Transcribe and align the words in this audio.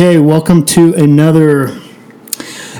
Okay, 0.00 0.18
welcome 0.18 0.64
to 0.66 0.94
another 0.94 1.76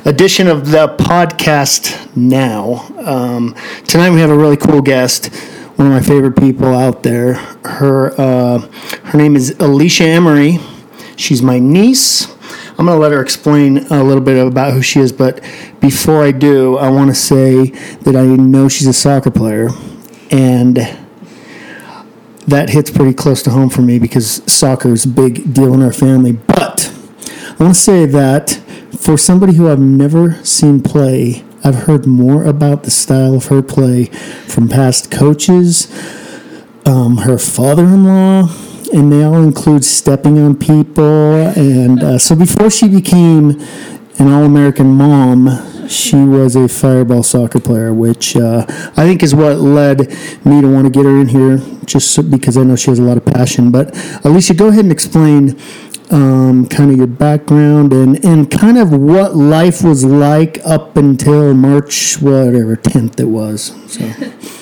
edition 0.04 0.46
of 0.46 0.70
the 0.70 0.94
podcast 1.00 2.14
now. 2.14 2.86
Um, 2.96 3.56
tonight 3.88 4.10
we 4.10 4.20
have 4.20 4.30
a 4.30 4.38
really 4.38 4.56
cool 4.56 4.80
guest, 4.80 5.34
one 5.74 5.88
of 5.88 5.92
my 5.92 6.00
favorite 6.00 6.38
people 6.38 6.72
out 6.72 7.02
there. 7.02 7.34
Her 7.64 8.12
uh, 8.20 8.58
her 9.06 9.18
name 9.18 9.34
is 9.34 9.50
Aleesha 9.54 10.06
Emery. 10.06 10.60
She's 11.16 11.42
my 11.42 11.58
niece. 11.58 12.28
I'm 12.78 12.86
going 12.86 12.96
to 12.96 12.98
let 12.98 13.10
her 13.10 13.20
explain 13.20 13.78
a 13.90 14.04
little 14.04 14.22
bit 14.22 14.38
about 14.46 14.72
who 14.72 14.80
she 14.80 15.00
is, 15.00 15.10
but 15.10 15.42
before 15.80 16.22
I 16.22 16.30
do, 16.30 16.76
I 16.76 16.88
want 16.88 17.10
to 17.10 17.16
say 17.16 17.70
that 18.02 18.14
I 18.14 18.26
know 18.26 18.68
she's 18.68 18.86
a 18.86 18.92
soccer 18.92 19.32
player, 19.32 19.70
and 20.30 20.76
that 22.46 22.70
hits 22.70 22.92
pretty 22.92 23.12
close 23.12 23.42
to 23.42 23.50
home 23.50 23.70
for 23.70 23.82
me 23.82 23.98
because 23.98 24.40
soccer 24.46 24.92
is 24.92 25.04
a 25.04 25.08
big 25.08 25.52
deal 25.52 25.74
in 25.74 25.82
our 25.82 25.92
family. 25.92 26.30
But 26.30 26.87
I 27.58 27.64
want 27.64 27.74
to 27.74 27.80
say 27.80 28.06
that 28.06 28.50
for 28.96 29.18
somebody 29.18 29.54
who 29.54 29.68
I've 29.68 29.80
never 29.80 30.34
seen 30.44 30.80
play, 30.80 31.44
I've 31.64 31.74
heard 31.74 32.06
more 32.06 32.44
about 32.44 32.84
the 32.84 32.92
style 32.92 33.34
of 33.34 33.46
her 33.46 33.62
play 33.62 34.04
from 34.46 34.68
past 34.68 35.10
coaches, 35.10 35.88
um, 36.86 37.16
her 37.16 37.36
father 37.36 37.82
in 37.82 38.04
law, 38.04 38.48
and 38.94 39.10
they 39.10 39.24
all 39.24 39.42
include 39.42 39.84
stepping 39.84 40.38
on 40.38 40.56
people. 40.56 41.48
And 41.56 42.00
uh, 42.00 42.18
so 42.18 42.36
before 42.36 42.70
she 42.70 42.86
became 42.86 43.60
an 44.20 44.28
All 44.28 44.44
American 44.44 44.92
mom, 44.92 45.88
she 45.88 46.16
was 46.16 46.54
a 46.54 46.68
fireball 46.68 47.22
soccer 47.22 47.58
player, 47.58 47.92
which 47.92 48.36
uh, 48.36 48.66
I 48.68 49.04
think 49.04 49.22
is 49.24 49.34
what 49.34 49.56
led 49.56 50.10
me 50.44 50.60
to 50.60 50.68
want 50.68 50.84
to 50.84 50.90
get 50.90 51.06
her 51.06 51.20
in 51.20 51.28
here, 51.28 51.58
just 51.86 52.12
so, 52.12 52.22
because 52.22 52.56
I 52.56 52.62
know 52.62 52.76
she 52.76 52.90
has 52.90 52.98
a 52.98 53.02
lot 53.02 53.16
of 53.16 53.24
passion. 53.24 53.72
But 53.72 53.88
Aleesha, 54.22 54.56
go 54.56 54.68
ahead 54.68 54.84
and 54.84 54.92
explain 54.92 55.58
um, 56.10 56.66
kind 56.68 56.90
of 56.90 56.96
your 56.96 57.06
background 57.06 57.92
and, 57.92 58.24
and 58.24 58.50
kind 58.50 58.78
of 58.78 58.92
what 58.92 59.36
life 59.36 59.82
was 59.82 60.04
like 60.04 60.58
up 60.64 60.96
until 60.96 61.54
March, 61.54 62.20
whatever, 62.20 62.76
10th 62.76 63.20
it 63.20 63.24
was. 63.24 63.72
So. 63.86 64.12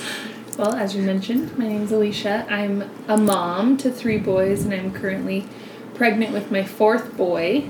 Well, 0.56 0.74
as 0.74 0.96
you 0.96 1.02
mentioned, 1.02 1.58
my 1.58 1.68
name 1.68 1.82
is 1.82 1.90
Aleesha. 1.90 2.50
I'm 2.50 2.90
a 3.08 3.18
mom 3.18 3.76
to 3.76 3.90
three 3.90 4.16
boys, 4.16 4.64
and 4.64 4.72
I'm 4.72 4.90
currently 4.90 5.46
pregnant 5.92 6.32
with 6.32 6.50
my 6.50 6.64
fourth 6.64 7.14
boy. 7.14 7.68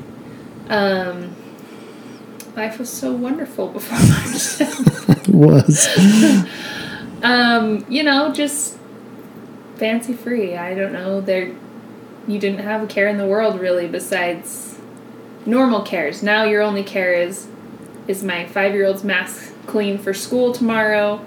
Um, 0.68 1.34
life 2.54 2.78
was 2.78 2.88
so 2.88 3.10
wonderful 3.10 3.70
before 3.70 3.98
March. 4.08 5.18
it 5.18 5.28
was. 5.28 5.88
um, 7.24 7.84
you 7.88 8.04
know, 8.04 8.32
just 8.32 8.78
fancy 9.74 10.12
free. 10.12 10.56
I 10.56 10.72
don't 10.76 10.92
know. 10.92 11.20
There, 11.20 11.56
you 12.26 12.38
didn't 12.38 12.60
have 12.60 12.82
a 12.82 12.86
care 12.86 13.08
in 13.08 13.18
the 13.18 13.26
world 13.26 13.60
really 13.60 13.86
besides 13.86 14.78
normal 15.44 15.82
cares. 15.82 16.22
Now 16.22 16.44
your 16.44 16.62
only 16.62 16.82
care 16.82 17.12
is 17.12 17.48
is 18.08 18.22
my 18.22 18.46
five 18.46 18.72
year 18.72 18.86
old's 18.86 19.04
mask 19.04 19.52
clean 19.66 19.98
for 19.98 20.14
school 20.14 20.52
tomorrow? 20.52 21.24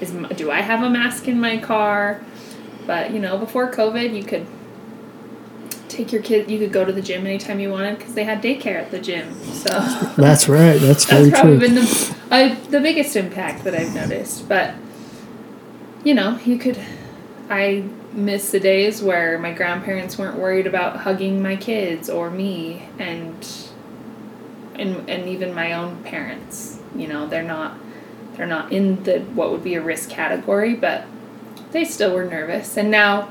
Is 0.00 0.12
do 0.36 0.50
I 0.50 0.60
have 0.60 0.82
a 0.82 0.90
mask 0.90 1.28
in 1.28 1.40
my 1.40 1.58
car? 1.58 2.20
But 2.86 3.12
you 3.12 3.18
know, 3.18 3.38
before 3.38 3.70
COVID, 3.70 4.14
you 4.14 4.24
could 4.24 4.46
take 5.88 6.12
your 6.12 6.22
kid. 6.22 6.50
You 6.50 6.58
could 6.58 6.72
go 6.72 6.84
to 6.84 6.92
the 6.92 7.02
gym 7.02 7.26
anytime 7.26 7.60
you 7.60 7.70
wanted 7.70 7.98
because 7.98 8.14
they 8.14 8.24
had 8.24 8.42
daycare 8.42 8.76
at 8.76 8.90
the 8.90 9.00
gym. 9.00 9.34
So 9.52 9.68
that's 10.16 10.48
right. 10.48 10.78
That's 10.78 11.04
very 11.04 11.30
that's 11.30 11.40
probably 11.40 11.58
true. 11.58 11.68
been 11.68 11.74
the 11.76 12.16
uh, 12.30 12.54
the 12.70 12.80
biggest 12.80 13.16
impact 13.16 13.64
that 13.64 13.74
I've 13.74 13.94
noticed. 13.94 14.48
But 14.48 14.74
you 16.04 16.14
know, 16.14 16.38
you 16.44 16.58
could. 16.58 16.78
I 17.48 17.84
miss 18.16 18.50
the 18.50 18.58
days 18.58 19.02
where 19.02 19.38
my 19.38 19.52
grandparents 19.52 20.18
weren't 20.18 20.38
worried 20.38 20.66
about 20.66 20.96
hugging 20.98 21.42
my 21.42 21.54
kids 21.54 22.10
or 22.10 22.30
me, 22.30 22.88
and 22.98 23.46
and 24.74 25.08
and 25.08 25.28
even 25.28 25.54
my 25.54 25.72
own 25.72 26.02
parents. 26.02 26.80
You 26.96 27.06
know, 27.08 27.26
they're 27.26 27.42
not 27.42 27.78
they're 28.36 28.46
not 28.46 28.72
in 28.72 29.02
the 29.04 29.20
what 29.20 29.50
would 29.50 29.62
be 29.62 29.74
a 29.74 29.82
risk 29.82 30.10
category, 30.10 30.74
but 30.74 31.04
they 31.72 31.84
still 31.84 32.14
were 32.14 32.24
nervous. 32.24 32.76
And 32.76 32.90
now 32.90 33.28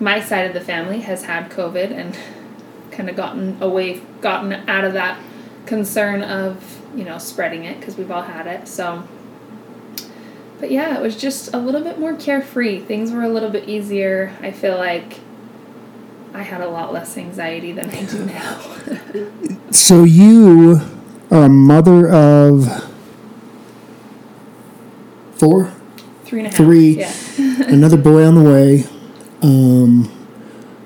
my 0.00 0.20
side 0.20 0.46
of 0.46 0.54
the 0.54 0.60
family 0.60 1.00
has 1.00 1.24
had 1.24 1.50
COVID 1.50 1.90
and 1.90 2.16
kind 2.90 3.08
of 3.08 3.16
gotten 3.16 3.60
away, 3.62 4.00
gotten 4.20 4.52
out 4.68 4.84
of 4.84 4.92
that 4.92 5.18
concern 5.66 6.22
of, 6.22 6.82
you 6.94 7.04
know, 7.04 7.18
spreading 7.18 7.64
it 7.64 7.80
because 7.80 7.96
we've 7.96 8.10
all 8.10 8.22
had 8.22 8.46
it. 8.46 8.68
So, 8.68 9.06
but 10.62 10.70
yeah, 10.70 10.96
it 10.96 11.02
was 11.02 11.16
just 11.16 11.52
a 11.52 11.58
little 11.58 11.80
bit 11.80 11.98
more 11.98 12.14
carefree. 12.14 12.78
Things 12.78 13.10
were 13.10 13.24
a 13.24 13.28
little 13.28 13.50
bit 13.50 13.68
easier. 13.68 14.32
I 14.40 14.52
feel 14.52 14.78
like 14.78 15.18
I 16.32 16.42
had 16.42 16.60
a 16.60 16.68
lot 16.68 16.92
less 16.92 17.18
anxiety 17.18 17.72
than 17.72 17.90
I 17.90 18.04
do 18.04 18.24
now. 18.24 19.70
so 19.72 20.04
you 20.04 20.80
are 21.32 21.46
a 21.46 21.48
mother 21.48 22.08
of 22.08 22.88
four, 25.34 25.72
three 26.26 26.38
and 26.38 26.46
a 26.46 26.50
half. 26.50 26.56
three, 26.56 26.90
Yeah. 26.90 27.12
another 27.66 27.96
boy 27.96 28.24
on 28.24 28.36
the 28.36 28.48
way. 28.48 28.84
Um, 29.42 30.12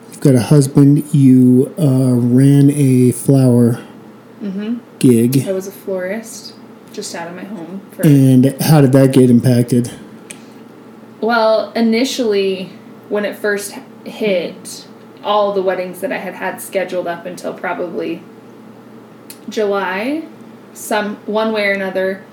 you've 0.09 0.20
got 0.20 0.34
a 0.34 0.41
husband. 0.41 1.12
You 1.15 1.75
uh, 1.78 2.15
ran 2.15 2.70
a 2.70 3.12
flower 3.12 3.84
mm-hmm. 4.41 4.78
gig, 5.00 5.47
I 5.47 5.53
was 5.53 5.66
a 5.66 5.72
florist 5.72 6.55
just 6.96 7.14
out 7.14 7.28
of 7.28 7.36
my 7.36 7.44
home 7.44 7.80
for 7.92 8.06
and 8.06 8.60
how 8.62 8.80
did 8.80 8.90
that 8.92 9.12
get 9.12 9.28
impacted? 9.28 9.92
Well, 11.20 11.70
initially, 11.72 12.70
when 13.10 13.24
it 13.24 13.36
first 13.36 13.72
hit, 14.04 14.88
all 15.22 15.52
the 15.52 15.62
weddings 15.62 16.00
that 16.00 16.10
I 16.10 16.16
had 16.16 16.34
had 16.34 16.60
scheduled 16.60 17.06
up 17.06 17.26
until 17.26 17.52
probably 17.52 18.22
July, 19.48 20.26
some 20.72 21.16
one 21.26 21.52
way 21.52 21.66
or 21.66 21.72
another, 21.72 22.24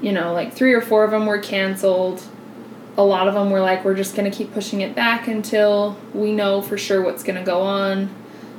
you 0.00 0.12
know, 0.12 0.32
like 0.32 0.52
three 0.52 0.72
or 0.72 0.80
four 0.80 1.04
of 1.04 1.10
them 1.10 1.26
were 1.26 1.38
canceled. 1.38 2.22
A 2.96 3.02
lot 3.02 3.28
of 3.28 3.34
them 3.34 3.50
were 3.50 3.60
like, 3.60 3.84
we're 3.84 3.94
just 3.94 4.16
going 4.16 4.30
to 4.30 4.36
keep 4.36 4.52
pushing 4.52 4.80
it 4.80 4.94
back 4.94 5.28
until 5.28 5.98
we 6.14 6.32
know 6.32 6.62
for 6.62 6.78
sure 6.78 7.02
what's 7.02 7.22
going 7.22 7.38
to 7.38 7.44
go 7.44 7.60
on. 7.60 8.08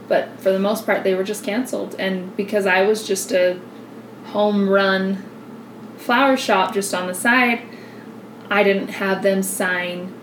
But 0.07 0.40
for 0.40 0.51
the 0.51 0.59
most 0.59 0.85
part, 0.85 1.03
they 1.03 1.16
were 1.16 1.24
just 1.24 1.44
canceled. 1.44 1.96
And 1.97 2.35
because 2.35 2.66
I 2.66 2.84
was 2.84 3.07
just 3.07 3.31
a 3.31 3.59
home 4.25 4.69
run 4.69 5.24
flower 6.01 6.35
shop 6.38 6.73
just 6.73 6.94
on 6.94 7.07
the 7.07 7.13
side, 7.13 7.62
I 8.50 8.63
didn't 8.63 8.89
have 8.89 9.23
them 9.23 9.44
sign 9.44 10.13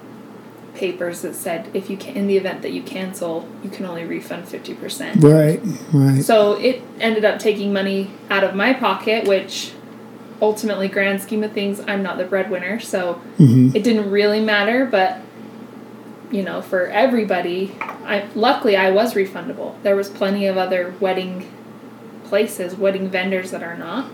papers 0.74 1.22
that 1.22 1.34
said 1.34 1.68
if 1.74 1.90
you 1.90 1.96
can 1.96 2.16
in 2.16 2.26
the 2.26 2.36
event 2.36 2.62
that 2.62 2.72
you 2.72 2.82
cancel, 2.82 3.48
you 3.64 3.70
can 3.70 3.84
only 3.84 4.04
refund 4.04 4.46
50%. 4.46 5.22
Right, 5.22 5.60
right. 5.92 6.22
So 6.22 6.52
it 6.52 6.82
ended 7.00 7.24
up 7.24 7.38
taking 7.40 7.72
money 7.72 8.10
out 8.30 8.44
of 8.44 8.54
my 8.54 8.72
pocket, 8.72 9.26
which 9.26 9.72
ultimately 10.40 10.86
grand 10.86 11.20
scheme 11.20 11.42
of 11.42 11.52
things, 11.52 11.80
I'm 11.88 12.02
not 12.02 12.16
the 12.16 12.24
breadwinner, 12.24 12.78
so 12.78 13.20
Mhm. 13.38 13.74
it 13.74 13.82
didn't 13.82 14.10
really 14.10 14.40
matter, 14.40 14.84
but 14.84 15.18
you 16.30 16.42
know, 16.42 16.60
for 16.60 16.86
everybody, 16.88 17.72
I 17.80 18.24
luckily 18.34 18.76
I 18.76 18.90
was 18.90 19.14
refundable. 19.14 19.72
There 19.82 19.96
was 19.96 20.10
plenty 20.10 20.46
of 20.46 20.58
other 20.58 20.94
wedding 21.00 21.46
places, 22.24 22.76
wedding 22.76 23.08
vendors 23.08 23.50
that 23.50 23.62
are 23.62 23.76
not. 23.76 24.10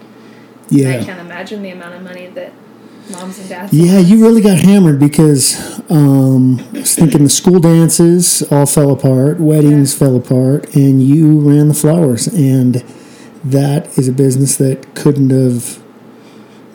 And 0.71 1.03
I 1.03 1.05
can't 1.05 1.21
imagine 1.21 1.63
the 1.63 1.71
amount 1.71 1.95
of 1.95 2.03
money 2.03 2.27
that 2.29 2.53
moms 3.11 3.39
and 3.39 3.49
dads. 3.49 3.73
Yeah, 3.73 3.99
you 3.99 4.23
really 4.23 4.41
got 4.41 4.59
hammered 4.59 4.99
because 4.99 5.81
um, 5.91 6.61
I 6.73 6.79
was 6.79 6.95
thinking 6.95 7.25
the 7.25 7.31
school 7.31 7.61
dances 7.61 8.43
all 8.51 8.67
fell 8.67 8.91
apart, 8.91 9.41
weddings 9.41 9.95
fell 9.95 10.17
apart, 10.17 10.75
and 10.75 11.03
you 11.03 11.41
ran 11.41 11.69
the 11.69 11.75
flowers, 11.75 12.27
and 12.29 12.77
that 13.45 13.99
is 13.99 14.09
a 14.09 14.13
business 14.13 14.57
that 14.57 14.95
couldn't 14.95 15.31
have 15.31 15.83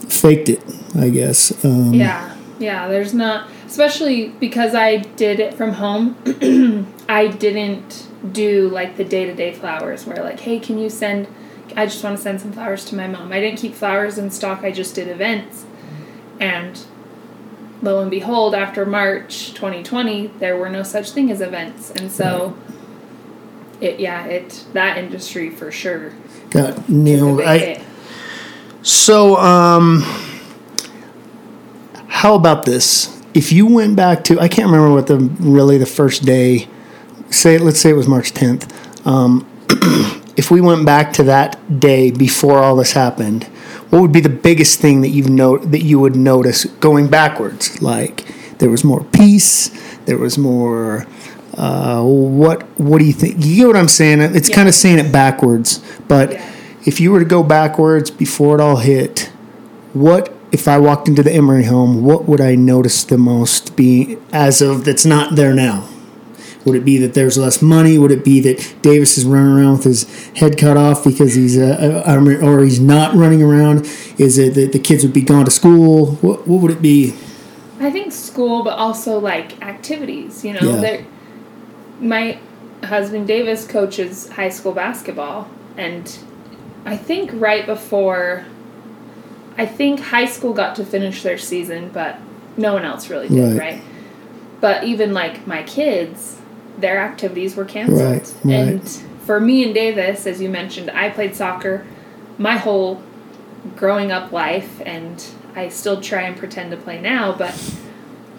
faked 0.08 0.50
it, 0.50 0.62
I 0.96 1.10
guess. 1.10 1.64
Um, 1.66 1.94
Yeah, 1.94 2.36
yeah. 2.60 2.88
There's 2.88 3.14
not, 3.14 3.50
especially 3.66 4.30
because 4.30 4.76
I 4.76 4.98
did 4.98 5.40
it 5.40 5.54
from 5.56 5.74
home. 5.74 6.16
I 7.10 7.28
didn't 7.28 8.08
do 8.32 8.70
like 8.70 8.98
the 8.98 9.06
day 9.06 9.26
to 9.26 9.34
day 9.34 9.54
flowers 9.54 10.06
where 10.06 10.24
like, 10.24 10.42
hey, 10.42 10.60
can 10.60 10.78
you 10.78 10.90
send? 10.90 11.28
I 11.78 11.86
just 11.86 12.04
want 12.04 12.18
to 12.18 12.24
send 12.24 12.42
some 12.42 12.52
flowers 12.52 12.86
to 12.86 12.96
my 12.96 13.08
mom. 13.08 13.32
I 13.32 13.40
didn't 13.40 13.60
keep 13.60 13.74
flowers 13.74 14.18
in 14.18 14.32
stock. 14.32 14.64
I 14.64 14.72
just 14.72 14.96
did 14.96 15.08
events, 15.08 15.66
and 16.40 16.80
lo 17.82 18.02
and 18.02 18.12
behold, 18.12 18.56
after 18.56 18.86
March 18.86 19.54
2020, 19.54 20.28
there 20.40 20.58
were 20.58 20.70
no 20.70 20.84
such 20.84 21.12
thing 21.12 21.32
as 21.32 21.42
events, 21.42 21.92
and 21.92 22.12
so. 22.12 22.58
It 23.82 23.98
yeah 23.98 24.26
it 24.26 24.66
that 24.74 24.98
industry 24.98 25.50
for 25.50 25.72
sure 25.72 26.12
got 26.50 26.90
nailed. 26.90 27.42
I, 27.42 27.58
hit. 27.58 27.82
So, 28.82 29.38
um, 29.38 30.02
how 32.08 32.36
about 32.36 32.66
this? 32.66 33.16
If 33.34 33.52
you 33.52 33.68
went 33.68 33.96
back 33.96 34.24
to, 34.26 34.40
I 34.40 34.48
can't 34.48 34.68
remember 34.68 34.94
what 34.94 35.08
the 35.08 35.18
really 35.18 35.78
the 35.78 35.86
first 35.86 36.26
day. 36.26 36.68
Say, 37.30 37.58
let's 37.58 37.80
say 37.80 37.92
it 37.92 37.94
was 37.94 38.08
March 38.08 38.34
tenth. 38.34 38.68
Um, 39.06 39.48
if 40.40 40.46
we 40.50 40.60
went 40.62 40.86
back 40.86 41.12
to 41.18 41.24
that 41.24 41.50
day 41.80 42.12
before 42.12 42.58
all 42.64 42.76
this 42.78 42.94
happened, 42.94 43.44
what 43.90 44.00
would 44.02 44.12
be 44.20 44.22
the 44.22 44.36
biggest 44.50 44.80
thing 44.80 45.02
that 45.02 45.10
you've 45.10 45.30
note 45.46 45.72
that 45.74 45.84
you 45.90 46.00
would 46.00 46.16
notice 46.16 46.60
going 46.88 47.08
backwards? 47.10 47.82
Like 47.82 48.16
there 48.60 48.70
was 48.70 48.84
more 48.92 49.04
peace, 49.20 49.70
there 50.06 50.18
was 50.18 50.38
more 50.38 51.06
Uh, 51.58 52.02
what 52.04 52.60
What 52.80 53.00
do 53.02 53.06
you 53.06 53.12
think? 53.22 53.34
You 53.44 53.56
get 53.58 53.68
what 53.68 53.76
I'm 53.76 53.90
saying? 54.02 54.22
It's 54.22 54.48
Yeah. 54.50 54.56
kind 54.60 54.70
of 54.70 54.76
saying 54.84 55.00
it 55.04 55.12
backwards. 55.12 55.82
But 56.08 56.28
Yeah. 56.32 56.42
if 56.86 57.02
you 57.02 57.12
were 57.12 57.20
to 57.20 57.26
go 57.38 57.42
backwards 57.44 58.10
before 58.12 58.52
it 58.58 58.62
all 58.62 58.78
hit, 58.78 59.30
what 59.94 60.24
if 60.54 60.68
I 60.70 60.78
walked 60.88 61.10
into 61.10 61.22
the 61.28 61.34
Emery 61.42 61.66
home? 61.66 61.92
What 62.10 62.30
would 62.30 62.40
I 62.40 62.54
notice 62.56 63.04
the 63.04 63.18
most? 63.18 63.76
Be 63.76 64.16
as 64.32 64.62
of 64.62 64.86
that's 64.86 65.06
not 65.16 65.36
there 65.36 65.54
now. 65.54 65.78
Would 66.70 66.78
it 66.78 66.86
be 66.86 67.00
that 67.00 67.16
there's 67.16 67.36
less 67.36 67.64
money? 67.64 67.98
Would 67.98 68.12
it 68.12 68.24
be 68.24 68.40
that 68.42 68.76
Davis 68.84 69.18
is 69.18 69.26
running 69.26 69.52
around 69.58 69.72
with 69.78 69.86
his 69.86 70.04
head 70.36 70.56
cut 70.56 70.78
off 70.78 71.04
because 71.04 71.34
he's 71.34 71.58
uh, 71.58 72.04
uh, 72.06 72.46
or 72.46 72.64
he's 72.64 72.80
not 72.80 73.16
running 73.16 73.42
around? 73.42 73.88
Is 74.20 74.38
it 74.38 74.54
that 74.54 74.72
the 74.72 74.78
kids 74.78 75.04
would 75.04 75.14
be 75.14 75.22
gone 75.24 75.46
to 75.46 75.52
school? 75.52 76.12
What 76.18 76.48
What 76.48 76.62
would 76.62 76.70
it 76.72 76.80
be? 76.82 77.16
I 77.80 77.90
think 77.90 78.12
school, 78.12 78.64
but 78.64 78.78
also 78.78 79.18
like 79.20 79.60
activities. 79.64 80.46
You 80.46 80.54
know, 80.54 80.80
Yeah. 80.80 81.02
My 82.00 82.38
husband 82.84 83.28
Davis 83.28 83.66
coaches 83.66 84.30
high 84.30 84.50
school 84.50 84.74
basketball, 84.74 85.50
and 85.76 86.16
I 86.86 86.98
think 86.98 87.32
right 87.34 87.66
before. 87.66 88.46
I 89.58 89.66
think 89.66 90.00
high 90.00 90.26
school 90.28 90.54
got 90.54 90.76
to 90.76 90.86
finish 90.86 91.24
their 91.24 91.38
season, 91.40 91.90
but 91.90 92.18
no 92.56 92.74
one 92.74 92.86
else 92.86 93.10
really 93.10 93.28
did, 93.28 93.58
Right. 93.58 93.74
right? 93.74 93.82
But 94.62 94.86
even 94.86 95.14
like 95.14 95.46
my 95.48 95.64
kids, 95.64 96.39
their 96.80 97.00
activities 97.00 97.56
were 97.56 97.66
canceled. 97.66 98.02
Right, 98.02 98.34
right. 98.44 98.54
And 98.54 98.90
for 99.26 99.40
me 99.40 99.64
and 99.64 99.74
Davis, 99.74 100.26
as 100.26 100.42
you 100.42 100.50
mentioned, 100.50 100.90
I 100.92 101.10
played 101.10 101.36
soccer 101.36 101.86
my 102.38 102.58
whole 102.58 103.02
growing 103.76 104.12
up 104.12 104.32
life 104.32 104.82
and 104.86 105.24
I 105.56 105.70
still 105.70 106.00
try 106.00 106.22
and 106.22 106.38
pretend 106.38 106.72
to 106.72 106.78
play 106.78 107.02
now, 107.02 107.34
but 107.38 107.54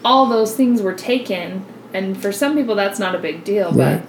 all 0.05 0.27
those 0.27 0.55
things 0.57 0.81
were 0.81 0.95
taken 0.95 1.65
and 1.93 2.17
for 2.21 2.33
some 2.33 2.55
people 2.57 2.75
that's 2.75 2.99
not 2.99 3.15
a 3.15 3.19
big 3.19 3.45
deal, 3.45 3.73
Right. 3.73 4.01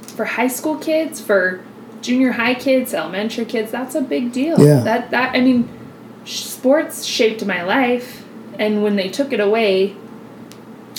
but 0.00 0.10
for 0.10 0.24
high 0.24 0.46
school 0.48 0.76
kids, 0.76 1.20
for 1.20 1.60
junior 2.02 2.32
high 2.32 2.54
kids, 2.54 2.94
elementary 2.94 3.44
kids, 3.44 3.70
that's 3.72 3.94
a 3.94 4.00
big 4.00 4.30
deal. 4.32 4.60
Yeah. 4.64 4.80
That 4.80 5.10
that 5.10 5.34
I 5.34 5.40
mean 5.40 5.68
sports 6.24 7.04
shaped 7.04 7.44
my 7.44 7.62
life 7.62 8.24
and 8.58 8.82
when 8.82 8.96
they 8.96 9.08
took 9.08 9.32
it 9.32 9.40
away, 9.40 9.96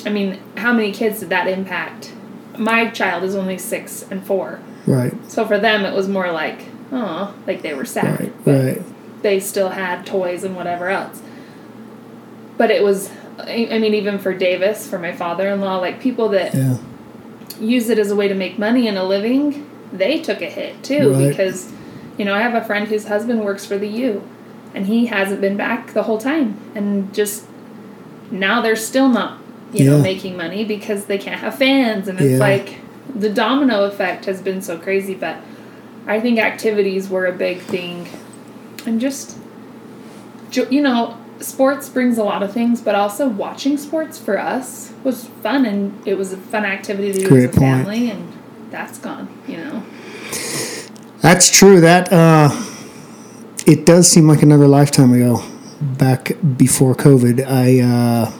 I 0.05 0.09
mean, 0.09 0.39
how 0.57 0.73
many 0.73 0.91
kids 0.91 1.19
did 1.19 1.29
that 1.29 1.47
impact? 1.47 2.11
My 2.59 2.89
child 2.89 3.23
is 3.23 3.35
only 3.35 3.57
6 3.57 4.05
and 4.11 4.23
4. 4.25 4.59
Right, 4.85 5.13
So 5.29 5.45
for 5.45 5.57
them, 5.59 5.85
it 5.85 5.93
was 5.95 6.07
more 6.07 6.31
like, 6.31 6.65
oh, 6.91 7.33
like 7.47 7.61
they 7.61 7.73
were 7.73 7.85
sad. 7.85 8.19
right, 8.19 8.45
but 8.45 8.63
right. 8.65 8.81
They 9.21 9.39
still 9.39 9.69
had 9.69 10.05
toys 10.05 10.43
and 10.43 10.55
whatever 10.55 10.89
else. 10.89 11.21
But 12.57 12.71
it 12.71 12.83
was, 12.83 13.09
I 13.39 13.67
I 13.71 13.79
mean, 13.79 13.93
even 13.93 14.17
for 14.19 14.33
Davis, 14.33 14.87
for 14.89 14.97
my 14.99 15.11
father 15.11 15.47
in 15.49 15.61
law, 15.61 15.77
like 15.77 15.99
people 15.99 16.29
that 16.29 16.53
Yeah, 16.55 16.77
use 17.59 17.89
it 17.89 17.99
as 17.99 18.11
a 18.11 18.15
way 18.15 18.27
to 18.27 18.35
make 18.35 18.57
money 18.57 18.87
and 18.87 18.97
a 18.97 19.03
living, 19.03 19.69
they 19.93 20.19
took 20.21 20.41
a 20.41 20.49
hit 20.49 20.83
too 20.83 21.11
Right. 21.13 21.29
because, 21.29 21.71
you 22.17 22.25
know, 22.25 22.33
I 22.33 22.39
have 22.41 22.55
a 22.55 22.63
friend 22.65 22.87
whose 22.87 23.07
husband 23.07 23.41
works 23.43 23.65
for 23.65 23.77
the 23.77 23.87
U, 23.87 24.23
and 24.73 24.87
he 24.87 25.05
hasn't 25.07 25.41
been 25.41 25.57
back 25.57 25.93
the 25.93 26.03
whole 26.03 26.17
time, 26.17 26.57
and 26.75 27.13
just 27.13 27.45
now 28.31 28.61
they're 28.61 28.75
still 28.75 29.09
not, 29.09 29.37
you 29.73 29.85
know, 29.85 29.99
making 30.01 30.35
money 30.37 30.63
because 30.65 31.05
they 31.05 31.17
can't 31.17 31.39
have 31.39 31.55
fans, 31.55 32.07
and 32.07 32.19
it's 32.19 32.31
Yeah. 32.31 32.37
like 32.39 32.75
the 33.15 33.29
domino 33.29 33.83
effect 33.85 34.25
has 34.25 34.41
been 34.41 34.61
so 34.61 34.77
crazy. 34.77 35.13
But 35.13 35.37
I 36.07 36.19
think 36.19 36.39
activities 36.39 37.09
were 37.09 37.25
a 37.25 37.33
big 37.33 37.59
thing, 37.59 38.07
and 38.85 38.99
just, 39.01 39.37
you 40.69 40.81
know. 40.81 41.15
Sports 41.41 41.87
brings 41.87 42.17
a 42.17 42.23
lot 42.25 42.43
of 42.43 42.51
things, 42.51 42.81
but 42.81 42.95
also 42.95 43.29
watching 43.29 43.77
sports 43.77 44.17
for 44.17 44.37
us 44.37 44.91
was 45.05 45.27
fun, 45.41 45.65
and 45.65 45.93
it 46.05 46.17
was 46.17 46.33
a 46.33 46.37
fun 46.37 46.65
activity 46.65 47.13
to 47.13 47.19
do 47.19 47.29
Great 47.29 47.49
as 47.51 47.55
a 47.55 47.59
point. 47.59 47.77
family, 47.85 48.09
and 48.09 48.27
that's 48.69 48.97
gone. 48.99 49.29
You 49.47 49.55
know, 49.55 49.83
that's 51.21 51.49
true. 51.49 51.79
That 51.79 52.11
uh, 52.11 52.49
it 53.65 53.85
does 53.85 54.11
seem 54.11 54.27
like 54.27 54.41
another 54.43 54.67
lifetime 54.67 55.13
ago. 55.13 55.41
Back 55.81 56.33
before 56.57 56.93
COVID, 56.93 57.45
I 57.47 57.79
uh, 57.79 58.31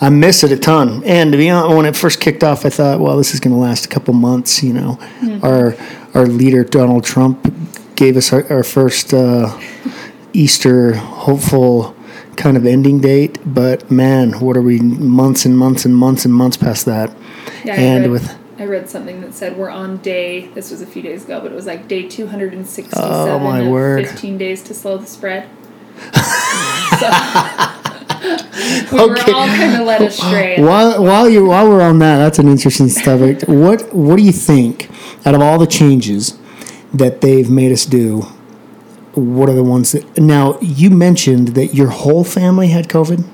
I 0.00 0.10
miss 0.10 0.44
it 0.44 0.52
a 0.52 0.56
ton. 0.58 1.02
And 1.04 1.32
to 1.32 1.38
be 1.38 1.50
honest, 1.50 1.76
when 1.76 1.86
it 1.86 1.96
first 1.96 2.20
kicked 2.20 2.44
off, 2.44 2.64
I 2.64 2.70
thought, 2.70 3.00
well, 3.00 3.16
this 3.16 3.34
is 3.34 3.40
going 3.40 3.54
to 3.54 3.60
last 3.60 3.84
a 3.84 3.88
couple 3.88 4.14
months. 4.14 4.62
You 4.62 4.72
know, 4.74 4.98
our 5.42 5.74
our 6.14 6.26
leader 6.26 6.64
Donald 6.64 7.04
Trump 7.04 7.52
gave 7.96 8.16
us 8.16 8.32
our, 8.32 8.50
our 8.52 8.62
first 8.62 9.12
uh, 9.12 9.58
Easter 10.32 10.94
hopeful 10.94 11.96
kind 12.36 12.56
of 12.56 12.64
ending 12.64 13.00
date. 13.00 13.38
But 13.44 13.90
man, 13.90 14.38
what 14.40 14.56
are 14.56 14.62
we 14.62 14.78
months 14.78 15.44
and 15.44 15.58
months 15.58 15.84
and 15.84 15.96
months 15.96 16.24
and 16.24 16.32
months 16.32 16.56
past 16.56 16.84
that? 16.86 17.12
yeah. 17.64 17.74
And 17.74 18.04
I 18.04 18.08
read, 18.08 18.10
with- 18.10 18.38
I 18.60 18.64
read 18.64 18.88
something 18.88 19.20
that 19.20 19.34
said 19.34 19.56
we're 19.56 19.70
on 19.70 19.96
day. 19.98 20.46
This 20.48 20.70
was 20.70 20.80
a 20.80 20.86
few 20.86 21.02
days 21.02 21.24
ago, 21.24 21.40
but 21.40 21.50
it 21.52 21.54
was 21.54 21.66
like 21.66 21.88
day 21.88 22.08
two 22.08 22.26
hundred 22.28 22.52
and 22.52 22.66
sixty-seven. 22.66 23.12
Oh, 23.30 23.38
my 23.40 23.68
word. 23.68 24.06
Fifteen 24.06 24.38
days 24.38 24.62
to 24.64 24.74
slow 24.74 24.96
the 24.98 25.06
spread. 25.06 25.48
so, 26.98 27.08
we 28.92 28.98
were 28.98 29.18
all 29.34 29.46
kind 29.46 29.80
of 29.80 29.86
led 29.86 30.02
astray. 30.02 30.60
While 30.60 31.02
while 31.02 31.28
you 31.28 31.46
while 31.46 31.68
we're 31.68 31.82
on 31.82 31.98
that, 32.00 32.18
that's 32.18 32.38
an 32.38 32.48
interesting 32.48 32.88
subject. 32.88 33.48
what 33.48 33.92
what 33.94 34.16
do 34.16 34.22
you 34.22 34.32
think 34.32 34.90
out 35.24 35.34
of 35.34 35.40
all 35.40 35.58
the 35.58 35.66
changes 35.66 36.38
that 36.92 37.20
they've 37.20 37.50
made 37.50 37.72
us 37.72 37.84
do? 37.84 38.22
What 39.14 39.48
are 39.48 39.54
the 39.54 39.64
ones 39.64 39.92
that 39.92 40.18
now 40.18 40.58
you 40.60 40.90
mentioned 40.90 41.48
that 41.48 41.74
your 41.74 41.88
whole 41.88 42.24
family 42.24 42.68
had 42.68 42.88
COVID? 42.88 43.26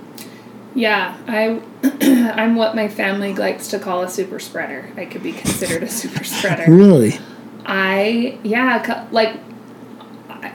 Yeah, 0.74 1.16
I, 1.28 1.62
I'm 2.34 2.56
what 2.56 2.74
my 2.74 2.88
family 2.88 3.34
likes 3.34 3.68
to 3.68 3.78
call 3.78 4.02
a 4.02 4.08
super 4.08 4.40
spreader. 4.40 4.90
I 4.96 5.04
could 5.04 5.22
be 5.22 5.32
considered 5.32 5.82
a 5.84 5.88
super 5.88 6.24
spreader. 6.24 6.70
Really? 6.70 7.18
I 7.64 8.38
yeah, 8.42 8.82
cu- 8.82 9.14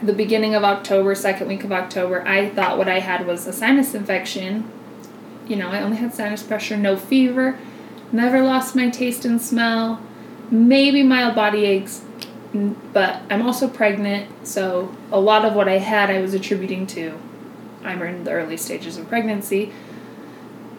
the 0.02 0.12
beginning 0.12 0.54
of 0.54 0.64
October, 0.64 1.14
second 1.14 1.48
week 1.48 1.64
of 1.64 1.72
October, 1.72 2.26
I 2.26 2.48
thought 2.48 2.78
what 2.78 2.88
I 2.88 3.00
had 3.00 3.26
was 3.26 3.46
a 3.46 3.52
sinus 3.52 3.94
infection. 3.94 4.70
You 5.46 5.56
know, 5.56 5.70
I 5.70 5.82
only 5.82 5.96
had 5.96 6.14
sinus 6.14 6.42
pressure, 6.42 6.76
no 6.76 6.96
fever, 6.96 7.58
never 8.12 8.42
lost 8.42 8.76
my 8.76 8.88
taste 8.88 9.24
and 9.24 9.40
smell, 9.40 10.00
maybe 10.50 11.02
mild 11.02 11.34
body 11.34 11.64
aches, 11.64 12.02
but 12.92 13.22
I'm 13.30 13.42
also 13.42 13.68
pregnant, 13.68 14.46
so 14.46 14.94
a 15.10 15.20
lot 15.20 15.44
of 15.44 15.54
what 15.54 15.68
I 15.68 15.78
had 15.78 16.10
I 16.10 16.20
was 16.20 16.34
attributing 16.34 16.86
to 16.88 17.18
I'm 17.82 18.02
in 18.02 18.24
the 18.24 18.30
early 18.30 18.56
stages 18.56 18.96
of 18.96 19.08
pregnancy. 19.08 19.72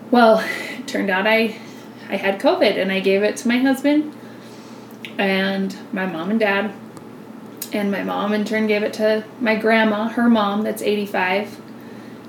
Well, 0.10 0.44
it 0.78 0.88
turned 0.88 1.10
out 1.10 1.28
I 1.28 1.60
I 2.10 2.18
had 2.18 2.40
COVID 2.40 2.78
and 2.78 2.92
I 2.92 3.00
gave 3.00 3.24
it 3.24 3.38
to 3.38 3.48
my 3.48 3.58
husband 3.58 4.14
and 5.18 5.76
my 5.94 6.06
mom 6.06 6.30
and 6.30 6.40
dad. 6.40 6.74
And 7.74 7.90
my 7.90 8.04
mom, 8.04 8.34
in 8.34 8.44
turn, 8.44 8.68
gave 8.68 8.84
it 8.84 8.94
to 8.94 9.24
my 9.40 9.56
grandma, 9.56 10.10
her 10.10 10.30
mom, 10.30 10.64
that's 10.64 10.82
85. 10.82 11.62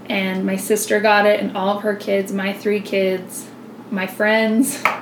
And 0.08 0.44
my 0.46 0.56
sister 0.56 1.00
got 1.00 1.26
it, 1.26 1.40
and 1.40 1.56
all 1.56 1.76
of 1.76 1.82
her 1.82 1.96
kids, 1.96 2.32
my 2.32 2.52
three 2.52 2.80
kids, 2.80 3.48
my 3.90 4.06
friends. 4.06 4.82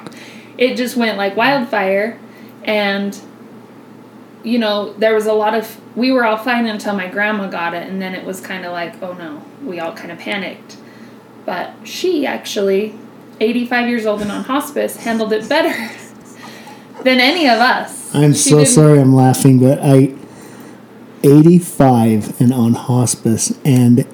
It 0.59 0.76
just 0.76 0.94
went 0.94 1.16
like 1.16 1.38
wildfire. 1.38 2.18
And, 2.64 3.18
you 4.42 4.59
know, 4.59 4.92
there 4.92 5.14
was 5.14 5.25
a 5.25 5.32
lot 5.32 5.54
of. 5.54 5.80
We 5.97 6.12
were 6.12 6.26
all 6.26 6.37
fine 6.37 6.66
until 6.66 6.94
my 6.94 7.06
grandma 7.09 7.49
got 7.49 7.73
it, 7.73 7.88
and 7.88 8.02
then 8.02 8.14
it 8.14 8.26
was 8.26 8.42
kind 8.42 8.66
of 8.66 8.73
like, 8.73 9.02
oh 9.02 9.14
no, 9.14 9.42
we 9.64 9.80
all 9.80 9.94
kind 9.94 10.12
of 10.12 10.18
panicked. 10.18 10.76
But 11.47 11.73
she 11.85 12.26
actually, 12.26 12.94
85 13.40 13.88
years 13.88 14.04
old 14.04 14.20
and 14.20 14.30
on 14.30 14.44
hospice, 14.44 14.97
handled 14.97 15.32
it 15.32 15.49
better 15.49 15.70
than 17.04 17.20
any 17.20 17.49
of 17.49 17.59
us. 17.59 18.14
I'm 18.14 18.35
She 18.35 18.50
so 18.50 18.64
sorry 18.64 19.00
I'm 19.00 19.14
laughing, 19.14 19.61
but 19.61 19.78
I 19.80 20.14
85 21.22 22.40
and 22.40 22.52
on 22.52 22.74
hospice 22.74 23.58
and 23.64 24.06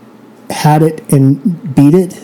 had 0.50 0.82
it 0.82 1.10
and 1.12 1.74
beat 1.74 1.94
it. 1.94 2.22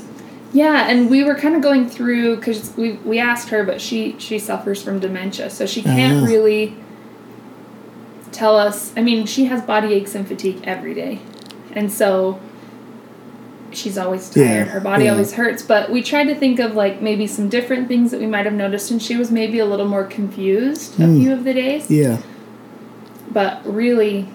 Yeah, 0.53 0.89
and 0.89 1.09
we 1.09 1.25
were 1.25 1.35
kind 1.35 1.55
of 1.57 1.63
going 1.63 1.89
through 1.89 2.37
because 2.37 2.77
we 2.77 2.93
we 3.05 3.19
asked 3.19 3.49
her, 3.49 3.65
but 3.65 3.81
she 3.81 4.17
she 4.19 4.39
suffers 4.39 4.83
from 4.83 4.99
dementia, 4.99 5.49
so 5.51 5.65
she 5.67 5.83
can't 5.83 6.23
Ah. 6.25 6.27
really 6.27 6.75
tell 8.33 8.57
us. 8.59 8.93
I 8.97 9.01
mean, 9.03 9.25
she 9.27 9.47
has 9.47 9.63
body 9.63 9.95
aches 9.95 10.15
and 10.15 10.27
fatigue 10.29 10.61
every 10.65 10.93
day, 10.95 11.21
and 11.75 11.91
so 11.91 12.39
she's 13.71 13.97
always 13.97 14.29
tired. 14.29 14.45
Yeah, 14.45 14.65
Her 14.65 14.81
body 14.81 15.05
yeah. 15.05 15.13
always 15.13 15.33
hurts. 15.33 15.63
But 15.63 15.91
we 15.91 16.03
tried 16.03 16.25
to 16.25 16.35
think 16.35 16.59
of 16.59 16.75
like 16.75 17.01
maybe 17.01 17.27
some 17.27 17.49
different 17.49 17.89
things 17.89 18.11
that 18.11 18.21
we 18.21 18.27
might 18.27 18.45
have 18.45 18.55
noticed, 18.55 18.91
and 18.91 19.01
she 19.01 19.17
was 19.17 19.31
maybe 19.31 19.59
a 19.59 19.65
little 19.67 19.89
more 19.89 20.05
confused 20.05 21.01
a 21.01 21.07
Hmm. 21.07 21.19
few 21.19 21.33
of 21.33 21.45
the 21.45 21.55
days. 21.55 21.91
Yeah. 21.91 22.19
But 23.33 23.63
really, 23.65 24.29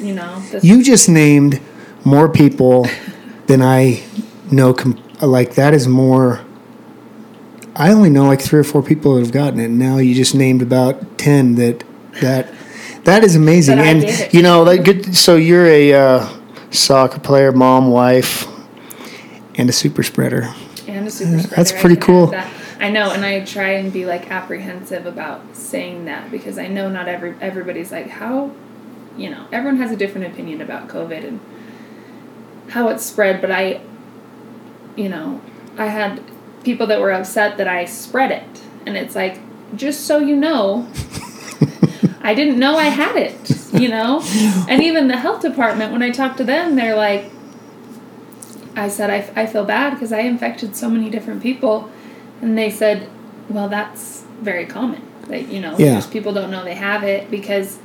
you 0.00 0.14
know, 0.14 0.42
You 0.62 0.82
just 0.82 1.08
named 1.08 1.60
more 2.04 2.28
people 2.28 2.86
than 3.46 3.62
I 3.62 4.02
know. 4.50 4.74
Com- 4.74 5.02
like 5.20 5.54
that 5.54 5.74
is 5.74 5.88
more. 5.88 6.44
I 7.74 7.92
only 7.92 8.08
know 8.10 8.26
like 8.26 8.40
three 8.40 8.60
or 8.60 8.64
four 8.64 8.82
people 8.82 9.14
that 9.14 9.20
have 9.20 9.32
gotten 9.32 9.60
it. 9.60 9.68
Now 9.68 9.98
you 9.98 10.14
just 10.14 10.34
named 10.34 10.62
about 10.62 11.18
ten 11.18 11.56
that 11.56 11.84
that 12.20 12.52
that 13.04 13.22
is 13.24 13.36
amazing. 13.36 13.76
That 13.78 13.86
and 13.86 14.34
you 14.34 14.42
know, 14.42 14.62
like 14.62 14.84
good. 14.84 15.14
So 15.14 15.36
you're 15.36 15.66
a 15.66 15.92
uh, 15.94 16.28
soccer 16.70 17.20
player, 17.20 17.52
mom, 17.52 17.90
wife, 17.90 18.46
and 19.56 19.68
a 19.68 19.72
super 19.72 20.02
spreader. 20.02 20.52
and 20.88 21.06
a 21.06 21.10
super 21.10 21.38
spreader. 21.38 21.54
that's 21.54 21.72
pretty 21.72 21.96
add 21.96 22.02
cool. 22.02 22.26
that. 22.28 22.52
I 22.78 22.90
know, 22.90 23.10
and 23.10 23.24
I 23.24 23.42
try 23.44 23.70
and 23.70 23.90
be 23.92 24.04
like 24.04 24.30
apprehensive 24.30 25.06
about 25.06 25.56
saying 25.56 26.04
that 26.06 26.30
because 26.30 26.58
I 26.58 26.66
know 26.68 26.90
not 26.90 27.08
every 27.08 27.34
everybody's 27.40 27.90
like 27.90 28.08
how, 28.08 28.52
you 29.16 29.30
know, 29.30 29.46
everyone 29.52 29.78
has 29.80 29.90
a 29.90 29.96
different 29.96 30.26
opinion 30.26 30.60
about 30.60 30.88
COVID 30.88 31.26
and 31.26 31.40
how 32.70 32.88
it 32.88 33.00
spread. 33.00 33.40
But 33.40 33.50
I, 33.50 33.80
you 34.96 35.08
know, 35.08 35.40
I 35.78 35.86
had 35.86 36.22
people 36.64 36.86
that 36.88 37.00
were 37.00 37.12
upset 37.12 37.56
that 37.58 37.68
I 37.68 37.84
spread 37.84 38.30
it, 38.32 38.62
and 38.86 38.96
it's 38.96 39.14
like 39.14 39.38
just 39.76 40.06
so 40.06 40.18
you 40.18 40.36
know, 40.36 40.86
I 42.22 42.34
didn't 42.34 42.58
know 42.58 42.76
I 42.76 42.84
had 42.84 43.16
it. 43.16 43.34
You 43.72 43.88
know, 43.90 44.22
and 44.70 44.82
even 44.82 45.08
the 45.08 45.18
health 45.18 45.42
department 45.42 45.92
when 45.92 46.02
I 46.02 46.10
talked 46.10 46.38
to 46.38 46.44
them, 46.44 46.76
they're 46.76 46.96
like. 46.96 47.30
I 48.78 48.88
said, 48.88 49.08
I, 49.08 49.40
I 49.42 49.46
feel 49.46 49.64
bad 49.64 49.94
because 49.94 50.12
I 50.12 50.18
infected 50.20 50.76
so 50.76 50.90
many 50.90 51.08
different 51.08 51.42
people. 51.42 51.90
And 52.42 52.58
they 52.58 52.68
said, 52.70 53.08
well, 53.48 53.70
that's 53.70 54.22
very 54.42 54.66
common. 54.66 55.00
That, 55.28 55.48
you 55.48 55.60
know, 55.60 55.78
Yeah. 55.78 56.02
people 56.10 56.34
don't 56.34 56.50
know 56.50 56.62
they 56.62 56.74
have 56.74 57.02
it 57.02 57.30
because 57.30 57.78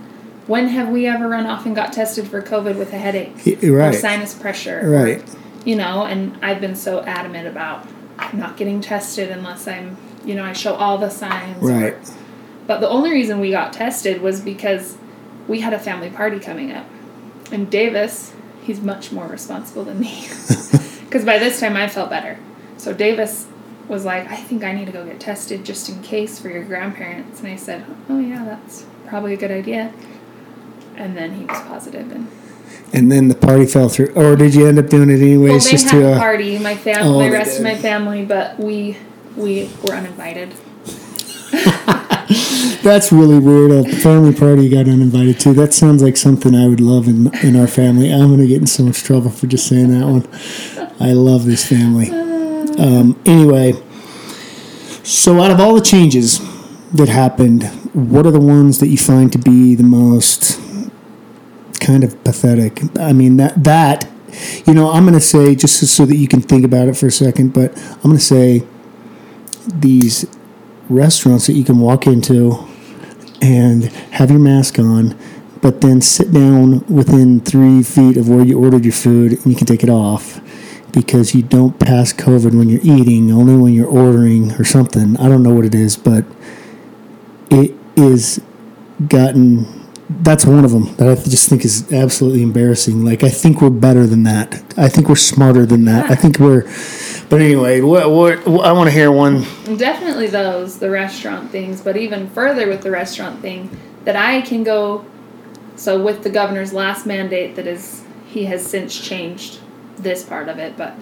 when 0.48 0.68
have 0.70 0.90
we 0.90 1.06
ever 1.08 1.28
run 1.28 1.46
off 1.46 1.66
and 1.66 1.76
got 1.76 1.94
tested 1.94 2.28
for 2.28 2.42
COVID 2.42 2.78
with 2.78 2.94
a 2.94 2.98
headache? 2.98 3.34
Y- 3.46 3.70
Or 3.70 3.94
sinus 3.94 4.34
pressure? 4.34 4.82
or, 4.84 4.90
Right. 5.04 5.24
you 5.66 5.76
know, 5.76 6.04
and 6.06 6.38
I've 6.42 6.60
been 6.62 6.76
so 6.76 7.02
adamant 7.02 7.48
about 7.48 7.88
not 8.34 8.58
getting 8.58 8.82
tested 8.82 9.30
unless 9.30 9.68
I'm, 9.68 9.98
you 10.26 10.36
know, 10.36 10.44
I 10.44 10.54
show 10.54 10.74
all 10.76 10.98
the 10.98 11.10
signs. 11.10 11.62
or- 11.64 11.70
Right. 11.70 11.96
but 12.68 12.80
the 12.82 12.90
only 12.90 13.12
reason 13.12 13.40
we 13.40 13.52
got 13.52 13.74
tested 13.74 14.22
was 14.22 14.42
because 14.42 14.96
we 15.48 15.60
had 15.62 15.74
a 15.74 15.80
family 15.80 16.10
party 16.10 16.40
coming 16.40 16.72
up. 16.72 16.86
And 17.52 17.70
Davis, 17.70 18.32
he's 18.64 18.80
much 18.82 19.12
more 19.12 19.28
responsible 19.28 19.84
than 19.84 20.00
me. 20.00 20.24
Because 21.12 21.26
by 21.26 21.38
this 21.40 21.60
time 21.60 21.76
I 21.76 21.90
felt 21.90 22.10
better. 22.10 22.38
So 22.78 22.94
Davis 22.94 23.46
was 23.90 24.06
like, 24.06 24.32
I 24.32 24.38
think 24.38 24.64
I 24.64 24.72
need 24.72 24.86
to 24.86 24.94
go 24.94 25.04
get 25.06 25.20
tested 25.20 25.66
just 25.66 25.90
in 25.90 26.02
case 26.02 26.40
for 26.40 26.48
your 26.48 26.64
grandparents. 26.64 27.42
And 27.42 27.50
I 27.50 27.58
said, 27.58 27.84
Oh, 28.10 28.18
yeah, 28.18 28.46
that's 28.46 28.86
probably 29.08 29.34
a 29.34 29.38
good 29.38 29.52
idea. 29.52 29.92
And 30.96 31.18
then 31.18 31.34
he 31.34 31.46
was 31.46 31.60
positive 31.62 32.12
and 32.12 32.28
And 32.94 33.12
then 33.12 33.28
the 33.28 33.36
party 33.36 33.66
fell 33.66 33.90
through, 33.90 34.14
or 34.16 34.36
did 34.36 34.54
you 34.54 34.68
end 34.68 34.78
up 34.80 34.88
doing 34.88 35.10
it 35.10 35.14
well, 35.14 35.24
anyways? 35.24 35.66
they 35.66 35.72
just 35.72 35.90
had 35.90 36.00
to 36.00 36.08
a 36.08 36.12
uh, 36.14 36.20
party, 36.20 36.60
my 36.60 36.76
family, 36.76 37.02
Oh, 37.10 37.18
my 37.20 37.30
they 37.30 37.32
rest 37.32 37.58
of 37.58 37.64
my 37.64 37.76
family, 37.76 38.26
but 38.26 38.60
we 38.60 38.98
we 39.36 39.70
were 39.84 39.94
uninvited. 39.94 40.54
That's 42.84 43.12
really 43.12 43.40
weird. 43.40 43.72
A 43.72 43.84
family 43.98 44.34
party 44.34 44.64
you 44.66 44.70
got 44.70 44.90
uninvited 44.90 45.40
to. 45.42 45.54
That 45.54 45.74
sounds 45.74 46.02
like 46.02 46.18
something 46.18 46.56
I 46.56 46.68
would 46.68 46.80
love 46.80 47.08
in 47.08 47.34
in 47.44 47.56
our 47.56 47.68
family. 47.68 48.12
I'm 48.12 48.30
gonna 48.30 48.48
get 48.48 48.62
in 48.62 48.68
so 48.68 48.84
much 48.84 49.04
trouble 49.04 49.30
for 49.30 49.48
just 49.48 49.68
saying 49.68 49.90
that 49.98 50.06
one. 50.08 50.28
I 51.00 51.14
love 51.14 51.46
this 51.46 51.68
family. 51.68 52.10
Um, 52.78 53.20
anyway, 53.26 53.74
so 55.04 55.42
out 55.42 55.52
of 55.52 55.60
all 55.60 55.76
the 55.76 55.82
changes 55.82 56.40
that 56.94 57.10
happened, 57.10 57.64
what 57.94 58.26
are 58.26 58.32
the 58.32 58.40
ones 58.40 58.80
that 58.80 58.88
you 58.88 58.98
find 58.98 59.32
to 59.32 59.38
be 59.38 59.76
the 59.76 59.84
most 59.84 60.60
kind 61.82 62.04
of 62.04 62.24
pathetic? 62.24 62.82
I 62.98 63.14
mean 63.14 63.38
that 63.38 63.64
that 63.64 64.10
you 64.66 64.74
know 64.74 64.92
I'm 64.92 65.06
gonna 65.06 65.20
say 65.20 65.56
just 65.56 65.86
so 65.88 66.06
that 66.06 66.16
you 66.16 66.28
can 66.28 66.42
think 66.42 66.64
about 66.64 66.88
it 66.88 66.96
for 66.96 67.08
a 67.08 67.12
second, 67.12 67.54
but 67.54 67.78
I'm 67.78 68.12
gonna 68.12 68.20
say 68.20 68.64
these 69.68 70.26
restaurants 70.90 71.48
that 71.48 71.54
you 71.54 71.64
can 71.64 71.80
walk 71.80 72.08
into 72.08 72.68
and 73.42 73.86
have 74.14 74.30
your 74.30 74.40
mask 74.40 74.80
on, 74.80 75.18
but 75.62 75.82
then 75.82 76.02
sit 76.02 76.32
down 76.32 76.86
within 76.88 77.40
three 77.40 77.84
feet 77.84 78.18
of 78.18 78.30
where 78.30 78.46
you 78.46 78.60
ordered 78.60 78.86
your 78.86 78.94
food 78.94 79.34
and 79.34 79.46
you 79.48 79.56
can 79.56 79.66
take 79.68 79.84
it 79.84 79.90
off 79.90 80.40
because 80.92 81.34
you 81.34 81.42
don't 81.42 81.80
pass 81.80 82.14
COVID 82.14 82.56
when 82.58 82.70
you're 82.70 82.82
eating, 82.84 83.32
only 83.32 83.56
when 83.56 83.74
you're 83.74 83.88
ordering 83.88 84.52
or 84.54 84.64
something. 84.64 85.18
I 85.18 85.28
don't 85.28 85.44
know 85.44 85.54
what 85.54 85.66
it 85.66 85.76
is, 85.76 85.96
but 85.98 86.26
it 87.50 87.74
is 87.96 88.42
gotten. 89.08 89.81
That's 90.20 90.46
one 90.46 90.66
of 90.66 90.72
them 90.72 90.96
that 90.96 91.08
I 91.08 91.16
just 91.16 91.50
think 91.50 91.64
is 91.64 91.92
absolutely 91.92 92.44
embarrassing. 92.44 93.06
Like 93.06 93.24
I 93.24 93.30
think 93.30 93.62
we're 93.62 93.70
better 93.70 94.06
than 94.06 94.24
that. 94.24 94.64
I 94.78 94.90
think 94.90 95.08
we're 95.08 95.16
smarter 95.16 95.66
than 95.66 95.86
that. 95.86 96.12
I 96.12 96.16
think 96.16 96.40
we're. 96.40 96.64
But 97.30 97.42
anyway, 97.42 97.82
what, 97.82 98.12
what, 98.12 98.66
I 98.66 98.74
want 98.74 98.88
to 98.90 98.92
hear 98.92 99.12
one. 99.12 99.44
Definitely 99.78 100.28
those, 100.28 100.80
the 100.80 100.90
restaurant 100.90 101.50
things, 101.50 101.82
but 101.82 101.96
even 101.96 102.30
further 102.30 102.68
with 102.68 102.82
the 102.82 102.92
restaurant 102.92 103.42
thing, 103.42 103.76
that 104.04 104.16
I 104.16 104.42
can 104.42 104.64
go. 104.64 105.06
So 105.78 106.04
with 106.04 106.24
the 106.24 106.30
governor's 106.30 106.74
last 106.74 107.06
mandate, 107.06 107.56
that 107.56 107.66
is, 107.66 108.04
he 108.28 108.46
has 108.46 108.66
since 108.66 109.00
changed 109.00 109.60
this 109.98 110.24
part 110.24 110.50
of 110.50 110.60
it, 110.60 110.76
but 110.76 110.96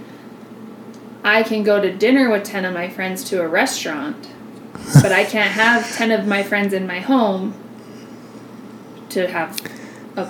I 1.24 1.44
can 1.44 1.63
go 1.63 1.82
to 1.82 1.92
dinner 1.92 2.30
with 2.30 2.44
ten 2.44 2.63
of 2.63 2.74
my 2.74 2.89
friends 2.89 3.24
to 3.25 3.42
a 3.42 3.48
restaurant, 3.48 4.30
but 5.01 5.12
I 5.12 5.24
can't 5.25 5.51
have 5.51 5.89
ten 5.96 6.12
of 6.12 6.28
my 6.28 6.44
friends 6.44 6.74
in 6.74 6.86
my 6.86 7.00
home 7.00 7.56
to 9.10 9.28
have 9.28 9.60
a 10.16 10.25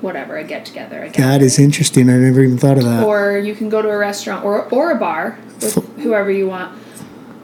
whatever 0.00 0.36
a 0.36 0.44
get 0.44 0.66
together. 0.66 1.08
That 1.08 1.42
interesting. 1.58 2.10
I 2.10 2.16
never 2.16 2.40
even 2.40 2.58
thought 2.58 2.78
of 2.78 2.84
that. 2.84 3.04
or 3.04 3.38
you 3.38 3.54
can 3.54 3.68
go 3.68 3.80
to 3.82 3.88
a 3.88 3.96
restaurant 3.96 4.44
or 4.44 4.68
or 4.70 4.90
a 4.90 4.96
bar 4.96 5.38
with 5.60 5.74
whoever 5.98 6.30
you 6.30 6.48
want. 6.48 6.78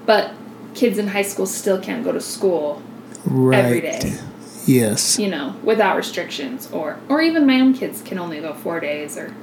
But 0.06 0.32
kids 0.74 0.98
in 0.98 1.08
high 1.08 1.22
school 1.22 1.46
still 1.46 1.80
can't 1.80 2.04
go 2.04 2.12
to 2.12 2.20
school 2.20 2.82
right. 3.24 3.64
every 3.64 3.80
day, 3.80 4.18
Yes. 4.66 5.18
you 5.18 5.28
know, 5.28 5.56
without 5.62 5.96
restrictions 5.96 6.70
or 6.72 6.98
or 7.08 7.20
even 7.22 7.46
my 7.46 7.60
own 7.60 7.74
kids 7.74 8.02
can 8.02 8.18
only 8.18 8.40
go 8.40 8.54
4 8.54 8.80
days 8.80 9.16
or 9.16 9.34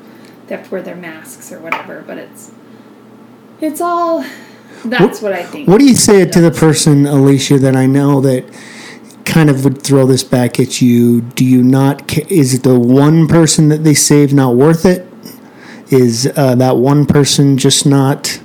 they 0.47 0.55
have 0.55 0.65
to 0.65 0.71
wear 0.71 0.81
their 0.81 0.95
masks 0.95 1.51
or 1.51 1.59
whatever, 1.59 2.03
but 2.05 2.17
it's 2.17 2.51
it's 3.61 3.81
all 3.81 4.25
that's 4.83 5.21
what, 5.21 5.33
I 5.33 5.43
think. 5.43 5.67
What 5.67 5.79
do 5.79 5.85
you 5.85 5.95
say 5.95 6.25
to 6.25 6.41
the 6.41 6.51
person, 6.51 7.03
Aleesha, 7.03 7.59
that 7.61 7.75
I 7.75 7.85
know 7.85 8.21
that 8.21 8.43
kind 9.25 9.49
of 9.49 9.63
would 9.63 9.81
throw 9.81 10.05
this 10.05 10.23
back 10.23 10.59
at 10.59 10.81
you? 10.81 11.21
Do 11.21 11.43
you 11.43 11.63
not? 11.63 12.17
Is 12.31 12.53
it 12.53 12.63
the 12.63 12.79
one 12.79 13.27
person 13.27 13.69
that 13.69 13.83
they 13.83 13.93
save 13.93 14.33
not 14.33 14.55
worth 14.55 14.85
it? 14.85 15.11
Is 15.89 16.31
uh, 16.35 16.55
that 16.55 16.77
one 16.77 17.05
person 17.05 17.57
just 17.57 17.85
not 17.85 18.41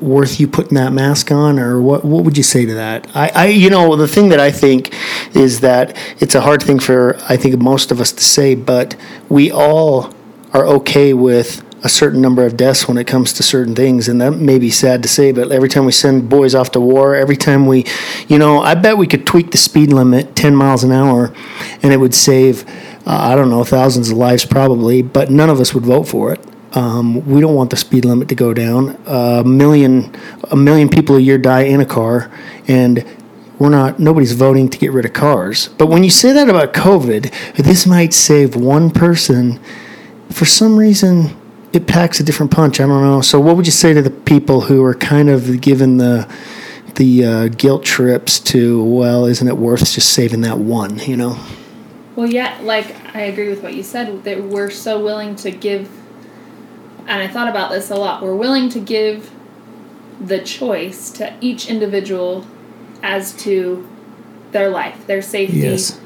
worth 0.00 0.40
you 0.40 0.48
putting 0.48 0.74
that 0.74 0.92
mask 0.92 1.30
on, 1.30 1.58
or 1.58 1.80
what? 1.80 2.04
What 2.04 2.24
would 2.24 2.36
you 2.36 2.42
say 2.42 2.64
to 2.66 2.74
that? 2.74 3.14
I, 3.14 3.28
I, 3.34 3.46
you 3.46 3.70
know, 3.70 3.96
the 3.96 4.08
thing 4.08 4.28
that 4.30 4.40
I 4.40 4.50
think 4.50 4.94
is 5.34 5.60
that 5.60 5.96
it's 6.20 6.34
a 6.34 6.40
hard 6.40 6.62
thing 6.62 6.78
for 6.78 7.16
I 7.28 7.36
think 7.36 7.58
most 7.60 7.90
of 7.90 8.00
us 8.00 8.12
to 8.12 8.24
say, 8.24 8.54
but 8.54 8.96
we 9.28 9.50
all 9.50 10.12
are 10.52 10.66
okay 10.66 11.12
with 11.12 11.62
a 11.84 11.88
certain 11.88 12.20
number 12.20 12.46
of 12.46 12.56
deaths 12.56 12.86
when 12.86 12.96
it 12.96 13.06
comes 13.06 13.32
to 13.32 13.42
certain 13.42 13.74
things, 13.74 14.08
and 14.08 14.20
that 14.20 14.32
may 14.32 14.58
be 14.58 14.70
sad 14.70 15.02
to 15.02 15.08
say, 15.08 15.32
but 15.32 15.50
every 15.50 15.68
time 15.68 15.84
we 15.84 15.92
send 15.92 16.28
boys 16.28 16.54
off 16.54 16.70
to 16.72 16.80
war, 16.80 17.16
every 17.16 17.36
time 17.36 17.66
we, 17.66 17.84
you 18.28 18.38
know, 18.38 18.60
I 18.60 18.74
bet 18.74 18.96
we 18.96 19.06
could 19.08 19.26
tweak 19.26 19.50
the 19.50 19.58
speed 19.58 19.92
limit 19.92 20.36
10 20.36 20.54
miles 20.54 20.84
an 20.84 20.92
hour, 20.92 21.34
and 21.82 21.92
it 21.92 21.96
would 21.96 22.14
save, 22.14 22.64
uh, 23.06 23.32
I 23.32 23.34
don't 23.34 23.50
know, 23.50 23.64
thousands 23.64 24.10
of 24.10 24.16
lives 24.16 24.44
probably, 24.44 25.02
but 25.02 25.30
none 25.30 25.50
of 25.50 25.58
us 25.58 25.74
would 25.74 25.84
vote 25.84 26.04
for 26.04 26.32
it. 26.32 26.40
Um, 26.74 27.26
we 27.26 27.40
don't 27.40 27.54
want 27.54 27.70
the 27.70 27.76
speed 27.76 28.04
limit 28.04 28.28
to 28.28 28.34
go 28.34 28.54
down. 28.54 28.96
a 29.06 29.42
million, 29.44 30.14
a 30.50 30.56
million 30.56 30.88
people 30.88 31.16
a 31.16 31.20
year 31.20 31.36
die 31.36 31.62
in 31.62 31.80
a 31.80 31.86
car, 31.86 32.30
and 32.68 33.04
we're 33.58 33.68
not. 33.68 33.98
Nobody's 33.98 34.32
voting 34.32 34.70
to 34.70 34.78
get 34.78 34.92
rid 34.92 35.04
of 35.04 35.12
cars. 35.12 35.68
But 35.68 35.86
when 35.86 36.02
you 36.02 36.10
say 36.10 36.32
that 36.32 36.48
about 36.48 36.72
COVID, 36.72 37.56
this 37.56 37.86
might 37.86 38.14
save 38.14 38.56
one 38.56 38.90
person. 38.90 39.60
For 40.30 40.46
some 40.46 40.76
reason, 40.76 41.36
it 41.72 41.86
packs 41.86 42.20
a 42.20 42.22
different 42.22 42.52
punch. 42.52 42.80
I 42.80 42.86
don't 42.86 43.02
know. 43.02 43.20
So, 43.20 43.40
what 43.40 43.56
would 43.56 43.66
you 43.66 43.72
say 43.72 43.92
to 43.94 44.02
the 44.02 44.10
people 44.10 44.62
who 44.62 44.82
are 44.84 44.94
kind 44.94 45.28
of 45.30 45.60
given 45.60 45.96
the 45.98 46.28
the 46.96 47.24
uh, 47.24 47.48
guilt 47.48 47.84
trips 47.84 48.38
to? 48.40 48.82
Well, 48.84 49.26
isn't 49.26 49.46
it 49.46 49.56
worth 49.56 49.92
just 49.92 50.12
saving 50.12 50.42
that 50.42 50.58
one? 50.58 50.98
You 50.98 51.16
know. 51.16 51.38
Well, 52.16 52.26
yeah, 52.26 52.58
like 52.62 52.94
I 53.14 53.22
agree 53.22 53.48
with 53.48 53.62
what 53.62 53.74
you 53.74 53.82
said 53.82 54.24
that 54.24 54.42
we're 54.42 54.70
so 54.70 55.02
willing 55.02 55.34
to 55.36 55.50
give 55.50 55.88
and 57.06 57.20
I 57.22 57.26
thought 57.28 57.48
about 57.48 57.70
this 57.70 57.90
a 57.90 57.96
lot. 57.96 58.22
We're 58.22 58.36
willing 58.36 58.68
to 58.70 58.80
give 58.80 59.30
the 60.20 60.38
choice 60.40 61.10
to 61.12 61.34
each 61.40 61.68
individual 61.68 62.46
as 63.02 63.32
to 63.38 63.88
their 64.52 64.68
life, 64.70 65.06
their 65.06 65.22
safety, 65.22 65.58
Yes. 65.58 65.98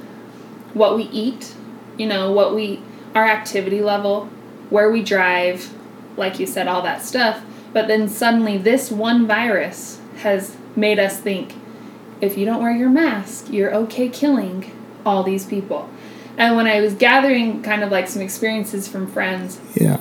what 0.72 0.96
we 0.96 1.04
eat, 1.04 1.54
you 1.98 2.06
know, 2.06 2.32
what 2.32 2.54
we 2.54 2.80
our 3.14 3.26
activity 3.28 3.80
level, 3.80 4.28
where 4.70 4.90
we 4.90 5.02
drive, 5.02 5.72
like 6.16 6.38
you 6.38 6.46
said 6.46 6.66
all 6.68 6.82
that 6.82 7.02
stuff. 7.02 7.42
But 7.72 7.88
then 7.88 8.08
suddenly 8.08 8.56
this 8.58 8.90
one 8.90 9.26
virus 9.26 10.00
has 10.18 10.56
made 10.74 10.98
us 10.98 11.18
think 11.20 11.54
if 12.20 12.38
you 12.38 12.46
don't 12.46 12.62
wear 12.62 12.72
your 12.74 12.88
mask, 12.90 13.50
you're 13.50 13.74
okay 13.74 14.08
killing 14.08 14.72
all 15.04 15.22
these 15.22 15.44
people. 15.44 15.88
And 16.38 16.56
when 16.56 16.66
I 16.66 16.80
was 16.80 16.94
gathering 16.94 17.62
kind 17.62 17.82
of 17.82 17.90
like 17.90 18.08
some 18.08 18.22
experiences 18.22 18.88
from 18.88 19.06
friends, 19.06 19.60
Yeah. 19.74 19.98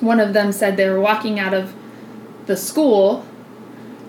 one 0.00 0.20
of 0.20 0.32
them 0.32 0.52
said 0.52 0.76
they 0.76 0.88
were 0.88 1.00
walking 1.00 1.38
out 1.40 1.54
of 1.54 1.74
the 2.46 2.56
school 2.56 3.24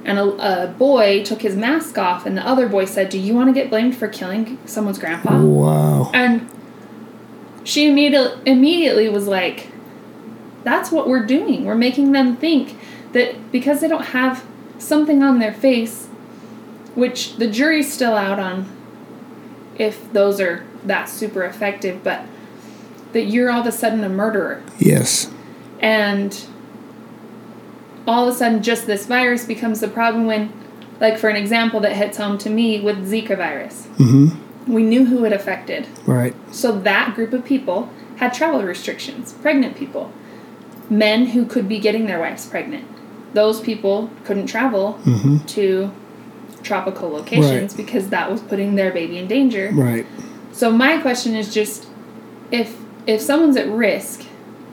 and 0.06 0.18
a, 0.20 0.24
a 0.64 0.68
boy 0.68 1.24
took 1.24 1.42
his 1.42 1.56
mask 1.56 1.98
off 1.98 2.26
and 2.26 2.36
the 2.38 2.46
other 2.46 2.68
boy 2.68 2.84
said 2.84 3.08
do 3.10 3.18
you 3.20 3.34
want 3.36 3.48
to 3.48 3.54
get 3.54 3.70
blamed 3.70 3.96
for 3.96 4.08
killing 4.08 4.58
someone's 4.66 4.98
grandpa 4.98 5.40
Wow. 5.40 6.10
and 6.14 6.50
she 7.64 7.88
immediately 7.88 8.42
immediately 8.52 9.08
was 9.08 9.28
like 9.28 9.68
that's 10.64 10.92
what 10.92 11.08
we're 11.08 11.26
doing 11.26 11.66
we're 11.66 11.76
making 11.76 12.12
them 12.12 12.36
think 12.38 12.78
that 13.14 13.52
because 13.52 13.80
they 13.82 13.88
don't 13.88 14.08
have 14.08 14.46
something 14.78 15.24
on 15.24 15.40
their 15.40 15.54
face, 15.54 16.08
which 16.96 17.38
the 17.38 17.48
jury's 17.48 17.92
still 17.92 18.16
out 18.16 18.40
on 18.40 18.70
if 19.78 20.12
those 20.14 20.40
are 20.40 20.66
that 20.84 21.06
super 21.06 21.44
effective, 21.44 22.04
but 22.04 22.24
that 23.14 23.24
you're 23.24 23.50
all 23.50 23.62
of 23.62 23.68
a 23.68 23.72
sudden 23.72 24.04
a 24.04 24.10
murderer. 24.10 24.62
Yes. 24.78 25.32
And 25.80 26.46
all 28.08 28.28
of 28.28 28.34
a 28.34 28.38
sudden, 28.38 28.62
just 28.62 28.86
this 28.86 29.06
virus 29.06 29.46
becomes 29.46 29.80
the 29.80 29.88
problem 29.88 30.26
when, 30.26 30.52
like, 31.00 31.18
for 31.18 31.30
an 31.30 31.36
example 31.36 31.80
that 31.82 31.94
hits 31.94 32.18
home 32.18 32.38
to 32.40 32.50
me 32.50 32.82
with 32.82 33.10
Zika 33.10 33.38
virus. 33.38 33.88
Mm-hmm. 33.98 34.72
We 34.72 34.84
knew 34.84 35.06
who 35.06 35.26
it 35.26 35.34
affected. 35.34 35.88
Right. 36.06 36.36
So 36.54 36.78
that 36.80 37.16
group 37.16 37.34
of 37.34 37.46
people 37.46 37.90
had 38.18 38.34
travel 38.34 38.62
restrictions, 38.64 39.34
pregnant 39.34 39.76
people, 39.76 40.12
men 40.90 41.28
who 41.28 41.46
could 41.46 41.68
be 41.68 41.80
getting 41.80 42.06
their 42.06 42.20
wives 42.20 42.46
pregnant. 42.46 42.86
Those 43.34 43.60
people 43.62 44.10
couldn't 44.26 44.48
travel 44.48 45.00
Mm-hmm. 45.06 45.38
to 45.48 45.92
tropical 46.62 47.10
locations 47.10 47.74
Right. 47.74 47.78
because 47.78 48.10
that 48.10 48.32
was 48.32 48.42
putting 48.42 48.76
their 48.76 48.92
baby 48.92 49.18
in 49.18 49.28
danger. 49.28 49.70
Right. 49.74 50.06
So 50.52 50.72
my 50.72 50.98
question 51.02 51.36
is 51.36 51.54
just 51.54 51.88
if 52.52 52.78
if 53.06 53.20
someone's 53.22 53.58
at 53.58 53.68
risk, 53.68 54.22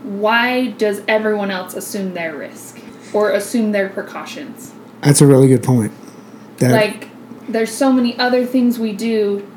why 0.05 0.69
does 0.73 1.03
everyone 1.09 1.51
else 1.51 1.75
assume 1.75 2.15
their 2.15 2.37
risk 2.37 2.79
or 3.13 3.31
assume 3.33 3.73
their 3.73 3.89
precautions? 3.89 4.73
That's 5.01 5.21
a 5.21 5.27
really 5.27 5.49
good 5.49 5.63
point. 5.65 5.93
That, 6.59 6.71
like 6.73 7.09
there's 7.49 7.73
so 7.73 7.93
many 7.93 8.17
other 8.19 8.45
things 8.47 8.79
we 8.79 8.93
do 8.93 9.49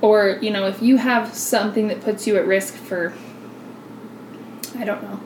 or 0.00 0.38
you 0.40 0.50
know 0.50 0.66
if 0.68 0.80
you 0.80 0.96
have 0.98 1.34
something 1.34 1.88
that 1.88 2.00
puts 2.00 2.26
you 2.26 2.36
at 2.36 2.46
risk 2.46 2.74
for 2.74 3.12
i 4.78 4.84
don't 4.84 5.02
know 5.02 5.20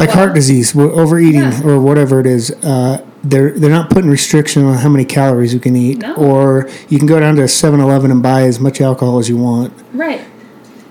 like 0.00 0.08
well- 0.08 0.18
heart 0.18 0.34
disease, 0.34 0.74
overeating, 0.76 1.40
Yeah. 1.42 1.62
or 1.64 1.80
whatever 1.80 2.18
it 2.20 2.26
is. 2.26 2.50
Uh, 2.64 3.02
they're 3.22 3.50
they're 3.52 3.70
not 3.70 3.90
putting 3.90 4.10
restriction 4.10 4.64
on 4.64 4.78
how 4.78 4.88
many 4.88 5.04
calories 5.04 5.52
you 5.54 5.60
can 5.60 5.76
eat, 5.76 5.98
No. 5.98 6.14
or 6.14 6.68
you 6.88 6.98
can 6.98 7.06
go 7.06 7.20
down 7.20 7.36
to 7.36 7.42
7-Eleven 7.46 8.10
and 8.10 8.22
buy 8.22 8.42
as 8.44 8.58
much 8.58 8.80
alcohol 8.80 9.18
as 9.18 9.28
you 9.28 9.36
want. 9.36 9.72
right 9.92 10.22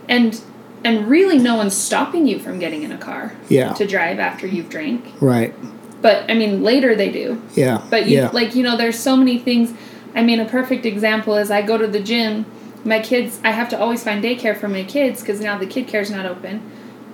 and 0.08 0.40
and 0.84 1.08
really 1.10 1.38
no 1.38 1.56
one's 1.56 1.76
stopping 1.76 2.26
you 2.28 2.40
from 2.40 2.58
getting 2.60 2.84
in 2.84 2.92
a 2.92 2.98
car 2.98 3.34
Yeah. 3.50 3.74
to 3.74 3.86
drive 3.86 4.18
after 4.20 4.46
you've 4.48 4.70
drank 4.70 5.04
Right. 5.20 5.54
but 6.02 6.24
i 6.30 6.34
mean 6.36 6.64
later 6.64 6.96
they 6.96 7.10
do 7.12 7.42
Yeah. 7.56 7.82
But 7.90 8.08
you 8.08 8.18
yeah. 8.18 8.30
like 8.32 8.56
you 8.56 8.64
know, 8.64 8.78
there's 8.78 8.98
so 9.00 9.16
many 9.18 9.38
things. 9.40 9.74
I 10.16 10.22
mean, 10.24 10.40
a 10.40 10.46
perfect 10.46 10.86
example 10.86 11.36
is 11.36 11.50
I 11.52 11.62
go 11.62 11.78
to 11.78 11.86
the 11.88 12.00
gym. 12.00 12.46
My 12.86 13.00
kids, 13.00 13.40
I 13.44 13.52
have 13.52 13.70
to 13.70 13.78
always 13.80 14.04
find 14.04 14.24
daycare 14.24 14.56
for 14.58 14.68
my 14.68 14.84
kids 14.84 15.22
because 15.22 15.40
now 15.42 15.58
the 15.58 15.66
kid 15.68 15.88
care's 15.88 16.10
not 16.12 16.26
open. 16.26 16.62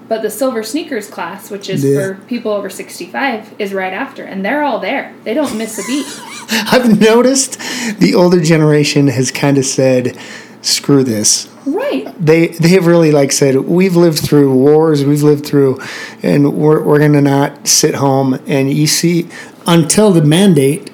But 0.08 0.22
the 0.22 0.30
silver 0.30 0.62
sneakers 0.62 1.08
class, 1.10 1.50
which 1.50 1.68
is 1.70 1.84
Yeah. 1.84 2.00
for 2.00 2.14
people 2.28 2.52
over 2.52 2.70
65, 2.70 3.56
is 3.58 3.74
right 3.74 3.92
after, 3.94 4.24
and 4.24 4.46
they're 4.46 4.64
all 4.64 4.80
there. 4.80 5.14
They 5.24 5.34
don't 5.34 5.58
miss 5.58 5.80
a 5.80 5.84
beat. 5.88 6.06
I've 6.72 7.00
noticed 7.00 7.58
the 8.00 8.14
older 8.14 8.40
generation 8.40 9.08
has 9.08 9.32
kind 9.32 9.58
of 9.58 9.66
said, 9.66 10.16
"Screw 10.62 11.04
this." 11.04 11.48
right. 11.66 12.06
They 12.24 12.50
they 12.50 12.70
have 12.70 12.86
really 12.86 13.12
like 13.12 13.32
said, 13.32 13.56
"We've 13.62 13.96
lived 13.96 14.20
through 14.20 14.54
wars, 14.54 15.04
we've 15.04 15.24
lived 15.24 15.44
through, 15.46 15.80
and 16.22 16.54
we're 16.54 16.84
we're 16.84 17.00
gonna 17.00 17.22
not 17.22 17.68
sit 17.68 17.96
home." 17.96 18.38
And 18.46 18.72
you 18.72 18.86
see, 18.86 19.28
until 19.66 20.12
the 20.12 20.22
mandate, 20.22 20.92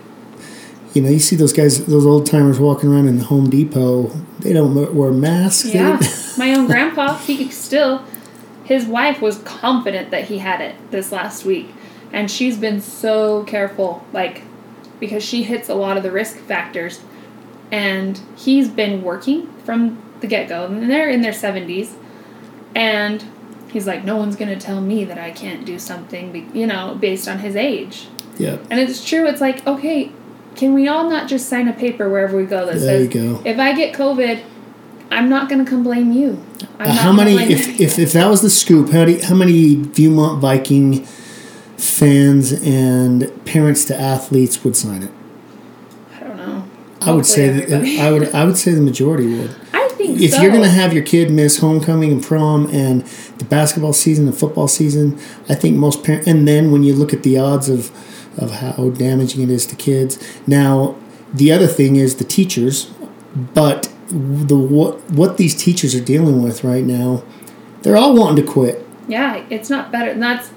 you 0.94 1.02
know, 1.02 1.10
you 1.10 1.20
see 1.20 1.36
those 1.36 1.52
guys, 1.52 1.86
those 1.86 2.06
old 2.06 2.26
timers 2.26 2.60
walking 2.60 2.90
around 2.94 3.08
in 3.10 3.18
the 3.18 3.26
Home 3.26 3.50
Depot. 3.50 4.12
They 4.40 4.54
don't 4.54 4.96
wear 4.96 5.12
masks. 5.12 5.66
Yeah. 5.74 6.00
My 6.38 6.54
own 6.56 6.66
grandpa, 6.72 7.18
he 7.18 7.50
still, 7.52 8.04
his 8.72 8.86
wife 8.86 9.22
was 9.22 9.40
confident 9.40 10.12
that 10.12 10.24
he 10.30 10.38
had 10.38 10.62
it 10.62 10.76
this 10.92 11.12
last 11.12 11.44
week. 11.44 11.74
And 12.14 12.32
she's 12.32 12.58
been 12.58 12.80
so 12.80 13.44
careful, 13.44 14.06
like, 14.14 14.44
because 14.98 15.24
she 15.26 15.44
hits 15.44 15.68
a 15.68 15.76
lot 15.76 15.98
of 15.98 16.04
the 16.04 16.12
risk 16.12 16.38
factors. 16.38 17.02
And 17.70 18.22
he's 18.38 18.70
been 18.70 19.02
working 19.04 19.52
from 19.66 20.02
the 20.22 20.28
get 20.28 20.48
go. 20.48 20.68
And 20.68 20.90
they're 20.90 21.10
in 21.10 21.22
their 21.22 21.34
70s. 21.34 21.96
And 22.74 23.26
he's 23.74 23.86
like, 23.88 24.06
no 24.06 24.16
one's 24.16 24.38
going 24.38 24.58
to 24.58 24.66
tell 24.66 24.80
me 24.80 25.04
that 25.04 25.18
I 25.18 25.32
can't 25.32 25.66
do 25.66 25.78
something, 25.78 26.50
you 26.56 26.66
know, 26.66 26.96
based 26.96 27.28
on 27.28 27.40
his 27.40 27.58
age. 27.58 28.08
yeah. 28.38 28.58
And 28.70 28.80
it's 28.80 29.04
true. 29.04 29.28
It's 29.28 29.42
like, 29.42 29.68
okay, 29.68 30.14
can 30.56 30.74
we 30.74 30.88
all 30.88 31.10
not 31.10 31.28
just 31.28 31.50
sign 31.50 31.68
a 31.68 31.74
paper 31.74 32.10
wherever 32.10 32.38
we 32.38 32.46
go 32.46 32.66
that 32.68 32.80
There 32.80 33.02
you 33.02 33.12
says, 33.12 33.14
go. 33.14 33.42
if 33.44 33.60
I 33.60 33.74
get 33.74 33.94
COVID, 33.94 34.42
I'm 35.12 35.30
not 35.30 35.50
going 35.50 35.64
to 35.64 35.70
come 35.70 35.84
blame 35.84 36.12
you. 36.12 36.42
I'm 36.80 36.90
Uh, 36.90 36.94
how 36.94 37.12
many? 37.12 37.36
If, 37.36 37.80
if 37.80 38.00
if 38.00 38.14
that 38.14 38.28
was 38.30 38.42
the 38.42 38.50
scoop, 38.50 38.90
how 38.90 39.06
do 39.06 39.12
you- 39.14 39.22
how 39.24 39.36
many 39.36 39.76
Viewmont 39.76 40.40
Viking 40.40 41.06
fans 41.78 42.52
and 42.54 43.30
parents 43.46 43.86
to 43.86 44.00
athletes 44.00 44.64
would 44.64 44.76
sign 44.76 45.04
it? 45.04 45.12
I 46.16 46.24
don't 46.24 46.38
know. 46.38 46.64
I 47.02 47.12
would 47.12 47.26
say 47.26 47.50
that. 47.50 47.84
I 48.00 48.12
would 48.12 48.34
I 48.34 48.46
would 48.46 48.58
say 48.58 48.72
the 48.74 48.82
majority 48.82 49.28
would. 49.38 49.52
I 49.74 49.90
think 49.90 50.20
If 50.22 50.32
so. 50.32 50.42
you're 50.42 50.52
going 50.52 50.64
to 50.64 50.70
have 50.70 50.94
your 50.94 51.04
kid 51.04 51.30
miss 51.32 51.60
homecoming 51.60 52.12
and 52.12 52.24
prom 52.24 52.68
and 52.72 53.02
the 53.38 53.46
basketball 53.46 53.94
season, 53.94 54.26
the 54.26 54.32
football 54.32 54.68
season, 54.68 55.20
I 55.50 55.56
think 55.56 55.76
most 55.78 56.04
parents. 56.04 56.28
And 56.28 56.48
then 56.48 56.72
when 56.72 56.84
you 56.84 56.94
look 56.94 57.14
at 57.14 57.24
the 57.24 57.38
odds 57.38 57.70
of 57.70 57.92
of 58.38 58.50
how 58.52 58.90
damaging 58.92 59.42
it 59.42 59.50
is 59.50 59.66
to 59.66 59.76
kids. 59.76 60.18
Now, 60.48 60.96
the 61.34 61.52
other 61.52 61.68
thing 61.68 61.98
is 61.98 62.16
the 62.16 62.24
teachers, 62.24 62.86
but 63.54 63.91
the 64.12 64.58
what 64.58 65.10
what 65.12 65.38
these 65.38 65.56
teachers 65.56 65.96
are 65.96 66.04
dealing 66.04 66.42
with 66.44 66.64
right 66.64 66.84
now, 66.84 67.24
they're 67.82 67.98
all 67.98 68.16
wanting 68.16 68.46
to 68.46 68.52
quit. 68.52 68.86
yeah, 69.08 69.44
it's 69.50 69.70
not 69.70 69.92
better. 69.92 70.12
And 70.12 70.22
that's 70.22 70.52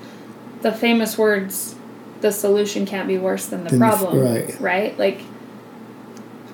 the 0.62 0.73
famous 0.73 1.17
words. 1.19 1.75
The 2.21 2.33
solution 2.33 2.87
can't 2.87 3.07
be 3.09 3.19
worse 3.19 3.47
than 3.47 3.64
the 3.64 3.71
Than 3.71 3.79
the- 3.81 3.87
problem. 3.87 4.21
right. 4.21 4.61
Right. 4.61 4.99
Like. 4.99 5.21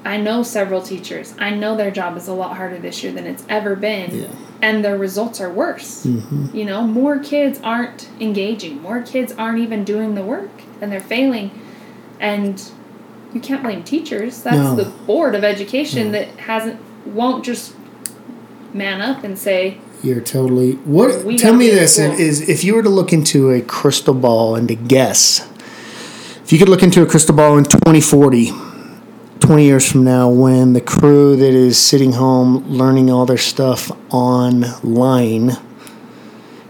I 0.03 0.17
know 0.17 0.43
several 0.43 0.81
teachers. 0.81 1.35
I 1.39 1.51
know 1.51 1.77
their 1.77 1.91
job 1.91 2.17
is 2.17 2.27
a 2.27 2.33
lot 2.33 2.57
harder 2.57 2.79
this 2.79 3.03
year 3.05 3.13
than 3.13 3.27
it's 3.27 3.45
ever 3.51 3.77
been. 3.77 4.23
Yeah. 4.23 4.29
And 4.63 4.83
their 4.83 4.97
results 4.97 5.43
are 5.43 5.51
worse. 5.53 6.07
Mm-hmm. 6.07 6.57
You 6.57 6.65
know, 6.65 6.83
more 6.87 7.19
kids 7.19 7.61
aren't 7.63 8.09
engaging. 8.19 8.81
More 8.81 9.03
kids 9.03 9.35
aren't 9.37 9.59
even 9.59 9.85
doing 9.85 10.15
the 10.15 10.23
work 10.25 10.51
and 10.81 10.91
they're 10.91 11.01
failing. 11.03 11.51
And 12.19 12.63
you 13.35 13.41
can't 13.41 13.63
blame 13.63 13.83
teachers. 13.85 14.43
That's 14.43 14.57
No. 14.57 14.75
the 14.75 14.85
board 15.05 15.35
of 15.35 15.45
education 15.45 16.13
that 16.13 16.29
hasn't 16.29 16.81
won't 17.07 17.45
just 17.45 17.75
man 18.75 19.01
up 19.01 19.25
and 19.25 19.39
say, 19.39 19.79
You're 20.03 20.21
totally 20.21 20.73
what? 20.73 21.25
We 21.25 21.37
tell 21.37 21.55
me 21.55 21.69
this: 21.69 21.97
cool. 21.97 22.13
is 22.13 22.49
if 22.49 22.65
you 22.65 22.75
were 22.75 22.83
to 22.83 22.89
look 22.89 23.13
into 23.13 23.51
a 23.51 23.61
crystal 23.61 24.15
ball 24.15 24.57
and 24.57 24.69
to 24.69 24.75
guess, 24.75 25.49
if 26.43 26.53
you 26.53 26.59
could 26.59 26.69
look 26.69 26.83
into 26.83 27.03
a 27.03 27.07
crystal 27.07 27.35
ball 27.35 27.59
in 27.59 27.65
2040, 27.65 28.53
20 29.41 29.65
years 29.65 29.91
from 29.91 30.05
now, 30.05 30.29
when 30.29 30.73
the 30.73 30.81
crew 30.81 31.37
that 31.37 31.55
is 31.55 31.79
sitting 31.79 32.13
home 32.13 32.67
learning 32.69 33.11
all 33.11 33.27
their 33.27 33.39
stuff 33.39 33.91
online 34.13 35.53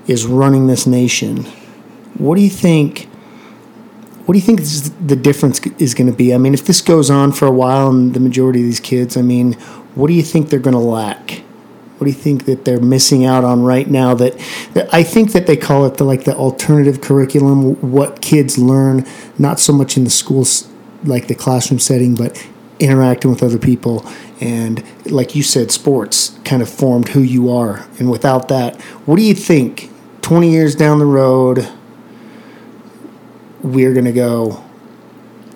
is 0.07 0.27
running 0.27 0.67
this 0.67 0.87
nation, 0.87 1.45
what 2.19 2.37
do 2.37 2.43
you 2.43 2.51
think? 2.51 3.07
What 4.27 4.35
do 4.35 4.39
you 4.39 4.45
think 4.45 4.61
is 4.61 4.91
the 4.93 5.17
difference 5.17 5.61
is 5.79 5.95
going 5.95 6.09
to 6.11 6.17
be? 6.17 6.33
I 6.33 6.39
mean, 6.39 6.55
if 6.55 6.65
this 6.65 6.81
goes 6.81 7.11
on 7.11 7.33
for 7.33 7.47
a 7.47 7.51
while 7.51 7.89
and 7.89 8.15
the 8.15 8.21
majority 8.21 8.61
of 8.61 8.67
these 8.67 8.79
kids, 8.79 9.17
I 9.17 9.23
mean, 9.23 9.57
what 9.95 10.07
do 10.07 10.15
you 10.15 10.23
think 10.23 10.49
they're 10.49 10.59
going 10.59 10.75
to 10.75 10.79
lack? 10.79 11.43
What 11.99 12.07
do 12.07 12.11
you 12.11 12.19
think 12.19 12.47
that 12.47 12.65
they're 12.65 12.81
missing 12.81 13.27
out 13.27 13.45
on 13.45 13.63
right 13.63 13.87
now? 13.87 14.15
That, 14.15 14.39
that 14.73 14.93
I 14.93 15.03
think 15.03 15.33
that 15.33 15.47
they 15.47 15.57
call 15.57 15.85
it 15.85 15.99
the 15.99 16.05
like 16.05 16.25
the 16.25 16.35
alternative 16.35 17.03
curriculum. 17.03 17.75
What 17.93 18.23
kids 18.23 18.57
learn, 18.57 19.05
not 19.39 19.61
so 19.61 19.73
much 19.73 19.99
in 19.99 20.05
the 20.05 20.11
schools, 20.11 20.71
like 21.05 21.29
the 21.29 21.35
classroom 21.35 21.79
setting, 21.79 22.15
but 22.15 22.49
interacting 22.79 23.31
with 23.31 23.43
other 23.43 23.59
people. 23.59 24.07
And 24.41 24.83
like 25.05 25.35
you 25.35 25.43
said, 25.43 25.71
sports 25.71 26.39
kind 26.45 26.63
of 26.63 26.71
formed 26.71 27.11
who 27.11 27.21
you 27.21 27.51
are. 27.51 27.87
And 27.99 28.11
without 28.11 28.49
that, 28.49 28.81
what 29.05 29.17
do 29.17 29.23
you 29.23 29.35
think? 29.35 29.91
Twenty 30.23 30.51
years 30.51 30.75
down 30.75 31.01
the 31.01 31.07
road, 31.07 31.69
we're 33.63 33.93
going 33.93 34.07
to 34.07 34.13
go. 34.13 34.65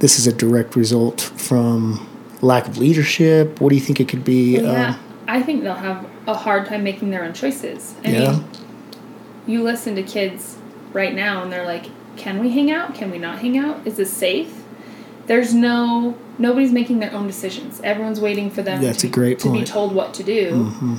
This 0.01 0.18
is 0.18 0.27
a 0.27 0.33
direct 0.33 0.77
result 0.77 1.23
from 1.23 2.07
lack 2.45 2.69
of 2.69 2.79
leadership. 2.79 3.61
What 3.61 3.71
do 3.71 3.75
you 3.75 3.81
think 3.81 4.01
it 4.01 4.09
could 4.09 4.25
be? 4.25 4.59
yeah, 4.61 4.91
Um, 4.91 5.01
I 5.27 5.43
think 5.43 5.63
they'll 5.63 5.75
have 5.75 6.07
a 6.27 6.35
hard 6.35 6.67
time 6.67 6.85
making 6.85 7.11
their 7.11 7.25
own 7.25 7.33
choices. 7.33 7.95
I 8.05 8.11
Yeah. 8.11 8.31
mean, 8.33 8.45
you 9.47 9.63
listen 9.63 9.95
to 9.97 10.03
kids 10.03 10.57
right 10.93 11.15
now 11.15 11.43
and 11.43 11.53
they're 11.53 11.67
like, 11.67 11.87
can 12.17 12.39
we 12.39 12.51
hang 12.51 12.71
out? 12.71 12.95
Can 12.95 13.11
we 13.11 13.19
not 13.19 13.41
hang 13.41 13.59
out? 13.59 13.81
Is 13.85 13.97
this 13.97 14.13
safe? 14.13 14.63
There's 15.27 15.55
no, 15.55 16.17
nobody's 16.39 16.71
making 16.73 17.01
their 17.01 17.13
own 17.13 17.27
decisions. 17.27 17.81
Everyone's 17.83 18.21
waiting 18.21 18.51
for 18.51 18.63
them 18.63 18.83
That's 18.83 18.99
to, 19.01 19.07
a 19.07 19.11
be, 19.11 19.15
great 19.15 19.39
to 19.41 19.53
be 19.53 19.65
told 19.65 19.95
what 19.95 20.13
to 20.15 20.23
do. 20.23 20.71
mhm. 20.81 20.99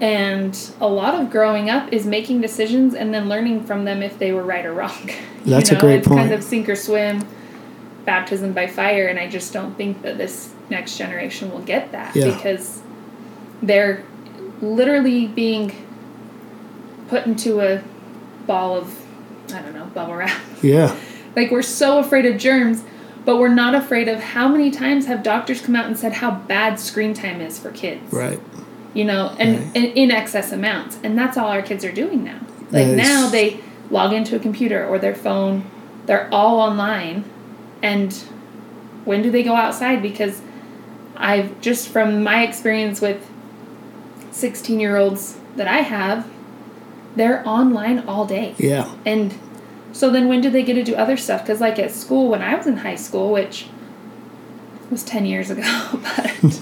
And 0.00 0.58
a 0.80 0.88
lot 0.88 1.14
of 1.20 1.30
growing 1.30 1.70
up 1.70 1.92
is 1.92 2.04
making 2.04 2.40
decisions 2.40 2.94
and 2.94 3.14
then 3.14 3.28
learning 3.28 3.64
from 3.64 3.84
them 3.84 4.02
if 4.02 4.18
they 4.18 4.32
were 4.32 4.42
right 4.42 4.66
or 4.66 4.72
wrong. 4.74 5.10
That's 5.46 5.70
you 5.70 5.76
a 5.76 5.80
great 5.80 5.98
it's 6.00 6.08
kind 6.08 6.32
of 6.32 6.42
sink 6.42 6.68
or 6.68 6.74
swim, 6.76 7.24
baptism 8.04 8.52
by 8.52 8.66
fire, 8.66 9.06
and 9.06 9.18
I 9.18 9.28
just 9.28 9.52
don't 9.52 9.76
think 9.76 10.02
that 10.02 10.18
this 10.18 10.52
next 10.72 10.96
generation 10.98 11.50
will 11.52 11.60
get 11.62 11.92
that 11.92 12.16
Yeah. 12.16 12.34
because 12.34 12.80
they're 13.62 14.02
literally 14.60 15.26
being 15.28 15.70
put 17.08 17.26
into 17.26 17.60
a 17.60 17.82
ball 18.46 18.76
of 18.76 18.98
I 19.54 19.60
don't 19.60 19.74
know, 19.74 19.84
bubble 19.86 20.14
wrap. 20.16 20.40
Yeah. 20.62 20.96
Like 21.34 21.50
we're 21.50 21.62
so 21.62 21.98
afraid 21.98 22.26
of 22.26 22.36
germs. 22.36 22.84
but 23.24 23.38
we're 23.38 23.48
not 23.54 23.74
afraid 23.74 24.06
of 24.06 24.20
how 24.20 24.48
many 24.48 24.70
times 24.70 25.06
have 25.06 25.22
doctors 25.22 25.62
come 25.62 25.74
out 25.74 25.86
and 25.86 25.96
said 25.98 26.12
how 26.14 26.30
bad 26.32 26.78
screen 26.78 27.14
time 27.14 27.40
is 27.40 27.58
for 27.58 27.70
kids. 27.70 28.12
Right. 28.12 28.38
You 28.92 29.04
know, 29.06 29.34
and, 29.38 29.58
Right. 29.58 29.70
and 29.76 29.84
in 29.96 30.10
excess 30.10 30.52
amounts. 30.52 30.98
And 31.02 31.16
that's 31.16 31.38
all 31.38 31.48
our 31.48 31.62
kids 31.62 31.86
are 31.86 31.92
doing 31.92 32.22
now. 32.22 32.38
Like 32.70 32.88
is- 32.88 32.96
now 32.98 33.30
they 33.30 33.60
log 33.90 34.12
into 34.12 34.36
a 34.36 34.38
computer 34.40 34.84
or 34.86 34.98
their 34.98 35.14
phone, 35.14 35.64
they're 36.04 36.28
all 36.30 36.60
online. 36.60 37.24
And 37.82 38.12
when 39.06 39.22
do 39.22 39.30
they 39.30 39.42
go 39.42 39.54
outside? 39.54 40.02
Because 40.02 40.42
I've 41.22 41.60
just 41.60 41.88
from 41.88 42.22
my 42.22 42.42
experience 42.42 43.00
with 43.00 43.30
16 44.32 44.80
year 44.80 44.96
olds 44.96 45.38
that 45.56 45.68
I 45.68 45.78
have, 45.78 46.28
they're 47.16 47.46
online 47.46 48.00
all 48.00 48.26
day. 48.26 48.54
Yeah. 48.58 48.94
And 49.06 49.38
so 49.92 50.10
then 50.10 50.28
when 50.28 50.40
do 50.40 50.50
they 50.50 50.62
get 50.62 50.74
to 50.74 50.82
do 50.82 50.94
other 50.94 51.16
stuff? 51.16 51.42
Because, 51.42 51.60
like 51.60 51.78
at 51.78 51.92
school, 51.92 52.28
when 52.28 52.42
I 52.42 52.54
was 52.54 52.66
in 52.66 52.78
high 52.78 52.96
school, 52.96 53.30
which 53.32 53.66
was 54.90 55.04
10 55.04 55.26
years 55.26 55.50
ago, 55.50 55.62
but 55.92 56.60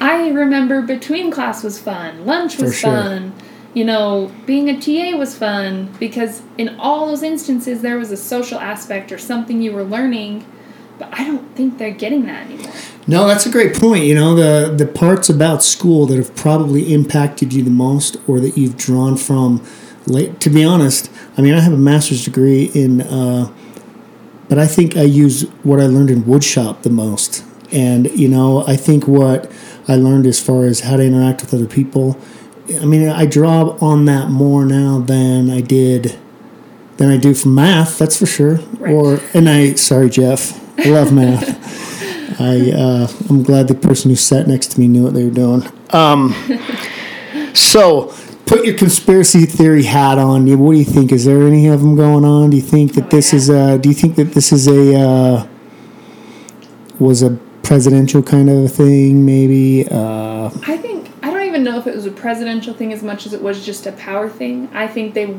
I 0.00 0.28
remember 0.30 0.82
between 0.82 1.30
class 1.30 1.64
was 1.64 1.78
fun, 1.78 2.24
lunch 2.26 2.58
was 2.58 2.72
For 2.72 2.76
sure. 2.80 2.90
fun, 2.92 3.32
you 3.74 3.84
know, 3.84 4.30
being 4.46 4.68
a 4.68 4.78
TA 4.80 5.16
was 5.16 5.36
fun 5.36 5.94
because 5.98 6.42
in 6.58 6.78
all 6.78 7.06
those 7.06 7.22
instances 7.22 7.82
there 7.82 7.98
was 7.98 8.10
a 8.10 8.16
social 8.16 8.58
aspect 8.58 9.10
or 9.10 9.18
something 9.18 9.62
you 9.62 9.72
were 9.72 9.84
learning, 9.84 10.44
but 10.98 11.08
I 11.12 11.24
don't 11.24 11.54
think 11.56 11.78
they're 11.78 11.90
getting 11.90 12.26
that 12.26 12.46
anymore. 12.46 12.72
No, 13.10 13.26
that's 13.26 13.44
a 13.44 13.50
great 13.50 13.74
point. 13.74 14.04
You 14.04 14.14
know, 14.14 14.36
the 14.36 14.72
the 14.72 14.86
parts 14.86 15.28
about 15.28 15.64
school 15.64 16.06
that 16.06 16.16
have 16.16 16.36
probably 16.36 16.94
impacted 16.94 17.52
you 17.52 17.64
the 17.64 17.70
most, 17.70 18.16
or 18.28 18.38
that 18.38 18.56
you've 18.56 18.76
drawn 18.76 19.16
from. 19.16 19.66
Late, 20.06 20.40
to 20.40 20.48
be 20.48 20.64
honest, 20.64 21.10
I 21.36 21.42
mean, 21.42 21.54
I 21.54 21.60
have 21.60 21.72
a 21.72 21.76
master's 21.76 22.24
degree 22.24 22.70
in, 22.72 23.02
uh, 23.02 23.52
but 24.48 24.58
I 24.58 24.66
think 24.66 24.96
I 24.96 25.02
use 25.02 25.42
what 25.64 25.80
I 25.80 25.86
learned 25.86 26.10
in 26.10 26.22
woodshop 26.22 26.82
the 26.82 26.90
most. 26.90 27.44
And 27.72 28.08
you 28.12 28.28
know, 28.28 28.64
I 28.68 28.76
think 28.76 29.08
what 29.08 29.50
I 29.88 29.96
learned 29.96 30.26
as 30.26 30.38
far 30.40 30.66
as 30.66 30.80
how 30.80 30.96
to 30.96 31.02
interact 31.02 31.42
with 31.42 31.52
other 31.52 31.66
people. 31.66 32.16
I 32.80 32.84
mean, 32.84 33.08
I 33.08 33.26
draw 33.26 33.76
on 33.80 34.04
that 34.04 34.28
more 34.28 34.64
now 34.64 35.00
than 35.00 35.50
I 35.50 35.60
did 35.62 36.16
than 36.98 37.10
I 37.10 37.16
do 37.16 37.34
from 37.34 37.56
math. 37.56 37.98
That's 37.98 38.16
for 38.16 38.26
sure. 38.26 38.54
Right. 38.78 38.92
Or 38.92 39.20
and 39.34 39.48
I 39.48 39.74
sorry, 39.74 40.10
Jeff, 40.10 40.56
I 40.78 40.90
love 40.90 41.12
math. 41.12 41.80
I 42.40 42.70
uh, 42.72 43.08
I'm 43.28 43.42
glad 43.42 43.68
the 43.68 43.74
person 43.74 44.10
who 44.10 44.16
sat 44.16 44.48
next 44.48 44.72
to 44.72 44.80
me 44.80 44.88
knew 44.88 45.02
what 45.04 45.14
they 45.14 45.24
were 45.24 45.30
doing. 45.30 45.62
Um, 45.90 46.34
so 47.54 48.14
put 48.46 48.64
your 48.64 48.76
conspiracy 48.76 49.44
theory 49.46 49.82
hat 49.84 50.18
on. 50.18 50.46
What 50.58 50.72
do 50.72 50.78
you 50.78 50.84
think? 50.84 51.12
Is 51.12 51.26
there 51.26 51.42
any 51.46 51.68
of 51.68 51.80
them 51.80 51.96
going 51.96 52.24
on? 52.24 52.50
Do 52.50 52.56
you 52.56 52.62
think 52.62 52.94
that 52.94 53.04
Oh, 53.04 53.08
this 53.08 53.32
yeah. 53.32 53.36
is 53.36 53.48
a? 53.50 53.78
Do 53.78 53.88
you 53.88 53.94
think 53.94 54.16
that 54.16 54.32
this 54.32 54.52
is 54.52 54.66
a? 54.68 54.98
Uh, 54.98 55.46
was 56.98 57.22
a 57.22 57.30
presidential 57.62 58.22
kind 58.22 58.50
of 58.50 58.64
a 58.64 58.68
thing? 58.68 59.24
Maybe. 59.24 59.86
Uh, 59.90 60.50
I 60.66 60.76
think, 60.76 61.10
I 61.22 61.30
don't 61.30 61.46
even 61.46 61.64
know 61.64 61.78
if 61.78 61.86
it 61.86 61.94
was 61.94 62.04
a 62.06 62.10
presidential 62.10 62.74
thing 62.74 62.92
as 62.92 63.02
much 63.02 63.26
as 63.26 63.32
it 63.32 63.42
was 63.42 63.64
just 63.64 63.86
a 63.86 63.92
power 63.92 64.28
thing. 64.28 64.68
I 64.72 64.86
think 64.86 65.14
they 65.14 65.34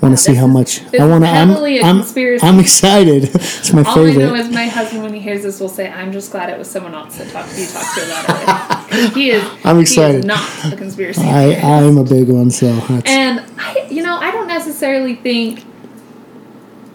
want 0.00 0.16
to 0.16 0.22
see 0.22 0.34
how 0.34 0.46
much. 0.46 0.80
I 0.94 1.06
want 1.06 1.24
to. 1.24 1.30
I'm. 1.30 1.50
I'm. 1.50 2.38
I'm 2.42 2.60
excited. 2.60 3.24
it's 3.34 3.72
my 3.72 3.82
All 3.82 3.98
I 3.98 4.04
know 4.04 4.12
favorite. 4.12 4.40
is 4.40 4.48
my 4.50 4.66
husband, 4.66 5.02
when 5.02 5.12
he 5.14 5.20
hears 5.20 5.42
this, 5.42 5.60
will 5.60 5.68
say, 5.68 5.90
"I'm 5.90 6.12
just 6.12 6.30
glad 6.32 6.48
it 6.50 6.58
was 6.58 6.70
someone 6.70 6.94
else 6.94 7.18
that 7.18 7.28
talked 7.30 7.50
to 7.50 7.60
you 7.60 7.66
talked 7.66 7.94
to 7.94 8.04
about 8.04 8.92
it." 8.92 9.12
he 9.14 9.30
is. 9.30 9.44
I'm 9.64 9.76
He 9.76 9.82
excited. 9.82 10.20
is 10.20 10.24
not 10.24 10.72
a 10.72 10.76
conspiracy. 10.76 11.20
I. 11.22 11.54
I'm 11.54 11.98
a 11.98 12.04
big 12.04 12.28
one. 12.28 12.50
So 12.50 12.66
and 13.06 13.44
I, 13.58 13.86
you 13.90 14.02
know, 14.02 14.16
I 14.16 14.30
don't 14.30 14.48
necessarily 14.48 15.16
think. 15.16 15.64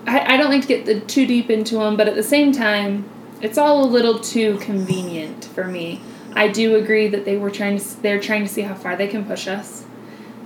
I, 0.08 0.36
I 0.36 0.38
don't 0.38 0.50
like 0.52 0.62
to 0.62 0.68
get 0.68 0.86
the, 0.86 1.00
too 1.02 1.26
deep 1.26 1.50
into 1.50 1.76
them, 1.76 1.98
but 1.98 2.08
at 2.08 2.14
the 2.16 2.24
same 2.24 2.52
time, 2.52 3.10
it's 3.42 3.58
all 3.58 3.84
a 3.84 3.88
little 3.90 4.20
too 4.20 4.58
convenient 4.60 5.46
for 5.46 5.66
me. 5.66 6.00
I 6.36 6.48
do 6.48 6.76
agree 6.76 7.08
that 7.08 7.26
they 7.26 7.38
were 7.38 7.50
trying 7.50 7.78
to. 7.80 8.02
They're 8.02 8.20
trying 8.20 8.44
to 8.44 8.50
see 8.50 8.62
how 8.62 8.76
far 8.76 8.96
they 8.96 9.08
can 9.08 9.26
push 9.26 9.48
us, 9.48 9.86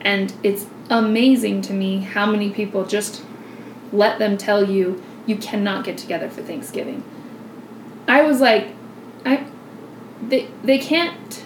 and 0.01 0.33
it's 0.43 0.65
amazing 0.89 1.61
to 1.63 1.73
me 1.73 1.99
how 1.99 2.25
many 2.29 2.49
people 2.49 2.85
just 2.85 3.23
let 3.91 4.19
them 4.19 4.37
tell 4.37 4.69
you 4.69 5.01
you 5.25 5.35
cannot 5.37 5.85
get 5.85 5.97
together 5.97 6.29
for 6.29 6.41
Thanksgiving. 6.41 7.03
I 8.07 8.23
was 8.23 8.41
like, 8.41 8.67
I, 9.25 9.45
they 10.27 10.47
they 10.63 10.77
can't. 10.79 11.45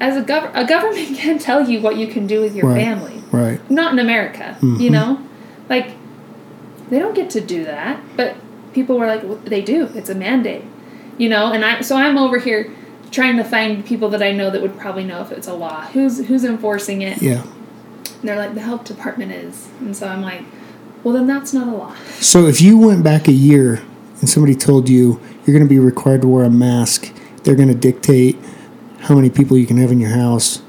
As 0.00 0.16
a 0.16 0.22
gov- 0.22 0.50
a 0.54 0.64
government 0.64 1.16
can't 1.18 1.40
tell 1.40 1.68
you 1.68 1.80
what 1.80 1.96
you 1.96 2.06
can 2.06 2.26
do 2.26 2.40
with 2.40 2.56
your 2.56 2.66
Right. 2.68 2.82
family 2.82 3.22
right. 3.32 3.70
not 3.70 3.92
in 3.92 3.98
America, 3.98 4.56
Mhm. 4.60 4.80
you 4.80 4.88
know? 4.90 5.18
Like, 5.68 5.90
they 6.88 6.98
don't 6.98 7.14
get 7.14 7.28
to 7.30 7.40
do 7.42 7.64
that, 7.66 8.00
but 8.16 8.34
people 8.72 8.98
were 8.98 9.06
like, 9.06 9.22
well, 9.22 9.38
they 9.44 9.60
do. 9.60 9.90
It's 9.94 10.08
a 10.08 10.14
mandate, 10.14 10.64
you 11.18 11.28
know? 11.28 11.52
And 11.52 11.64
I, 11.64 11.82
so 11.82 11.96
I'm 11.96 12.16
over 12.16 12.38
here 12.38 12.70
trying 13.10 13.36
to 13.36 13.44
find 13.44 13.84
people 13.84 14.08
that 14.08 14.22
I 14.22 14.32
know 14.32 14.48
that 14.50 14.62
would 14.62 14.78
probably 14.78 15.04
know 15.04 15.20
if 15.20 15.30
it's 15.32 15.46
a 15.46 15.52
law. 15.54 15.82
Who's, 15.88 16.26
who's 16.28 16.44
enforcing 16.44 17.02
it? 17.02 17.20
Yeah. 17.20 17.44
And 18.20 18.28
they're 18.28 18.36
like, 18.36 18.54
the 18.54 18.60
health 18.60 18.84
department 18.84 19.32
is. 19.32 19.68
And 19.80 19.96
so 19.96 20.06
I'm 20.06 20.22
like, 20.22 20.42
well, 21.02 21.14
then 21.14 21.26
that's 21.26 21.52
not 21.52 21.68
a 21.68 21.70
law. 21.70 21.94
So 22.20 22.46
if 22.46 22.60
you 22.60 22.78
went 22.78 23.02
back 23.02 23.28
a 23.28 23.32
year 23.32 23.82
and 24.20 24.28
somebody 24.28 24.54
told 24.54 24.88
you 24.88 25.20
you're 25.46 25.56
going 25.56 25.66
to 25.66 25.68
be 25.68 25.78
required 25.78 26.22
to 26.22 26.28
wear 26.28 26.44
a 26.44 26.50
mask, 26.50 27.12
they're 27.44 27.54
going 27.54 27.68
to 27.68 27.74
dictate 27.74 28.36
how 29.00 29.14
many 29.14 29.30
people 29.30 29.56
you 29.56 29.66
can 29.66 29.78
have 29.78 29.90
in 29.90 29.98
your 29.98 30.10
house, 30.10 30.62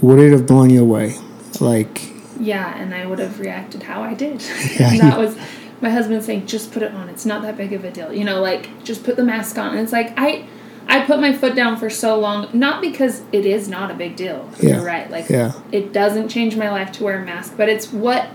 would 0.00 0.18
it 0.18 0.32
have 0.32 0.46
blown 0.46 0.70
you 0.70 0.80
away? 0.80 1.16
Like, 1.60 2.12
Yeah, 2.40 2.76
and 2.76 2.92
I 2.94 3.06
would 3.06 3.18
have 3.20 3.38
reacted 3.38 3.84
how 3.84 4.02
I 4.02 4.14
did. 4.14 4.42
Yeah, 4.78 4.90
and 4.90 5.00
that 5.00 5.18
was 5.18 5.36
my 5.80 5.90
husband 5.90 6.22
saying, 6.24 6.46
"Just 6.46 6.72
put 6.72 6.82
it 6.82 6.92
on. 6.92 7.08
It's 7.08 7.24
not 7.24 7.42
that 7.42 7.56
big 7.56 7.72
of 7.72 7.84
a 7.84 7.90
deal." 7.90 8.12
You 8.12 8.24
know, 8.24 8.40
like 8.40 8.84
just 8.84 9.04
put 9.04 9.16
the 9.16 9.22
mask 9.22 9.56
on. 9.58 9.70
And 9.70 9.80
it's 9.80 9.92
like 9.92 10.12
I, 10.16 10.46
I 10.88 11.04
put 11.04 11.20
my 11.20 11.32
foot 11.34 11.54
down 11.54 11.76
for 11.76 11.90
so 11.90 12.18
long, 12.18 12.48
not 12.52 12.80
because 12.80 13.22
it 13.30 13.44
is 13.44 13.68
not 13.68 13.90
a 13.90 13.94
big 13.94 14.16
deal. 14.16 14.48
Yeah. 14.60 14.76
You're 14.76 14.84
right. 14.86 15.10
Like 15.10 15.28
Yeah. 15.28 15.52
it 15.70 15.92
doesn't 15.92 16.28
change 16.28 16.56
my 16.56 16.70
life 16.70 16.92
to 16.92 17.04
wear 17.04 17.20
a 17.22 17.24
mask, 17.24 17.54
but 17.56 17.68
it's 17.68 17.92
what 17.92 18.28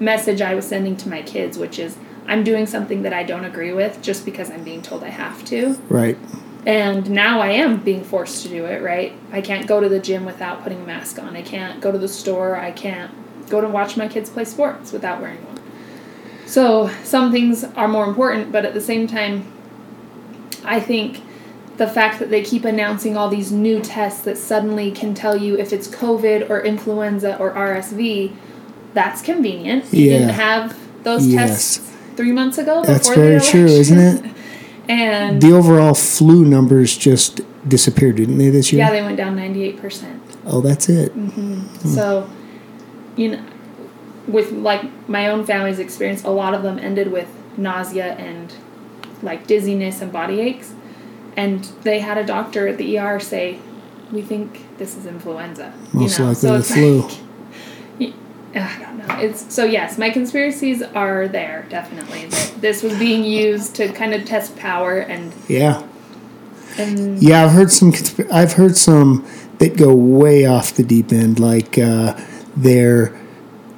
message 0.00 0.40
I 0.40 0.54
was 0.54 0.66
sending 0.66 0.96
to 0.98 1.08
my 1.08 1.22
kids, 1.22 1.56
which 1.56 1.78
is 1.78 1.96
I'm 2.26 2.42
doing 2.42 2.66
something 2.66 3.02
that 3.02 3.12
I 3.12 3.22
don't 3.22 3.44
agree 3.44 3.72
with 3.72 4.02
just 4.02 4.24
because 4.24 4.50
I'm 4.50 4.64
being 4.64 4.82
told 4.82 5.04
I 5.04 5.08
have 5.10 5.44
to. 5.46 5.74
right. 5.88 6.18
And 6.66 7.08
now 7.10 7.40
I 7.40 7.52
am 7.52 7.78
being 7.78 8.04
forced 8.04 8.42
to 8.42 8.48
do 8.50 8.66
it, 8.66 8.82
right? 8.82 9.14
I 9.32 9.40
can't 9.40 9.66
go 9.66 9.80
to 9.80 9.88
the 9.88 9.98
gym 9.98 10.26
without 10.26 10.62
putting 10.62 10.82
a 10.82 10.86
mask 10.86 11.18
on. 11.18 11.34
I 11.34 11.40
can't 11.40 11.80
go 11.80 11.90
to 11.90 11.96
the 11.96 12.06
store. 12.08 12.54
I 12.56 12.70
can't 12.70 13.10
go 13.48 13.62
to 13.62 13.68
watch 13.68 13.96
my 13.96 14.08
kids 14.08 14.28
play 14.28 14.44
sports 14.44 14.92
without 14.92 15.22
wearing 15.22 15.42
one. 15.46 15.58
So 16.46 16.90
some 17.02 17.32
things 17.32 17.64
are 17.64 17.88
more 17.88 18.04
important, 18.04 18.52
but 18.52 18.66
at 18.66 18.74
the 18.74 18.80
same 18.80 19.06
time, 19.06 19.50
I 20.62 20.80
think 20.80 21.22
the 21.80 21.86
fact 21.88 22.18
that 22.18 22.28
they 22.28 22.42
keep 22.42 22.66
announcing 22.66 23.16
all 23.16 23.30
these 23.30 23.50
new 23.50 23.80
tests 23.80 24.20
that 24.20 24.36
suddenly 24.36 24.90
can 24.90 25.14
tell 25.14 25.34
you 25.34 25.56
if 25.56 25.72
it's 25.72 25.88
COVID 25.88 26.50
or 26.50 26.60
influenza 26.60 27.38
or 27.38 27.50
RSV, 27.52 28.32
that's 28.92 29.22
convenient. 29.22 29.86
You 29.90 30.04
Yeah. 30.10 30.18
didn't 30.18 30.34
have 30.34 30.76
those 31.04 31.26
Yes. 31.26 31.48
tests 31.76 31.90
three 32.16 32.32
months 32.32 32.58
ago. 32.58 32.82
That's 32.84 33.08
before 33.08 33.22
the 33.24 33.28
very 33.30 33.40
true, 33.40 33.64
isn't 33.66 33.98
it? 33.98 34.24
And 34.90 35.40
The 35.40 35.52
overall 35.52 35.94
flu 35.94 36.44
numbers 36.44 36.96
just 36.98 37.40
disappeared, 37.66 38.16
didn't 38.16 38.36
they, 38.36 38.50
this 38.50 38.72
year? 38.72 38.80
yeah, 38.84 38.90
they 38.90 39.02
went 39.02 39.16
down 39.16 39.34
ninety 39.36 39.62
eight 39.64 39.80
percent. 39.80 40.20
oh, 40.46 40.60
that's 40.60 40.88
it. 40.90 41.16
Mm-hmm. 41.16 41.54
Hmm. 41.60 41.88
So, 41.88 42.28
you 43.16 43.30
know, 43.30 43.38
with 44.28 44.52
like 44.52 44.82
my 45.08 45.28
own 45.28 45.44
family's 45.46 45.78
experience, 45.78 46.24
a 46.24 46.30
lot 46.30 46.52
of 46.52 46.62
them 46.62 46.78
ended 46.78 47.10
with 47.10 47.28
nausea 47.56 48.14
and 48.16 48.52
like 49.22 49.46
dizziness 49.46 50.02
and 50.02 50.12
body 50.12 50.40
aches, 50.40 50.72
and 51.36 51.64
they 51.82 52.00
had 52.00 52.18
a 52.18 52.24
doctor 52.24 52.68
at 52.68 52.78
the 52.78 52.98
ER 52.98 53.18
say, 53.20 53.58
"We 54.12 54.22
think 54.22 54.78
this 54.78 54.96
is 54.96 55.06
influenza." 55.06 55.72
Most 55.92 56.18
you 56.18 56.24
know? 56.24 56.30
likely 56.30 56.40
so 56.40 56.52
the 56.52 56.58
it's 56.58 56.72
flu. 56.72 57.00
like- 57.02 58.14
I 58.54 58.78
don't 58.80 58.98
know. 58.98 59.14
It's 59.20 59.54
so 59.54 59.64
yes, 59.64 59.96
my 59.96 60.10
conspiracies 60.10 60.82
are 60.82 61.28
there 61.28 61.66
definitely. 61.68 62.26
That 62.26 62.54
this 62.60 62.82
was 62.82 62.98
being 62.98 63.22
used 63.22 63.76
to 63.76 63.92
kind 63.92 64.12
of 64.12 64.24
test 64.24 64.56
power 64.56 64.98
and 64.98 65.32
Yeah. 65.48 65.84
and 66.76 67.22
Yeah, 67.22 67.44
I've 67.44 67.52
heard 67.52 67.70
some. 67.70 67.92
consp- 67.92 68.28
I've 68.32 68.54
heard 68.54 68.76
some 68.76 69.24
that 69.58 69.76
go 69.76 69.94
way 69.94 70.46
off 70.46 70.74
the 70.74 70.82
deep 70.82 71.12
end. 71.12 71.38
Like 71.38 71.78
uh, 71.78 72.18
they're 72.56 73.16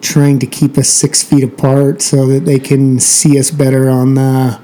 trying 0.00 0.38
to 0.38 0.46
keep 0.46 0.78
us 0.78 0.88
six 0.88 1.22
feet 1.22 1.44
apart 1.44 2.00
so 2.00 2.26
that 2.28 2.46
they 2.46 2.58
can 2.58 2.98
see 2.98 3.38
us 3.38 3.50
better 3.50 3.90
on 3.90 4.14
the 4.14 4.58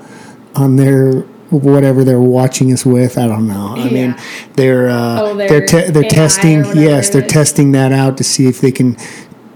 on 0.55 0.77
their 0.77 1.25
whatever 1.51 2.05
they're 2.05 2.21
watching 2.21 2.73
us 2.73 2.85
with. 2.85 3.17
I 3.19 3.27
don't 3.27 3.49
know. 3.49 3.75
I 3.77 3.89
mean, 3.91 4.17
they're 4.55 4.89
uh, 4.89 5.21
Oh, 5.21 5.35
they're 5.37 5.65
te- 5.65 5.91
they're 5.91 6.05
AI 6.05 6.09
testing. 6.09 6.65
Yes, 6.75 7.11
they're 7.11 7.27
testing 7.27 7.73
that 7.73 7.93
out 7.93 8.17
to 8.19 8.25
see 8.25 8.47
if 8.47 8.61
they 8.61 8.73
can 8.73 8.97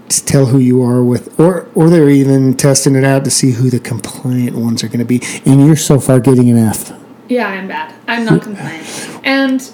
tell 0.09 0.45
who 0.47 0.59
you 0.59 0.81
are 0.83 1.03
with, 1.03 1.39
or 1.39 1.67
or 1.75 1.89
they're 1.89 2.09
even 2.09 2.55
testing 2.55 2.95
it 2.95 3.03
out 3.03 3.23
to 3.25 3.31
see 3.31 3.51
who 3.51 3.69
the 3.69 3.79
compliant 3.79 4.55
ones 4.55 4.83
are 4.83 4.87
going 4.87 4.99
to 4.99 5.05
be. 5.05 5.21
And 5.45 5.65
you're 5.65 5.75
so 5.75 5.99
far 5.99 6.19
getting 6.19 6.49
an 6.49 6.57
F. 6.57 6.91
Yeah, 7.29 7.47
I'm 7.47 7.67
bad. 7.67 7.93
I'm 8.07 8.25
not 8.25 8.41
compliant. 8.41 9.19
And 9.23 9.71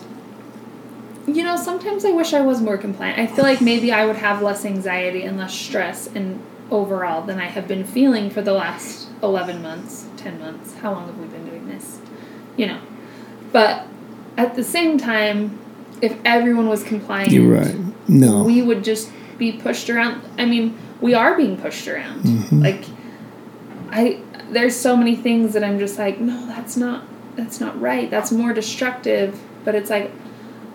you 1.28 1.44
know, 1.44 1.58
sometimes 1.58 2.06
I 2.06 2.12
wish 2.12 2.34
I 2.34 2.42
was 2.42 2.62
more 2.62 2.78
compliant. 2.78 3.20
I 3.20 3.28
feel 3.28 3.44
like 3.44 3.62
maybe 3.62 3.92
I 3.92 4.06
would 4.06 4.16
have 4.16 4.42
less 4.42 4.66
anxiety 4.66 5.24
and 5.24 5.38
less 5.38 5.54
stress 5.54 6.08
and 6.08 6.42
overall 6.72 7.22
than 7.22 7.40
I 7.40 7.46
have 7.46 7.68
been 7.68 7.84
feeling 7.84 8.30
for 8.30 8.42
the 8.42 8.54
last 8.54 9.10
11 9.22 9.62
months, 9.62 10.08
10 10.18 10.40
months. 10.40 10.74
How 10.76 10.92
long 10.92 11.06
have 11.08 11.18
we 11.20 11.28
been? 11.28 11.49
You 12.60 12.68
know. 12.68 12.82
But 13.52 13.88
at 14.38 14.56
the 14.56 14.64
same 14.64 14.98
time, 14.98 15.58
if 16.02 16.18
everyone 16.26 16.68
was 16.70 16.84
compliant, 16.84 17.32
You're 17.32 17.54
right. 17.62 17.76
No. 18.08 18.44
we 18.44 18.62
would 18.62 18.84
just 18.84 19.12
be 19.38 19.54
pushed 19.54 19.90
around. 19.90 20.22
I 20.38 20.46
mean, 20.46 20.78
we 21.02 21.14
are 21.14 21.36
being 21.36 21.58
pushed 21.58 21.88
around. 21.88 22.24
Mm-hmm. 22.24 22.62
Like 22.62 22.84
I 23.92 24.22
there's 24.52 24.76
so 24.76 24.98
many 24.98 25.16
things 25.16 25.54
that 25.54 25.64
I'm 25.64 25.80
just 25.80 25.98
like, 25.98 26.20
no, 26.20 26.46
that's 26.48 26.76
not 26.76 27.04
that's 27.36 27.60
not 27.60 27.80
right. 27.80 28.10
That's 28.10 28.32
more 28.32 28.54
destructive. 28.54 29.40
But 29.64 29.76
it's 29.76 29.90
like 29.90 30.12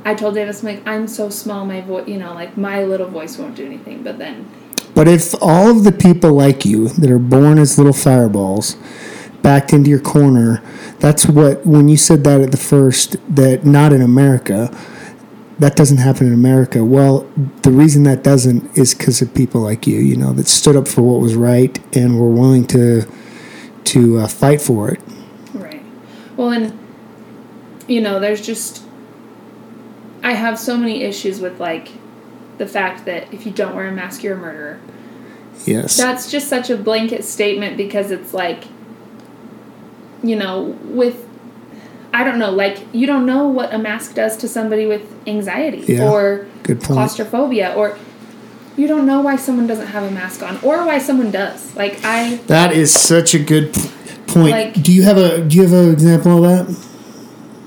I 0.05 0.15
told 0.15 0.35
Davis, 0.35 0.63
I'm 0.63 0.69
like, 0.69 0.87
I'm 0.87 1.09
so 1.09 1.31
small, 1.31 1.65
my 1.65 1.81
voice, 1.81 2.07
you 2.07 2.19
know, 2.19 2.35
like 2.35 2.57
my 2.57 2.85
little 2.85 3.09
voice 3.09 3.39
won't 3.39 3.57
do 3.57 3.65
anything. 3.65 4.03
But 4.03 4.19
then, 4.19 4.49
But 4.95 5.09
if 5.09 5.35
all 5.43 5.71
of 5.71 5.85
the 5.85 5.93
people 5.93 6.33
like 6.33 6.65
you 6.65 6.89
that 6.89 7.11
are 7.11 7.19
born 7.19 7.59
as 7.59 7.79
little 7.79 7.93
fireballs 7.95 8.77
backed 9.45 9.75
into 9.75 9.91
your 9.91 10.01
corner, 10.01 10.63
that's 10.99 11.27
what, 11.27 11.65
when 11.67 11.89
you 11.89 11.99
said 11.99 12.25
that 12.25 12.41
at 12.41 12.51
the 12.51 12.57
first, 12.57 13.17
that 13.37 13.65
not 13.65 13.93
in 13.93 14.01
America, 14.01 14.75
that 15.59 15.77
doesn't 15.77 15.99
happen 15.99 16.27
in 16.27 16.33
America. 16.33 16.83
Well, 16.83 17.31
the 17.63 17.71
reason 17.71 18.05
that 18.05 18.25
doesn't 18.25 18.77
is 18.77 18.95
because 18.95 19.21
of 19.23 19.33
people 19.35 19.61
like 19.61 19.87
you, 19.87 19.99
you 19.99 20.17
know, 20.17 20.33
that 20.33 20.49
stood 20.49 20.77
up 20.77 20.89
for 20.89 21.03
what 21.03 21.21
was 21.21 21.37
right 21.37 21.79
and 21.95 22.19
were 22.19 22.31
willing 22.31 22.67
to 22.69 23.07
to 23.85 24.19
uh, 24.19 24.27
fight 24.27 24.63
for 24.63 24.91
it. 24.91 25.01
right. 25.53 25.85
Well, 26.39 26.51
and, 26.51 26.79
you 27.87 28.01
know, 28.01 28.19
there's 28.19 28.41
just, 28.41 28.83
I 30.23 30.33
have 30.33 30.59
so 30.59 30.79
many 30.79 31.03
issues 31.03 31.39
with 31.39 31.61
like 31.61 31.91
the 32.57 32.67
fact 32.67 33.05
that 33.05 33.33
if 33.33 33.45
you 33.45 33.53
don't 33.53 33.77
wear 33.77 33.89
a 33.89 33.93
mask, 33.93 34.23
you're 34.23 34.37
a 34.37 34.39
murderer. 34.39 34.81
Yes. 35.67 35.99
That's 35.99 36.31
just 36.31 36.49
such 36.49 36.71
a 36.71 36.79
blanket 36.79 37.25
statement 37.25 37.77
because 37.77 38.11
it's 38.11 38.33
like, 38.33 38.65
you 40.25 40.37
know, 40.37 40.77
with, 40.85 41.29
I 42.13 42.25
don't 42.25 42.39
know, 42.39 42.51
like, 42.51 42.79
you 42.93 43.07
don't 43.07 43.27
know 43.27 43.47
what 43.49 43.73
a 43.75 43.79
mask 43.79 44.15
does 44.15 44.37
to 44.39 44.49
somebody 44.49 44.87
with 44.87 45.03
anxiety 45.27 45.85
Yeah. 45.87 46.11
or 46.11 46.47
Good 46.63 46.79
point. 46.81 46.93
claustrophobia 46.99 47.75
or 47.77 47.97
you 48.77 48.87
don't 48.89 49.07
know 49.07 49.21
why 49.21 49.37
someone 49.37 49.67
doesn't 49.67 49.89
have 49.89 50.03
a 50.03 50.11
mask 50.11 50.43
on 50.43 50.59
or 50.63 50.85
why 50.87 50.99
someone 50.99 51.31
does. 51.31 51.75
Like, 51.77 52.01
I, 52.05 52.37
That 52.47 52.73
is 52.73 52.93
such 52.93 53.35
a 53.35 53.39
good 53.39 53.73
point. 54.27 54.51
Like- 54.51 54.83
do 54.83 54.93
you 54.93 55.03
have 55.05 55.17
a 55.19 55.41
do 55.45 55.57
you 55.57 55.63
have 55.63 55.73
an 55.73 55.93
example 55.93 56.45
of 56.45 56.67
that? 56.69 56.89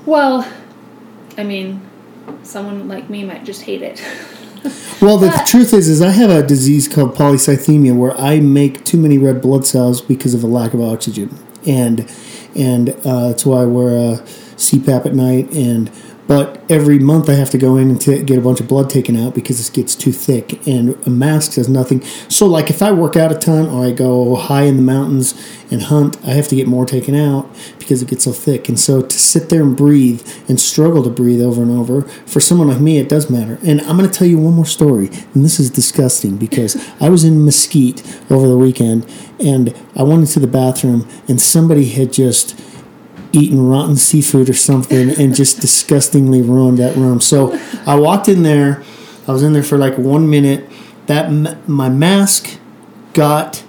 well, 0.04 0.46
I 1.38 1.44
mean, 1.44 1.80
someone 2.42 2.88
like 2.88 3.08
me 3.08 3.24
might 3.24 3.44
just 3.44 3.62
hate 3.62 3.82
it. 3.82 4.02
Well, 5.00 5.16
the 5.18 5.28
But- 5.28 5.46
truth 5.46 5.72
is, 5.72 5.88
is 5.88 6.02
I 6.02 6.10
have 6.10 6.30
a 6.30 6.42
disease 6.42 6.88
called 6.88 7.14
polycythemia 7.14 7.94
where 7.96 8.20
I 8.20 8.40
make 8.40 8.84
too 8.84 8.96
many 8.98 9.16
red 9.16 9.40
blood 9.40 9.64
cells 9.64 10.00
because 10.00 10.34
of 10.34 10.42
a 10.42 10.48
lack 10.48 10.74
of 10.74 10.80
oxygen, 10.80 11.28
and 11.66 12.10
and 12.54 12.90
uh, 13.04 13.28
that's 13.28 13.46
why 13.46 13.62
I 13.62 13.66
wear 13.66 14.14
a 14.14 14.16
CPAP 14.56 15.06
at 15.06 15.14
night. 15.14 15.50
And 15.52 15.90
but 16.28 16.62
every 16.70 16.98
month 16.98 17.28
I 17.28 17.32
have 17.32 17.50
to 17.50 17.58
go 17.58 17.76
in 17.76 17.88
and 17.88 18.00
t- 18.00 18.22
get 18.22 18.38
a 18.38 18.42
bunch 18.42 18.60
of 18.60 18.68
blood 18.68 18.90
taken 18.90 19.16
out 19.16 19.34
because 19.34 19.66
it 19.66 19.74
gets 19.74 19.94
too 19.96 20.12
thick, 20.12 20.64
and 20.66 20.94
a 21.06 21.10
mask 21.10 21.54
does 21.54 21.68
nothing. 21.68 22.02
So, 22.28 22.46
like 22.46 22.70
if 22.70 22.82
I 22.82 22.92
work 22.92 23.16
out 23.16 23.32
a 23.32 23.34
ton 23.34 23.66
or 23.66 23.86
I 23.86 23.90
go 23.90 24.36
high 24.36 24.64
in 24.64 24.76
the 24.76 24.82
mountains 24.82 25.34
and 25.70 25.82
hunt, 25.82 26.18
I 26.24 26.32
have 26.32 26.46
to 26.48 26.54
get 26.54 26.68
more 26.68 26.84
taken 26.84 27.14
out 27.14 27.48
because 27.78 28.02
it 28.02 28.08
gets 28.08 28.24
so 28.24 28.32
thick. 28.32 28.68
And 28.68 28.78
so 28.78 29.00
to 29.00 29.18
sit 29.18 29.48
there 29.48 29.62
and 29.62 29.76
breathe 29.76 30.26
and 30.48 30.60
struggle 30.60 31.02
to 31.02 31.10
breathe 31.10 31.40
over 31.40 31.62
and 31.62 31.70
over, 31.70 32.02
for 32.02 32.40
someone 32.40 32.68
like 32.68 32.80
me, 32.80 32.98
it 32.98 33.08
does 33.08 33.30
matter. 33.30 33.58
And 33.64 33.80
I'm 33.82 33.96
going 33.96 34.08
to 34.08 34.18
tell 34.18 34.28
you 34.28 34.38
one 34.38 34.54
more 34.54 34.66
story. 34.66 35.08
And 35.34 35.44
this 35.44 35.58
is 35.58 35.70
disgusting 35.70 36.36
because 36.36 36.76
I 37.00 37.08
was 37.08 37.24
in 37.24 37.44
Mesquite 37.44 38.02
over 38.30 38.46
the 38.46 38.58
weekend 38.58 39.06
and 39.40 39.74
I 39.96 40.02
went 40.02 40.20
into 40.20 40.40
the 40.40 40.46
bathroom 40.46 41.08
and 41.26 41.40
somebody 41.40 41.88
had 41.88 42.12
just 42.12 42.58
eaten 43.32 43.66
rotten 43.66 43.96
seafood 43.96 44.48
or 44.48 44.54
something 44.54 45.10
and 45.10 45.34
just 45.34 45.60
disgustingly 45.60 46.42
ruined 46.42 46.78
that 46.78 46.96
room. 46.96 47.20
So 47.20 47.58
I 47.86 47.94
walked 47.96 48.28
in 48.28 48.42
there. 48.42 48.82
I 49.26 49.32
was 49.32 49.42
in 49.42 49.52
there 49.52 49.62
for 49.62 49.78
like 49.78 49.96
one 49.98 50.28
minute. 50.28 50.68
That 51.06 51.30
my 51.68 51.88
mask 51.88 52.58
got 53.14 53.64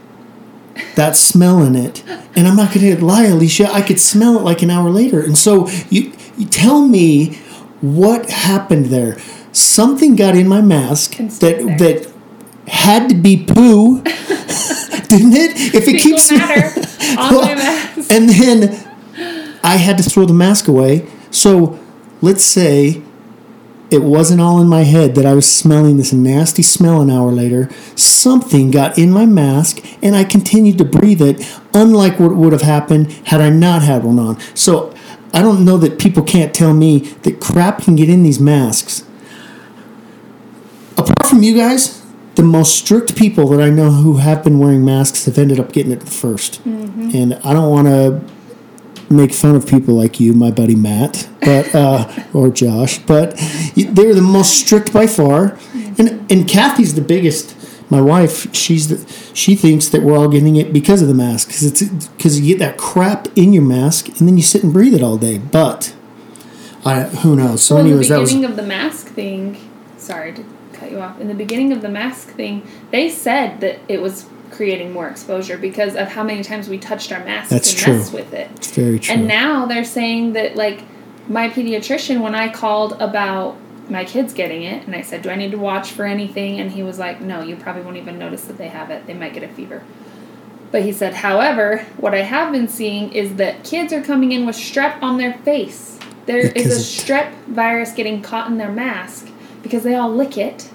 that 0.95 1.15
smell 1.15 1.63
in 1.63 1.76
it. 1.76 2.04
And 2.36 2.48
I'm 2.48 2.56
not 2.56 2.74
going 2.74 2.95
to 2.95 3.04
lie, 3.04 3.26
Aleesha, 3.26 3.65
I 3.65 3.82
could 3.82 4.00
smell 4.00 4.38
it 4.38 4.43
like 4.43 4.62
an 4.62 4.69
hour 4.69 4.89
later. 4.89 5.22
And 5.22 5.38
so 5.38 5.67
you, 5.89 6.12
you 6.38 6.45
tell 6.45 6.82
me 6.88 7.36
what 7.82 8.30
happened 8.30 8.88
there. 8.88 9.17
Something 9.52 10.15
got 10.15 10.36
in 10.36 10.48
my 10.48 10.62
mask 10.62 11.17
that 11.17 11.78
that 11.80 12.13
had 12.67 13.10
to 13.10 13.15
be 13.15 13.43
poo, 13.43 14.02
didn't 15.10 15.34
it? 15.34 15.74
If 15.74 15.88
it 15.88 16.02
keeps 16.02 16.32
matter 16.32 16.80
on 17.19 17.34
my 17.36 17.56
mask. 17.56 18.12
and 18.12 18.30
then 18.30 18.88
I 19.70 19.76
had 19.76 20.00
to 20.00 20.04
throw 20.04 20.26
the 20.26 20.34
mask 20.34 20.68
away. 20.68 21.08
So 21.30 21.80
let's 22.22 22.44
say 22.44 23.04
it 23.92 24.02
wasn't 24.02 24.42
all 24.42 24.60
in 24.60 24.68
my 24.68 24.82
head 24.82 25.14
that 25.14 25.28
I 25.28 25.36
was 25.36 25.46
smelling 25.52 25.98
this 25.98 26.12
nasty 26.12 26.64
smell 26.64 27.02
an 27.02 27.12
hour 27.12 27.32
later. 27.32 27.70
Something 27.96 28.72
got 28.72 28.98
in 28.98 29.12
my 29.12 29.28
mask 29.28 29.86
and 30.02 30.16
I 30.16 30.24
continued 30.24 30.80
to 30.80 30.86
breathe 30.86 31.22
it, 31.22 31.48
unlike 31.72 32.20
what 32.20 32.36
would 32.36 32.52
have 32.52 32.64
happened 32.64 33.12
had 33.28 33.42
I 33.42 33.52
not 33.52 33.84
had 33.84 34.04
one 34.04 34.18
on. 34.18 34.40
So 34.56 34.92
I 35.36 35.44
don't 35.44 35.64
know 35.64 35.78
that 35.78 36.00
people 36.00 36.24
can't 36.24 36.52
tell 36.52 36.74
me 36.74 37.02
that 37.22 37.40
crap 37.40 37.84
can 37.84 37.96
get 37.96 38.10
in 38.10 38.24
these 38.24 38.40
masks. 38.40 39.04
Apart 40.98 41.28
from 41.28 41.44
you 41.44 41.56
guys, 41.56 42.04
the 42.34 42.42
most 42.42 42.76
strict 42.76 43.16
people 43.16 43.48
that 43.50 43.62
I 43.62 43.70
know 43.70 43.92
who 43.92 44.18
have 44.18 44.44
been 44.44 44.58
wearing 44.58 44.84
masks 44.84 45.26
have 45.26 45.38
ended 45.38 45.60
up 45.60 45.72
getting 45.72 45.92
it 45.92 46.00
1st 46.00 46.60
mm-hmm. 46.62 47.12
And 47.14 47.36
I 47.44 47.54
don't 47.54 47.70
want 47.70 47.88
to 47.88 48.38
make 49.10 49.34
fun 49.34 49.56
of 49.56 49.67
people 49.67 49.95
like 49.95 50.19
you, 50.19 50.34
my 50.34 50.52
buddy 50.52 50.76
Matt, 50.76 51.28
but 51.41 51.74
uh, 51.74 52.24
or 52.34 52.50
Josh, 52.50 53.00
but 53.00 53.36
they're 53.76 54.13
the 54.13 54.22
most 54.22 54.54
strict 54.58 54.93
by 54.93 55.08
far. 55.08 55.58
And 55.98 56.32
and 56.32 56.48
Kathy's 56.48 56.95
the 56.95 57.02
biggest. 57.02 57.56
My 57.91 58.02
wife, 58.02 58.54
she's 58.54 58.88
the, 58.88 59.13
she 59.34 59.56
thinks 59.56 59.88
that 59.88 60.04
we're 60.04 60.15
all 60.15 60.30
getting 60.30 60.58
it 60.58 60.72
because 60.72 61.02
of 61.02 61.08
the 61.08 61.15
mask, 61.15 61.48
because 61.48 61.63
it's 61.63 62.08
because 62.10 62.39
you 62.39 62.45
get 62.56 62.60
that 62.60 62.78
crap 62.78 63.28
in 63.36 63.52
your 63.52 63.63
mask 63.63 64.08
and 64.10 64.28
then 64.28 64.38
you 64.38 64.43
sit 64.43 64.63
and 64.63 64.72
breathe 64.72 64.93
it 64.93 65.02
all 65.02 65.17
day. 65.17 65.39
But 65.39 65.95
I 66.86 67.04
who 67.04 67.36
knows? 67.36 67.63
So, 67.63 67.76
Well, 67.76 67.86
in 67.86 67.88
the 67.88 67.91
anyways, 67.93 68.10
that 68.10 68.19
was 68.19 68.30
beginning 68.30 68.52
of 68.52 68.58
the 68.58 68.63
mask 68.63 69.08
thing, 69.08 69.58
sorry 69.98 70.34
to 70.34 70.45
cut 70.72 70.91
you 70.91 71.02
off. 71.02 71.19
In 71.19 71.28
the 71.28 71.34
beginning 71.34 71.74
of 71.74 71.82
the 71.82 71.89
mask 71.89 72.30
thing, 72.30 72.62
they 72.91 73.10
said 73.10 73.60
that 73.62 73.80
it 73.88 74.02
was 74.02 74.28
creating 74.60 74.91
more 74.91 75.08
exposure 75.08 75.58
because 75.58 75.95
of 75.95 76.10
how 76.10 76.22
many 76.22 76.43
times 76.43 76.67
we 76.67 76.78
touched 76.78 77.13
our 77.13 77.24
masks 77.24 77.50
That's 77.50 77.72
and 77.72 77.80
true. 77.82 77.93
messed 77.98 78.12
with 78.12 78.34
it. 78.34 78.52
it's 78.58 78.72
very 78.72 79.00
true. 79.00 79.15
And 79.15 79.26
now 79.26 79.65
they're 79.67 79.86
saying 79.86 80.34
that 80.34 80.58
like 80.58 80.82
my 81.30 81.48
pediatrician 81.48 82.19
when 82.19 82.36
I 82.36 82.50
called 82.52 82.91
about 83.00 83.56
my 83.89 84.04
kids 84.04 84.34
getting 84.34 84.63
it 84.63 84.86
and 84.86 84.93
I 84.93 85.02
said, 85.02 85.22
"Do 85.22 85.30
I 85.30 85.36
need 85.36 85.52
to 85.52 85.58
watch 85.58 85.91
for 85.91 86.04
anything?" 86.06 86.60
and 86.60 86.74
he 86.74 86.84
was 86.84 87.00
like, 87.00 87.22
"No, 87.22 87.41
you 87.41 87.56
probably 87.56 87.84
won't 87.84 87.95
even 87.95 88.19
notice 88.19 88.43
that 88.48 88.58
they 88.58 88.67
have 88.67 88.89
it. 88.89 89.08
They 89.08 89.13
might 89.13 89.34
get 89.34 89.43
a 89.43 89.48
fever." 89.48 89.82
But 90.72 90.82
he 90.82 90.91
said, 90.91 91.13
"However, 91.13 91.86
what 91.95 92.13
I 92.13 92.24
have 92.24 92.52
been 92.52 92.67
seeing 92.67 93.13
is 93.13 93.36
that 93.36 93.63
kids 93.63 93.93
are 93.93 94.02
coming 94.02 94.34
in 94.34 94.45
with 94.45 94.58
strep 94.58 95.02
on 95.02 95.17
their 95.17 95.36
face. 95.45 95.98
There 96.26 96.39
is 96.39 96.52
Because 96.52 96.76
a 96.78 97.04
strep 97.04 97.32
virus 97.48 97.93
getting 97.93 98.22
caught 98.22 98.50
in 98.52 98.58
their 98.58 98.72
mask 98.72 99.30
because 99.63 99.84
they 99.84 99.95
all 99.95 100.13
lick 100.13 100.38
it." 100.38 100.69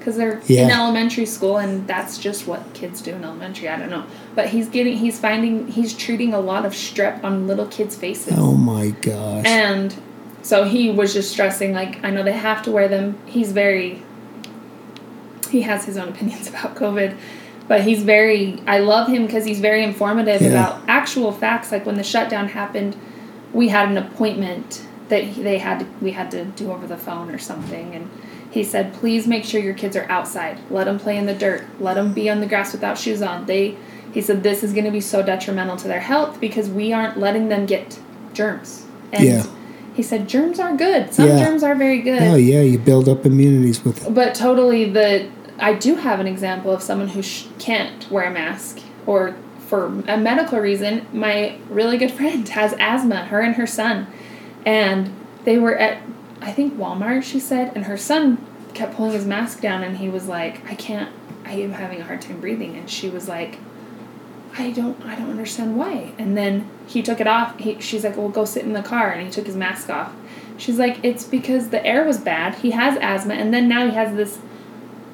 Because 0.00 0.16
they're 0.16 0.40
in 0.64 0.70
elementary 0.70 1.26
school, 1.26 1.58
and 1.58 1.86
that's 1.86 2.16
just 2.18 2.46
what 2.46 2.72
kids 2.74 3.00
do 3.02 3.12
in 3.14 3.22
elementary. 3.22 3.68
I 3.68 3.78
don't 3.78 3.90
know, 3.90 4.04
but 4.34 4.48
he's 4.48 4.68
getting, 4.68 4.96
he's 4.96 5.20
finding, 5.20 5.68
he's 5.68 5.92
treating 5.94 6.32
a 6.34 6.40
lot 6.40 6.64
of 6.66 6.72
strep 6.72 7.22
on 7.22 7.46
little 7.46 7.66
kids' 7.66 7.94
faces. 7.96 8.32
oh 8.36 8.54
my 8.54 8.90
gosh. 9.02 9.44
And 9.46 9.94
so 10.42 10.64
he 10.64 10.90
was 10.90 11.12
just 11.12 11.30
stressing, 11.30 11.72
like, 11.74 12.02
I 12.02 12.10
know 12.10 12.22
they 12.22 12.32
have 12.32 12.62
to 12.64 12.70
wear 12.70 12.88
them. 12.88 13.18
He's 13.26 13.52
very, 13.52 14.02
he 15.50 15.62
has 15.62 15.84
his 15.84 15.96
own 15.96 16.08
opinions 16.08 16.48
about 16.52 16.74
COVID, 16.76 17.16
but 17.68 17.82
he's 17.82 18.02
very, 18.02 18.60
I 18.66 18.78
love 18.78 19.06
him 19.08 19.26
because 19.26 19.44
he's 19.44 19.60
very 19.60 19.84
informative 19.84 20.40
Yeah. 20.40 20.48
about 20.48 20.82
actual 20.88 21.30
facts. 21.30 21.70
Like 21.70 21.84
when 21.86 21.96
the 21.96 22.02
shutdown 22.02 22.48
happened, 22.48 22.96
we 23.52 23.68
had 23.68 23.88
an 23.90 23.98
appointment 23.98 24.86
that 25.08 25.34
they 25.34 25.58
had 25.58 25.80
to, 25.80 25.86
we 26.00 26.12
had 26.12 26.30
to 26.30 26.44
do 26.46 26.72
over 26.72 26.86
the 26.86 26.96
phone 26.96 27.30
or 27.30 27.38
something. 27.38 27.94
And 27.94 28.10
he 28.50 28.64
said, 28.64 28.92
please 28.94 29.26
make 29.26 29.44
sure 29.44 29.60
your 29.60 29.74
kids 29.74 29.94
are 29.96 30.06
outside. 30.10 30.58
Let 30.70 30.84
them 30.84 30.98
play 30.98 31.16
in 31.16 31.26
the 31.26 31.34
dirt. 31.34 31.64
Let 31.80 31.94
them 31.94 32.12
be 32.12 32.28
on 32.28 32.40
the 32.40 32.46
grass 32.46 32.72
without 32.72 32.98
shoes 32.98 33.22
on. 33.22 33.46
They, 33.46 33.76
he 34.12 34.20
said, 34.20 34.42
this 34.42 34.62
is 34.64 34.72
going 34.72 34.86
to 34.86 34.90
be 34.90 35.00
so 35.00 35.22
detrimental 35.22 35.76
to 35.76 35.88
their 35.88 36.00
health 36.00 36.40
because 36.40 36.68
we 36.68 36.92
aren't 36.92 37.18
letting 37.18 37.48
them 37.48 37.64
get 37.66 38.00
germs. 38.32 38.86
And 39.12 39.24
Yeah. 39.24 39.46
he 39.94 40.02
said, 40.02 40.28
germs 40.28 40.58
are 40.58 40.76
good. 40.76 41.14
Some 41.14 41.28
Yeah. 41.28 41.44
germs 41.44 41.62
are 41.62 41.74
very 41.76 42.00
good. 42.00 42.22
oh 42.22 42.34
yeah, 42.36 42.60
you 42.62 42.78
build 42.78 43.08
up 43.08 43.24
immunities 43.24 43.84
with 43.84 44.04
it. 44.06 44.14
But 44.14 44.34
totally, 44.34 44.90
the 44.90 45.28
I 45.62 45.74
do 45.74 45.96
have 45.96 46.20
an 46.20 46.26
example 46.26 46.72
of 46.72 46.82
someone 46.82 47.08
who 47.08 47.22
sh- 47.22 47.46
can't 47.58 48.10
wear 48.10 48.24
a 48.24 48.30
mask, 48.30 48.80
or 49.06 49.36
for 49.68 49.86
a 50.08 50.16
medical 50.16 50.58
reason. 50.58 51.06
My 51.12 51.56
really 51.68 51.98
good 51.98 52.10
friend 52.10 52.48
has 52.60 52.74
asthma. 52.80 53.26
Her 53.26 53.40
and 53.42 53.54
her 53.56 53.66
son, 53.66 54.06
and 54.64 55.10
they 55.44 55.58
were 55.58 55.76
at 55.76 55.98
I 56.40 56.52
think 56.52 56.74
Walmart. 56.76 57.22
She 57.22 57.40
said, 57.40 57.72
and 57.74 57.84
her 57.84 57.96
son 57.96 58.44
kept 58.74 58.94
pulling 58.94 59.12
his 59.12 59.26
mask 59.26 59.60
down, 59.60 59.82
and 59.82 59.98
he 59.98 60.08
was 60.08 60.26
like, 60.26 60.64
"I 60.70 60.74
can't. 60.74 61.10
I 61.44 61.52
am 61.54 61.72
having 61.72 62.00
a 62.00 62.04
hard 62.04 62.22
time 62.22 62.40
breathing." 62.40 62.76
And 62.76 62.88
she 62.88 63.08
was 63.08 63.28
like, 63.28 63.58
I 64.58 64.70
don't 64.70 65.00
I 65.04 65.14
don't 65.14 65.30
understand 65.30 65.76
why. 65.76 66.12
And 66.18 66.36
then 66.36 66.68
he 66.86 67.02
took 67.02 67.20
it 67.20 67.26
off. 67.26 67.58
He, 67.58 67.80
she's 67.80 68.04
like, 68.04 68.16
"Well, 68.16 68.28
go 68.28 68.44
sit 68.44 68.64
in 68.64 68.72
the 68.72 68.82
car." 68.82 69.10
And 69.10 69.22
he 69.26 69.30
took 69.30 69.46
his 69.46 69.56
mask 69.56 69.90
off. 69.90 70.12
She's 70.56 70.78
like, 70.78 70.98
"It's 71.02 71.24
because 71.24 71.70
the 71.70 71.84
air 71.86 72.04
was 72.04 72.18
bad. 72.18 72.56
He 72.56 72.72
has 72.72 72.98
asthma, 73.00 73.34
and 73.34 73.52
then 73.54 73.68
now 73.68 73.86
he 73.86 73.94
has 73.94 74.14
this 74.16 74.38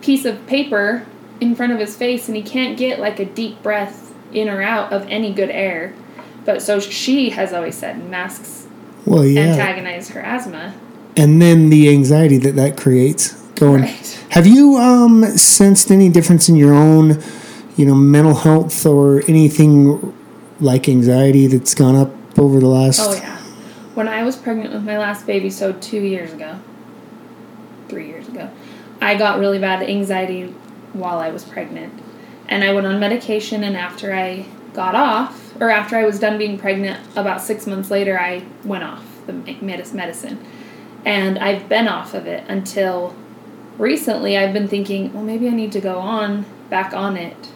piece 0.01 0.25
of 0.25 0.47
paper 0.47 1.07
in 1.41 1.55
front 1.55 1.73
of 1.73 1.79
his 1.79 1.97
face, 1.97 2.29
and 2.29 2.37
he 2.37 2.43
can't 2.43 2.79
get 2.79 2.99
like 2.99 3.19
a 3.19 3.25
deep 3.25 3.63
breath 3.63 4.15
in 4.33 4.49
or 4.49 4.63
out 4.63 4.93
of 4.93 5.07
any 5.09 5.33
good 5.33 5.51
air." 5.51 5.95
But 6.45 6.63
so 6.63 6.79
she 6.81 7.31
has 7.31 7.53
always 7.53 7.77
said 7.77 8.09
masks 8.09 8.67
Well, 9.05 9.25
yeah. 9.25 9.43
antagonize 9.43 10.11
her 10.11 10.21
asthma. 10.21 10.75
And 11.17 11.41
then 11.41 11.71
the 11.71 11.89
anxiety 11.89 12.39
that 12.39 12.57
that 12.57 12.77
creates. 12.77 13.33
Going. 13.55 13.83
Right. 13.83 14.25
Have 14.31 14.47
you 14.47 14.77
um 14.77 15.25
sensed 15.25 15.91
any 15.91 16.11
difference 16.11 16.49
in 16.49 16.57
your 16.57 16.75
own, 16.75 17.23
you 17.77 17.87
know, 17.87 17.95
mental 17.95 18.35
health 18.35 18.85
or 18.85 19.23
anything 19.29 20.13
like 20.61 20.89
anxiety 20.89 21.47
that's 21.47 21.75
gone 21.75 21.97
up 21.97 22.11
over 22.39 22.61
the 22.61 22.67
last? 22.67 23.01
Oh 23.01 23.15
yeah. 23.15 23.37
When 23.95 24.09
I 24.09 24.23
was 24.25 24.37
pregnant 24.37 24.75
with 24.75 24.85
my 24.85 24.99
last 24.99 25.27
baby, 25.27 25.49
so 25.49 25.73
two 25.73 26.03
years 26.03 26.35
ago, 26.35 26.59
three 27.89 28.09
years 28.09 28.29
ago, 28.29 28.51
I 29.01 29.15
got 29.15 29.39
really 29.39 29.59
bad 29.59 29.83
anxiety 29.89 30.55
while 30.93 31.19
I 31.19 31.31
was 31.31 31.45
pregnant, 31.45 31.95
and 32.47 32.63
I 32.63 32.75
went 32.75 32.87
on 32.87 33.01
medication. 33.01 33.65
And 33.65 33.75
after 33.75 34.15
I 34.15 34.45
got 34.75 34.95
off, 34.95 35.59
or 35.63 35.71
after 35.71 35.97
I 35.97 36.05
was 36.05 36.19
done 36.19 36.37
being 36.37 36.59
pregnant, 36.59 37.01
about 37.17 37.41
six 37.41 37.67
months 37.67 37.91
later, 37.91 38.19
I 38.19 38.45
went 38.65 38.85
off 38.85 39.03
the 39.27 39.33
medicine, 39.33 40.45
and 41.07 41.39
I've 41.39 41.69
been 41.69 41.87
off 41.87 42.13
of 42.13 42.27
it 42.27 42.45
until 42.49 43.15
recently. 43.79 44.37
I've 44.37 44.53
been 44.53 44.69
thinking, 44.69 45.13
well, 45.15 45.23
maybe 45.23 45.49
I 45.49 45.53
need 45.53 45.73
to 45.73 45.81
go 45.81 46.01
on 46.01 46.45
back 46.69 46.93
on 46.93 47.17
it. 47.17 47.49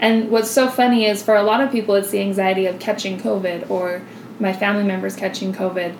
And 0.00 0.30
what's 0.30 0.50
so 0.50 0.68
funny 0.68 1.04
is 1.04 1.20
for 1.20 1.34
a 1.34 1.42
lot 1.42 1.60
of 1.60 1.72
people, 1.72 1.96
it's 1.96 2.10
the 2.10 2.20
anxiety 2.20 2.66
of 2.66 2.78
catching 2.78 3.18
COVID 3.18 3.68
or 3.68 4.02
my 4.38 4.52
family 4.52 4.84
members 4.84 5.16
catching 5.16 5.52
COVID. 5.52 5.96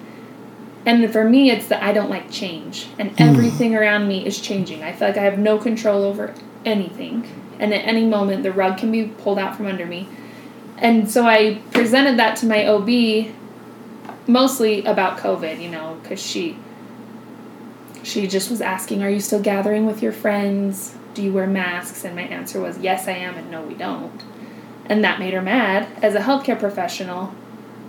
And 0.86 1.12
for 1.12 1.28
me, 1.28 1.50
it's 1.50 1.66
that 1.66 1.82
I 1.82 1.92
don't 1.92 2.08
like 2.08 2.30
change. 2.30 2.86
And 2.96 3.10
hmm. 3.10 3.22
everything 3.22 3.74
around 3.74 4.06
me 4.06 4.24
is 4.24 4.40
changing. 4.40 4.84
I 4.84 4.92
feel 4.92 5.08
like 5.08 5.16
I 5.18 5.24
have 5.24 5.38
no 5.38 5.58
control 5.58 6.04
over 6.04 6.32
anything. 6.64 7.28
And 7.58 7.74
at 7.74 7.84
any 7.84 8.04
moment, 8.04 8.44
the 8.44 8.52
rug 8.52 8.78
can 8.78 8.92
be 8.92 9.06
pulled 9.06 9.40
out 9.40 9.56
from 9.56 9.66
under 9.66 9.84
me. 9.84 10.08
And 10.76 11.10
so 11.10 11.26
I 11.26 11.60
presented 11.72 12.20
that 12.20 12.36
to 12.36 12.46
my 12.46 12.64
OB 12.68 13.34
mostly 14.28 14.84
about 14.84 15.18
COVID, 15.18 15.60
you 15.60 15.70
know, 15.70 15.98
because 16.00 16.22
she. 16.22 16.56
She 18.08 18.26
just 18.26 18.50
was 18.50 18.62
asking, 18.62 19.02
Are 19.02 19.10
you 19.10 19.20
still 19.20 19.40
gathering 19.40 19.84
with 19.84 20.02
your 20.02 20.12
friends? 20.12 20.96
Do 21.12 21.22
you 21.22 21.32
wear 21.32 21.46
masks? 21.46 22.04
And 22.04 22.16
my 22.16 22.22
answer 22.22 22.58
was, 22.58 22.78
Yes, 22.78 23.06
I 23.06 23.12
am, 23.12 23.36
and 23.36 23.50
no, 23.50 23.62
we 23.62 23.74
don't. 23.74 24.22
And 24.86 25.04
that 25.04 25.18
made 25.18 25.34
her 25.34 25.42
mad 25.42 25.86
as 26.02 26.14
a 26.14 26.20
healthcare 26.20 26.58
professional 26.58 27.34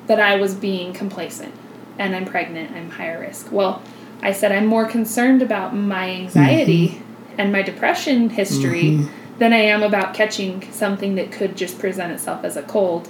that 0.07 0.19
I 0.19 0.35
was 0.35 0.53
being 0.53 0.91
complacent 0.91 1.53
and 1.97 2.15
I'm 2.15 2.25
pregnant, 2.25 2.71
I'm 2.71 2.89
higher 2.89 3.19
risk. 3.19 3.51
Well, 3.51 3.81
I 4.21 4.31
said 4.31 4.51
I'm 4.51 4.65
more 4.65 4.85
concerned 4.85 5.41
about 5.41 5.75
my 5.75 6.09
anxiety 6.09 6.89
mm-hmm. 6.89 7.35
and 7.37 7.51
my 7.51 7.61
depression 7.61 8.29
history 8.29 8.83
mm-hmm. 8.83 9.37
than 9.37 9.53
I 9.53 9.57
am 9.57 9.83
about 9.83 10.13
catching 10.13 10.69
something 10.71 11.15
that 11.15 11.31
could 11.31 11.55
just 11.55 11.79
present 11.79 12.11
itself 12.11 12.43
as 12.43 12.57
a 12.57 12.63
cold. 12.63 13.07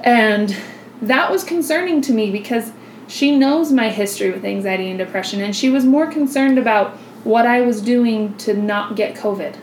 And 0.00 0.56
that 1.00 1.30
was 1.30 1.44
concerning 1.44 2.00
to 2.02 2.12
me 2.12 2.30
because 2.30 2.72
she 3.08 3.36
knows 3.36 3.72
my 3.72 3.88
history 3.88 4.30
with 4.30 4.44
anxiety 4.44 4.88
and 4.88 4.98
depression, 4.98 5.40
and 5.40 5.56
she 5.56 5.68
was 5.70 5.84
more 5.84 6.06
concerned 6.06 6.58
about 6.58 6.92
what 7.24 7.46
I 7.46 7.62
was 7.62 7.80
doing 7.82 8.36
to 8.38 8.54
not 8.54 8.94
get 8.94 9.16
COVID. 9.16 9.56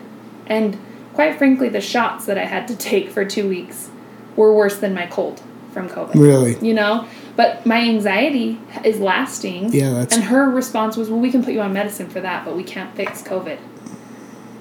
And 0.47 0.77
quite 1.13 1.38
frankly, 1.38 1.69
the 1.69 1.79
shots 1.81 2.25
that 2.25 2.38
I 2.38 2.45
had 2.45 2.67
to 2.67 2.75
take 2.75 3.10
for 3.10 3.23
two 3.23 3.47
weeks 3.47 3.89
were 4.36 4.53
worse 4.53 4.77
than 4.77 4.93
my 4.93 5.05
cold 5.05 5.41
from 5.71 5.88
COVID. 5.89 6.15
Really? 6.15 6.58
You 6.60 6.73
know? 6.73 7.08
But 7.36 7.65
my 7.65 7.81
anxiety 7.81 8.60
is 8.84 8.99
lasting. 8.99 9.73
Yeah, 9.73 9.91
that's- 9.91 10.13
And 10.15 10.25
her 10.25 10.49
response 10.49 10.97
was, 10.97 11.10
well, 11.10 11.19
we 11.19 11.31
can 11.31 11.43
put 11.43 11.53
you 11.53 11.62
on 11.62 11.73
medicine 11.73 12.08
for 12.10 12.19
that, 12.21 12.45
but 12.45 12.55
we 12.55 12.63
can't 12.63 12.95
fix 12.95 13.21
COVID. 13.21 13.58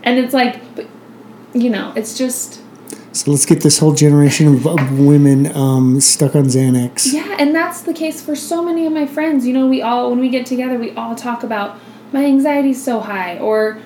And 0.03 0.19
it's 0.19 0.35
like, 0.35 0.75
but, 0.75 0.87
you 1.53 1.71
know, 1.71 1.93
it's 1.97 2.17
just. 2.19 2.61
So 3.15 3.31
let's 3.31 3.47
get 3.47 3.61
this 3.61 3.79
whole 3.79 3.95
generation 3.95 4.49
of, 4.67 4.99
women 4.99 5.55
um, 5.57 6.01
stuck 6.01 6.35
on 6.35 6.47
Xanax. 6.47 7.13
Yeah, 7.13 7.37
and 7.39 7.55
that's 7.55 7.83
the 7.83 7.95
case 7.95 8.21
for 8.21 8.35
so 8.35 8.61
many 8.61 8.87
of 8.87 8.93
my 8.93 9.07
friends. 9.07 9.47
You 9.47 9.55
know, 9.55 9.69
we 9.69 9.81
all, 9.81 10.11
when 10.11 10.19
we 10.19 10.29
get 10.29 10.47
together, 10.47 10.77
we 10.77 10.91
all 10.97 11.15
talk 11.15 11.45
about 11.45 11.79
my 12.13 12.25
anxiety's 12.25 12.83
so 12.83 12.99
high, 12.99 13.39
or, 13.39 13.81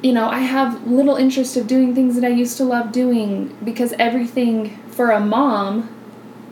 you 0.00 0.12
know, 0.12 0.28
I 0.28 0.38
have 0.38 0.86
little 0.86 1.16
interest 1.16 1.56
of 1.56 1.66
doing 1.66 1.92
things 1.92 2.14
that 2.14 2.24
I 2.24 2.28
used 2.28 2.56
to 2.58 2.64
love 2.64 2.92
doing 2.92 3.56
because 3.64 3.94
everything 3.94 4.76
for 4.86 5.10
a 5.10 5.18
mom 5.18 5.88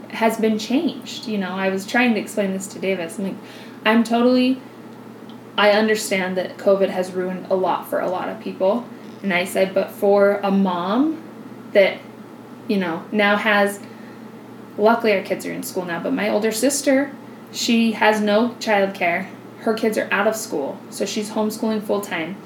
has 0.08 0.36
been 0.36 0.58
changed. 0.58 1.28
You 1.28 1.38
know, 1.38 1.52
I 1.52 1.68
was 1.68 1.86
trying 1.86 2.14
to 2.14 2.20
explain 2.20 2.52
this 2.52 2.66
to 2.68 2.80
Davis. 2.80 3.18
I'm 3.18 3.24
like, 3.24 3.36
I'm 3.86 4.02
totally, 4.02 4.60
I 5.56 5.70
understand 5.70 6.36
that 6.36 6.56
COVID 6.56 6.88
has 6.88 7.12
ruined 7.12 7.46
a 7.50 7.54
lot 7.54 7.88
for 7.88 8.00
a 8.00 8.08
lot 8.08 8.28
of 8.28 8.40
people. 8.40 8.84
And 9.22 9.32
I 9.32 9.44
said, 9.44 9.74
but 9.74 9.92
for 9.92 10.40
a 10.42 10.50
mom 10.50 11.22
that, 11.72 11.98
you 12.68 12.76
know, 12.76 13.04
now 13.12 13.36
has 13.36 13.80
luckily 14.78 15.12
our 15.12 15.22
kids 15.22 15.44
are 15.44 15.52
in 15.52 15.62
school 15.62 15.84
now 15.84 16.00
but 16.02 16.12
my 16.12 16.28
older 16.28 16.52
sister 16.52 17.10
she 17.52 17.92
has 17.92 18.20
no 18.20 18.50
childcare. 18.60 19.26
Her 19.58 19.74
kids 19.74 19.98
are 19.98 20.08
out 20.12 20.26
of 20.26 20.36
school 20.36 20.78
so 20.90 21.04
she's 21.04 21.30
homeschooling 21.30 21.82
full 21.82 22.00
time 22.00 22.36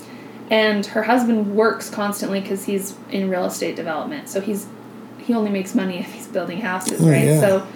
and 0.51 0.85
her 0.87 1.03
husband 1.05 1.55
works 1.55 1.89
constantly 1.91 2.41
because 2.41 2.65
he's 2.65 2.97
in 3.11 3.29
real 3.31 3.45
estate 3.45 3.77
development 3.77 4.29
so 4.29 4.41
he's 4.41 4.67
he 5.19 5.33
only 5.35 5.51
makes 5.51 5.75
money 5.75 5.99
if 5.99 6.13
he's 6.13 6.27
building 6.27 6.61
houses 6.61 7.01
Oh, 7.03 7.09
right? 7.09 7.25
yeah. 7.27 7.41
so 7.41 7.67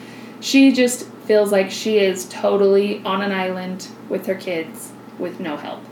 she 0.40 0.72
just 0.72 1.06
feels 1.26 1.52
like 1.52 1.70
she 1.70 1.98
is 1.98 2.26
totally 2.28 3.02
on 3.04 3.22
an 3.22 3.32
island 3.32 3.88
with 4.08 4.26
her 4.26 4.34
kids 4.34 4.92
with 5.18 5.40
no 5.40 5.56
help. 5.56 5.82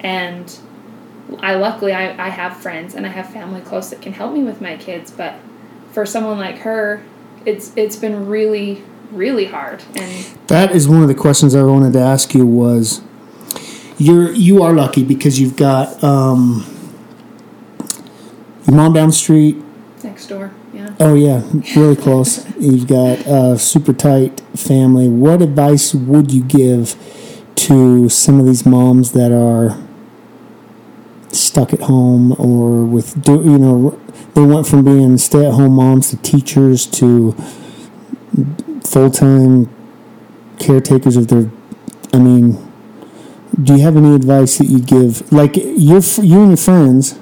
And 0.00 0.56
I 1.40 1.54
luckily 1.56 1.92
I, 1.92 2.26
I 2.26 2.28
have 2.30 2.56
friends 2.56 2.94
and 2.94 3.06
I 3.06 3.10
have 3.10 3.32
family 3.32 3.60
close 3.60 3.90
that 3.90 4.00
can 4.00 4.12
help 4.12 4.32
me 4.32 4.42
with 4.44 4.60
my 4.60 4.76
kids, 4.76 5.10
but 5.10 5.34
for 5.92 6.06
someone 6.06 6.38
like 6.38 6.58
her, 6.58 7.02
it's 7.44 7.72
it's 7.76 7.96
been 7.96 8.26
really 8.26 8.82
really 9.12 9.46
hard 9.46 9.84
and 9.94 10.26
That 10.48 10.72
is 10.72 10.88
one 10.88 11.00
of 11.02 11.08
the 11.08 11.14
questions 11.14 11.54
I 11.54 11.62
wanted 11.62 11.92
to 11.92 12.00
ask 12.00 12.34
you 12.34 12.44
was 12.44 13.02
you're 13.98 14.32
you 14.32 14.62
are 14.62 14.72
lucky 14.74 15.04
because 15.04 15.40
you've 15.40 15.56
got 15.56 16.02
um, 16.02 16.66
your 18.66 18.76
mom 18.76 18.92
down 18.92 19.08
the 19.08 19.14
street. 19.14 19.56
next 20.02 20.26
door, 20.26 20.52
yeah. 20.72 20.94
Oh 21.00 21.14
yeah, 21.14 21.42
really 21.76 21.96
close. 21.96 22.44
You've 22.58 22.86
got 22.86 23.18
a 23.26 23.58
super 23.58 23.92
tight 23.92 24.40
family. 24.54 25.08
What 25.08 25.40
advice 25.40 25.94
would 25.94 26.32
you 26.32 26.42
give 26.42 26.96
to 27.56 28.08
some 28.08 28.38
of 28.38 28.46
these 28.46 28.66
moms 28.66 29.12
that 29.12 29.32
are 29.32 29.85
stuck 31.56 31.72
at 31.72 31.80
home 31.80 32.32
or 32.38 32.84
with 32.84 33.22
do 33.22 33.36
you 33.42 33.56
know 33.56 33.98
they 34.34 34.42
went 34.42 34.66
from 34.66 34.84
being 34.84 35.16
stay-at-home 35.16 35.72
moms 35.72 36.10
to 36.10 36.16
teachers 36.18 36.84
to 36.84 37.32
full-time 38.84 39.66
caretakers 40.58 41.16
of 41.16 41.28
their 41.28 41.50
I 42.12 42.18
mean 42.18 42.62
do 43.62 43.72
you 43.72 43.80
have 43.80 43.96
any 43.96 44.14
advice 44.14 44.58
that 44.58 44.66
you 44.66 44.80
give 44.80 45.32
like 45.32 45.56
your 45.56 46.02
you 46.30 46.40
and 46.42 46.50
your 46.50 46.56
friends 46.58 47.18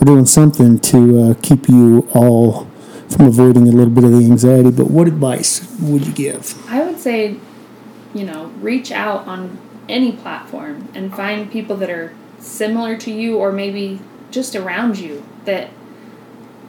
are 0.00 0.06
doing 0.06 0.24
something 0.24 0.78
to 0.78 0.98
uh, 1.20 1.34
keep 1.42 1.68
you 1.68 2.08
all 2.14 2.66
from 3.10 3.26
avoiding 3.26 3.68
a 3.68 3.72
little 3.72 3.92
bit 3.92 4.04
of 4.04 4.12
the 4.12 4.24
anxiety 4.24 4.70
but 4.70 4.90
what 4.90 5.06
advice 5.06 5.70
would 5.82 6.06
you 6.06 6.14
give? 6.14 6.54
I 6.70 6.82
would 6.82 6.98
say, 6.98 7.36
you 8.14 8.24
know, 8.24 8.46
reach 8.62 8.90
out 8.90 9.26
on 9.26 9.58
any 9.86 10.12
platform 10.12 10.88
and 10.94 11.14
find 11.14 11.52
people 11.52 11.76
that 11.76 11.90
are 11.90 12.14
similar 12.38 12.96
to 12.98 13.10
you 13.10 13.36
or 13.36 13.52
maybe 13.52 14.00
just 14.30 14.54
around 14.54 14.98
you 14.98 15.24
that 15.44 15.70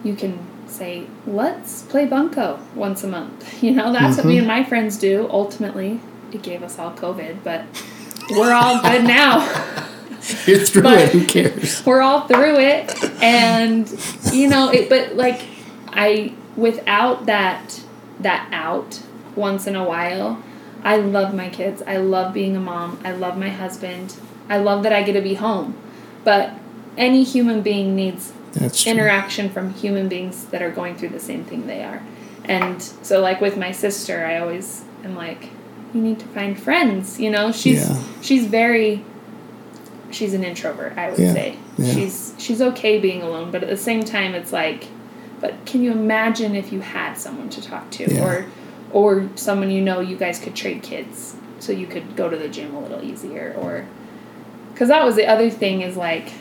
you 0.03 0.15
can 0.15 0.39
say, 0.67 1.07
let's 1.25 1.81
play 1.83 2.05
bunco 2.05 2.59
once 2.75 3.03
a 3.03 3.07
month. 3.07 3.61
You 3.63 3.71
know, 3.71 3.91
that's 3.91 4.17
what 4.17 4.25
me 4.25 4.37
and 4.37 4.47
mm-hmm. 4.47 4.61
my 4.61 4.63
friends 4.63 4.97
do. 4.97 5.27
Ultimately, 5.29 5.99
it 6.31 6.41
gave 6.41 6.63
us 6.63 6.79
all 6.79 6.93
COVID, 6.93 7.43
but 7.43 7.65
we're 8.31 8.53
all 8.53 8.81
good 8.81 9.03
now. 9.03 9.39
you're 10.45 10.59
through 10.59 10.83
But- 10.83 10.99
it 10.99 11.11
who 11.11 11.25
cares? 11.25 11.85
we're 11.85 12.01
all 12.01 12.27
through 12.27 12.59
it. 12.59 13.21
And 13.21 13.89
you 14.31 14.47
know 14.47 14.69
it 14.69 14.89
but 14.89 15.15
like 15.15 15.41
i 15.87 16.33
without 16.55 17.25
that 17.25 17.81
that 18.19 18.47
out 18.51 19.01
once 19.35 19.65
in 19.67 19.75
a 19.75 19.83
while 19.83 20.41
i 20.83 20.95
love 20.95 21.33
my 21.33 21.49
kids. 21.49 21.81
I 21.85 21.97
love 21.97 22.33
being 22.33 22.55
a 22.55 22.59
mom. 22.59 22.99
I 23.03 23.11
love 23.11 23.37
my 23.37 23.49
husband 23.49 24.15
i 24.49 24.57
love 24.57 24.83
that 24.83 24.91
i 24.93 25.01
get 25.03 25.13
to 25.13 25.21
be 25.21 25.35
home 25.35 25.75
but 26.23 26.51
any 26.97 27.23
human 27.23 27.61
being 27.61 27.95
needs 27.95 28.33
that's 28.53 28.83
true. 28.83 28.91
interaction 28.91 29.49
from 29.49 29.73
human 29.73 30.09
beings 30.09 30.45
that 30.47 30.61
are 30.61 30.71
going 30.71 30.95
through 30.95 31.09
the 31.09 31.19
same 31.19 31.43
thing 31.45 31.67
they 31.67 31.83
are. 31.83 32.01
And 32.45 32.81
so 32.81 33.21
like 33.21 33.39
with 33.41 33.57
my 33.57 33.71
sister, 33.71 34.25
I 34.25 34.39
always 34.39 34.83
am 35.03 35.15
like, 35.15 35.49
you 35.93 36.01
need 36.01 36.19
to 36.19 36.25
find 36.25 36.59
friends, 36.59 37.19
you 37.19 37.29
know? 37.29 37.51
She's 37.51 37.87
Yeah. 37.87 38.01
she's 38.21 38.47
very 38.47 39.05
she's 40.11 40.33
an 40.33 40.43
introvert, 40.43 40.97
I 40.97 41.11
would 41.11 41.19
Yeah, 41.19 41.33
say. 41.33 41.57
yeah. 41.77 41.93
She's 41.93 42.33
she's 42.39 42.61
okay 42.61 42.99
being 42.99 43.21
alone, 43.21 43.51
but 43.51 43.61
at 43.63 43.69
the 43.69 43.77
same 43.77 44.03
time 44.03 44.33
it's 44.33 44.51
like 44.51 44.87
But 45.39 45.53
can 45.65 45.81
you 45.83 45.91
imagine 45.91 46.55
if 46.55 46.73
you 46.73 46.81
had 46.81 47.13
someone 47.17 47.49
to 47.51 47.61
talk 47.61 47.89
to 47.91 48.19
or 48.19 48.45
or 48.91 49.29
someone 49.35 49.69
you 49.71 49.81
know 49.81 49.99
you 50.01 50.17
guys 50.17 50.39
could 50.39 50.55
trade 50.55 50.81
kids 50.81 51.35
so 51.59 51.71
you 51.71 51.85
could 51.87 52.15
go 52.15 52.29
to 52.29 52.35
the 52.35 52.49
gym 52.49 52.73
a 52.75 52.79
little 52.81 53.01
easier 53.03 53.55
or 53.57 53.85
cuz 54.79 54.87
that 54.87 55.03
was 55.05 55.15
the 55.15 55.27
other 55.27 55.49
thing 55.51 55.81
is 55.81 55.95
like 55.95 56.31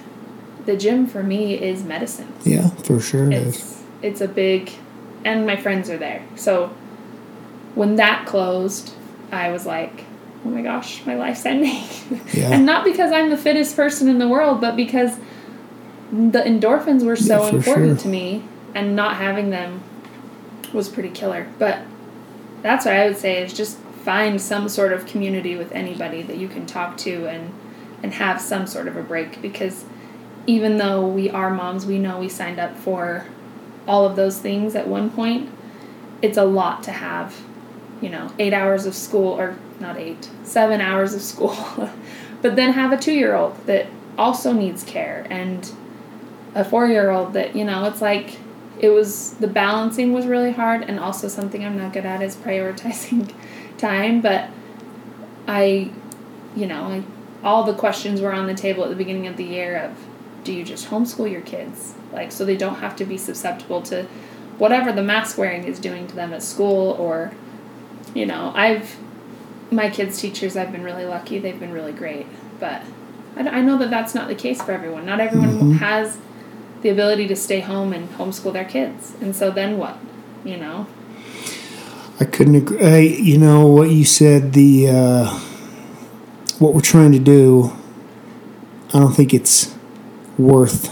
the 0.64 0.76
gym 0.76 1.07
for 1.07 1.22
me 1.22 1.55
is 1.55 1.82
medicine. 1.84 2.32
Yeah, 2.45 2.68
for 2.70 3.01
sure 3.01 3.26
it 3.26 3.34
is. 3.34 3.57
It's 3.57 3.82
it's 4.03 4.20
a 4.22 4.28
big 4.28 4.70
and 5.24 5.47
my 5.47 5.57
friends 5.57 5.91
are 5.91 5.99
there. 5.99 6.22
So 6.36 6.70
when 7.74 7.97
that 7.97 8.24
closed, 8.26 8.93
I 9.32 9.51
was 9.51 9.66
like, 9.66 10.05
"Oh 10.45 10.49
my 10.51 10.62
gosh, 10.62 11.05
my 11.05 11.14
life's 11.16 11.45
ending." 11.45 11.82
Yeah. 12.32 12.53
and 12.53 12.64
not 12.64 12.84
because 12.84 13.12
I'm 13.12 13.28
the 13.30 13.36
fittest 13.36 13.76
person 13.76 14.09
in 14.09 14.18
the 14.18 14.28
world, 14.28 14.61
but 14.61 14.76
because 14.76 15.16
the 16.12 16.41
endorphins 16.41 17.05
were 17.05 17.16
so 17.16 17.43
Yeah, 17.47 17.57
important 17.57 18.01
sure. 18.01 18.05
to 18.05 18.09
me 18.09 18.43
and 18.74 18.95
not 18.97 19.16
having 19.16 19.51
them 19.51 19.82
was 20.72 20.89
pretty 20.89 21.11
killer. 21.11 21.47
But 21.59 21.80
that's 22.62 22.84
what 22.86 22.95
I 22.95 23.07
would 23.09 23.16
say 23.18 23.43
is 23.43 23.53
just 23.53 23.78
find 24.05 24.41
some 24.41 24.68
sort 24.68 24.93
of 24.93 25.05
community 25.07 25.57
with 25.57 25.70
anybody 25.72 26.22
that 26.22 26.36
you 26.39 26.49
can 26.49 26.64
talk 26.66 26.97
to 26.99 27.26
and 27.26 27.51
and 28.03 28.14
have 28.14 28.40
some 28.40 28.66
sort 28.66 28.88
of 28.88 28.96
a 28.96 29.03
break 29.03 29.42
because 29.42 29.84
even 30.46 30.78
though 30.78 31.07
we 31.07 31.28
are 31.28 31.51
moms, 31.51 31.84
we 31.84 31.99
know 31.99 32.18
we 32.18 32.28
signed 32.28 32.59
up 32.59 32.76
for 32.76 33.26
all 33.86 34.07
of 34.07 34.16
those 34.16 34.38
things 34.38 34.74
at 34.74 34.88
one 34.88 35.11
point. 35.11 35.51
It's 36.22 36.38
a 36.38 36.44
lot 36.44 36.82
to 36.84 36.92
have, 36.92 37.36
you 38.01 38.09
know, 38.09 38.32
eight 38.38 38.53
hours 38.53 38.86
of 38.86 38.94
school, 38.94 39.28
or 39.28 39.57
not 39.78 39.96
eight, 39.96 40.30
seven 40.44 40.80
hours 40.80 41.14
of 41.14 41.22
school, 41.22 41.55
but 42.42 42.57
then 42.57 42.72
have 42.72 42.92
a 42.92 42.96
two 42.96 43.12
year 43.12 43.34
old 43.34 43.57
that 43.66 43.86
also 44.16 44.53
needs 44.53 44.82
care 44.82 45.26
and 45.30 45.70
a 46.55 46.64
four 46.64 46.86
year 46.88 47.11
old 47.11 47.34
that, 47.34 47.55
you 47.55 47.64
know, 47.64 47.84
it's 47.84 48.01
like 48.01 48.38
it 48.80 48.90
was 48.90 49.34
the 49.34 49.46
balancing 49.46 50.12
was 50.12 50.26
really 50.26 50.53
hard 50.53 50.82
and 50.82 50.99
also 50.99 51.28
something 51.28 51.64
I'm 51.64 51.76
not 51.76 51.92
good 51.92 52.07
at 52.07 52.22
is 52.22 52.36
prioritizing 52.36 53.32
time, 53.78 54.20
but 54.20 54.49
I, 55.46 55.90
you 56.57 56.66
know, 56.66 56.84
I, 56.84 57.03
all 57.49 57.64
the 57.64 57.72
questions 57.72 58.20
were 58.20 58.30
on 58.30 58.46
the 58.46 58.55
table 58.55 58.84
at 58.84 58.90
the 58.90 58.94
beginning 58.94 59.26
of 59.26 59.38
the 59.38 59.44
year 59.44 59.74
of 59.74 60.07
do 60.44 60.53
you 60.53 60.62
just 60.62 60.90
homeschool 60.90 61.30
your 61.30 61.40
kids? 61.40 61.94
Like 62.12 62.30
so 62.30 62.44
they 62.44 62.59
don't 62.59 62.76
have 62.76 62.94
to 62.96 63.07
be 63.07 63.16
susceptible 63.16 63.80
to 63.82 64.03
whatever 64.59 64.92
the 64.92 65.03
mask 65.03 65.38
wearing 65.38 65.64
is 65.64 65.78
doing 65.78 66.07
to 66.09 66.14
them 66.14 66.34
at 66.34 66.42
school 66.42 66.92
or 66.92 67.32
you 68.12 68.26
know 68.26 68.53
i've 68.55 68.96
my 69.70 69.88
kids 69.88 70.20
teachers 70.20 70.57
i've 70.57 70.72
been 70.72 70.82
really 70.82 71.07
lucky. 71.07 71.38
They've 71.38 71.59
been 71.59 71.72
really 71.72 71.92
great. 71.92 72.26
But 72.61 72.82
i, 73.34 73.49
I 73.49 73.61
know 73.62 73.78
that 73.78 73.88
that's 73.88 74.14
not 74.14 74.28
the 74.28 74.34
case 74.34 74.61
for 74.61 74.72
everyone. 74.72 75.07
Not 75.07 75.18
everyone 75.18 75.72
has 75.78 76.18
the 76.82 76.90
ability 76.90 77.28
to 77.28 77.36
stay 77.36 77.61
home 77.61 77.94
and 77.94 78.11
homeschool 78.11 78.53
their 78.53 78.66
kids. 78.66 79.14
And 79.22 79.34
so 79.34 79.51
then 79.51 79.78
what 79.78 79.96
you 80.44 80.59
know? 80.59 80.86
I 82.20 82.26
couldn't 82.26 82.57
agree. 82.57 82.78
I, 82.82 82.99
you 82.99 83.38
know 83.38 83.66
what 83.66 83.88
you 83.90 84.05
said. 84.05 84.53
The 84.53 84.88
uh, 84.88 85.47
what 86.59 86.74
we're 86.74 86.80
trying 86.80 87.12
to 87.12 87.18
do. 87.18 87.72
I 88.92 88.98
don't 88.98 89.12
think 89.12 89.34
it's 89.34 89.74
worth 90.36 90.88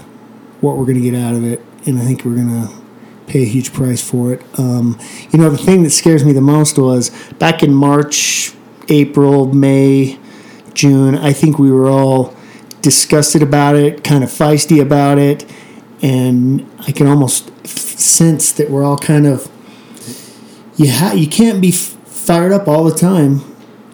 what 0.61 0.77
we're 0.77 0.85
going 0.85 1.01
to 1.03 1.11
get 1.11 1.15
out 1.15 1.35
of 1.35 1.45
it, 1.45 1.61
and 1.87 1.99
I 1.99 2.03
think 2.03 2.25
we're 2.25 2.35
going 2.35 2.67
to 2.67 2.73
pay 3.27 3.43
a 3.43 3.47
huge 3.47 3.73
price 3.73 4.09
for 4.09 4.33
it. 4.33 4.43
Um, 4.59 4.99
you 5.31 5.39
know, 5.39 5.51
the 5.51 5.59
thing 5.59 5.83
that 5.83 5.91
scares 5.91 6.25
me 6.25 6.33
the 6.33 6.41
most 6.41 6.79
was 6.79 7.11
back 7.35 7.63
in 7.63 7.75
March, 7.75 8.53
April, 8.89 9.53
May, 9.53 10.19
June. 10.75 11.17
I 11.17 11.33
think 11.33 11.59
we 11.59 11.73
were 11.73 11.89
all 11.89 12.35
disgusted 12.83 13.43
about 13.43 13.75
it, 13.75 14.05
kind 14.05 14.23
of 14.23 14.31
feisty 14.31 14.81
about 14.81 15.19
it, 15.19 15.45
and 16.03 16.71
I 16.81 16.93
can 16.93 17.07
almost 17.07 17.51
sense 17.67 18.53
that 18.53 18.71
we're 18.71 18.85
all 18.85 18.99
kind 18.99 19.27
of 19.27 19.51
you 20.77 20.93
ha- 20.93 21.15
you 21.15 21.27
can't 21.27 21.61
be 21.61 21.71
f- 21.71 21.97
fired 22.05 22.53
up 22.53 22.69
all 22.69 22.85
the 22.85 22.95
time 22.95 23.41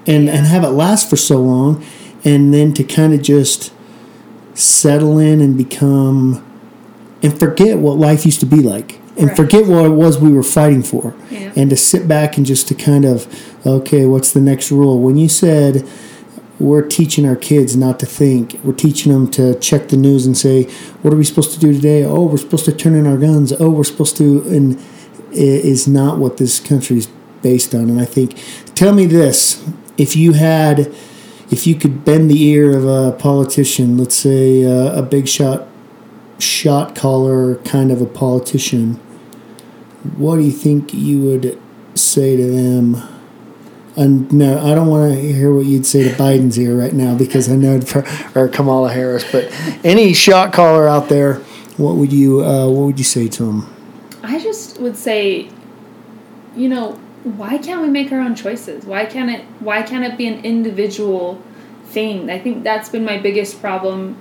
and 0.07 0.29
and 0.29 0.47
have 0.47 0.65
it 0.65 0.69
last 0.71 1.09
for 1.11 1.17
so 1.17 1.39
long 1.41 1.85
and 2.25 2.53
then 2.55 2.73
to 2.75 2.85
kind 2.85 3.13
of 3.15 3.23
just 3.23 3.73
settle 4.55 5.19
in 5.19 5.41
and 5.41 5.57
become 5.57 6.45
and 7.23 7.39
forget 7.39 7.79
what 7.79 7.97
life 7.99 8.27
used 8.27 8.41
to 8.41 8.47
be 8.47 8.61
like 8.61 8.99
and 9.17 9.29
Right. 9.29 9.37
forget 9.37 9.67
what 9.67 9.85
it 9.87 9.91
was 9.91 10.19
we 10.19 10.33
were 10.33 10.43
fighting 10.43 10.83
for 10.83 11.15
Yeah. 11.31 11.53
and 11.57 11.71
to 11.71 11.77
sit 11.77 12.09
back 12.09 12.37
and 12.37 12.45
just 12.47 12.69
to 12.69 12.75
kind 12.75 13.05
of 13.05 13.27
okay 13.67 14.07
what's 14.07 14.33
the 14.33 14.41
next 14.41 14.71
rule 14.71 14.99
when 15.01 15.17
you 15.17 15.29
said 15.29 15.87
we're 16.59 16.83
teaching 16.83 17.27
our 17.27 17.35
kids 17.37 17.77
not 17.77 17.99
to 18.01 18.07
think 18.07 18.59
we're 18.63 18.73
teaching 18.75 19.13
them 19.13 19.29
to 19.33 19.55
check 19.59 19.89
the 19.89 19.97
news 19.97 20.27
and 20.27 20.37
say 20.37 20.65
what 21.03 21.13
are 21.13 21.17
we 21.17 21.25
supposed 21.25 21.53
to 21.53 21.59
do 21.59 21.73
today 21.73 22.05
oh 22.05 22.25
we're 22.25 22.37
supposed 22.37 22.65
to 22.65 22.73
turn 22.73 22.95
in 22.95 23.07
our 23.07 23.17
guns 23.17 23.53
oh 23.59 23.71
we're 23.71 23.85
supposed 23.85 24.17
to 24.17 24.43
and 24.49 24.79
i- 25.33 25.37
is 25.73 25.89
not 25.89 26.19
what 26.19 26.37
this 26.37 26.61
country 26.61 26.99
is 26.99 27.09
based 27.43 27.75
on. 27.75 27.91
And 27.91 28.01
I 28.01 28.05
think, 28.05 28.37
tell 28.77 28.93
me 28.95 29.05
this: 29.05 29.61
if 29.97 30.17
you 30.17 30.33
had, 30.33 30.93
if 31.51 31.67
you 31.67 31.75
could 31.75 32.05
bend 32.05 32.31
the 32.31 32.43
ear 32.43 32.77
of 32.77 32.85
a 32.85 33.17
politician, 33.17 33.99
let's 33.99 34.15
say 34.15 34.65
uh, 34.65 34.99
a 34.99 35.03
big 35.03 35.29
shot, 35.29 35.67
shot 36.39 36.95
caller 36.95 37.57
kind 37.57 37.91
of 37.93 38.01
a 38.01 38.07
politician, 38.07 38.95
what 40.17 40.37
do 40.37 40.43
you 40.43 40.53
think 40.53 40.93
you 40.93 41.21
would 41.21 41.61
say 41.95 42.37
to 42.37 42.51
them? 42.51 42.97
And 43.95 44.33
no, 44.33 44.59
I 44.59 44.75
don't 44.75 44.89
want 44.89 45.15
to 45.15 45.21
hear 45.21 45.53
what 45.53 45.67
you'd 45.67 45.85
say 45.85 46.05
to 46.05 46.11
Biden's 46.11 46.59
ear 46.59 46.75
right 46.75 46.95
now 46.95 47.15
because 47.15 47.51
I 47.51 47.57
know, 47.57 47.81
or 48.35 48.49
Kamala 48.49 48.91
Harris. 48.91 49.31
But 49.31 49.53
any 49.85 50.15
shot 50.15 50.53
caller 50.53 50.89
out 50.89 51.09
there, 51.09 51.35
what 51.77 51.97
would 51.97 52.13
you, 52.13 52.43
uh, 52.43 52.69
what 52.69 52.87
would 52.87 52.99
you 52.99 53.05
say 53.05 53.29
to 53.29 53.51
him? 53.51 53.75
I 54.23 54.39
just 54.39 54.81
would 54.81 54.97
say, 54.97 55.51
you 56.57 56.69
know, 56.69 56.99
why 57.25 57.59
can't 57.59 57.83
we 57.83 57.89
make 57.89 58.11
our 58.13 58.21
own 58.21 58.35
choices? 58.35 58.85
Why 58.85 59.05
can't 59.07 59.31
it 59.31 59.43
why 59.61 59.83
can't 59.83 60.05
it 60.05 60.17
be 60.19 60.27
an 60.27 60.45
individual 60.45 61.41
thing? 61.85 62.31
I 62.31 62.39
think 62.39 62.65
that's 62.65 62.89
been 62.89 63.05
my 63.05 63.19
biggest 63.19 63.61
problem. 63.61 64.17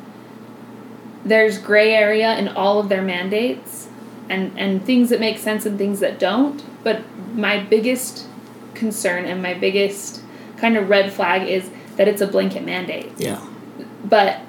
There's 1.26 1.58
gray 1.58 1.94
area 1.94 2.38
in 2.38 2.48
all 2.48 2.80
of 2.80 2.90
their 2.90 3.02
mandates 3.02 3.88
and 4.30 4.58
and 4.58 4.84
things 4.86 5.10
that 5.10 5.20
make 5.20 5.38
sense 5.38 5.66
and 5.66 5.78
things 5.78 6.00
that 6.00 6.20
don't, 6.20 6.64
but 6.84 7.02
my 7.36 7.60
biggest 7.64 8.28
concern 8.74 9.26
and 9.26 9.42
my 9.42 9.54
biggest 9.54 10.22
kind 10.58 10.78
of 10.78 10.90
red 10.90 11.12
flag 11.12 11.48
is 11.48 11.70
that 11.98 12.08
it's 12.08 12.22
a 12.22 12.28
blanket 12.28 12.64
mandate 12.64 13.12
Yeah. 13.18 13.40
but 14.04 14.40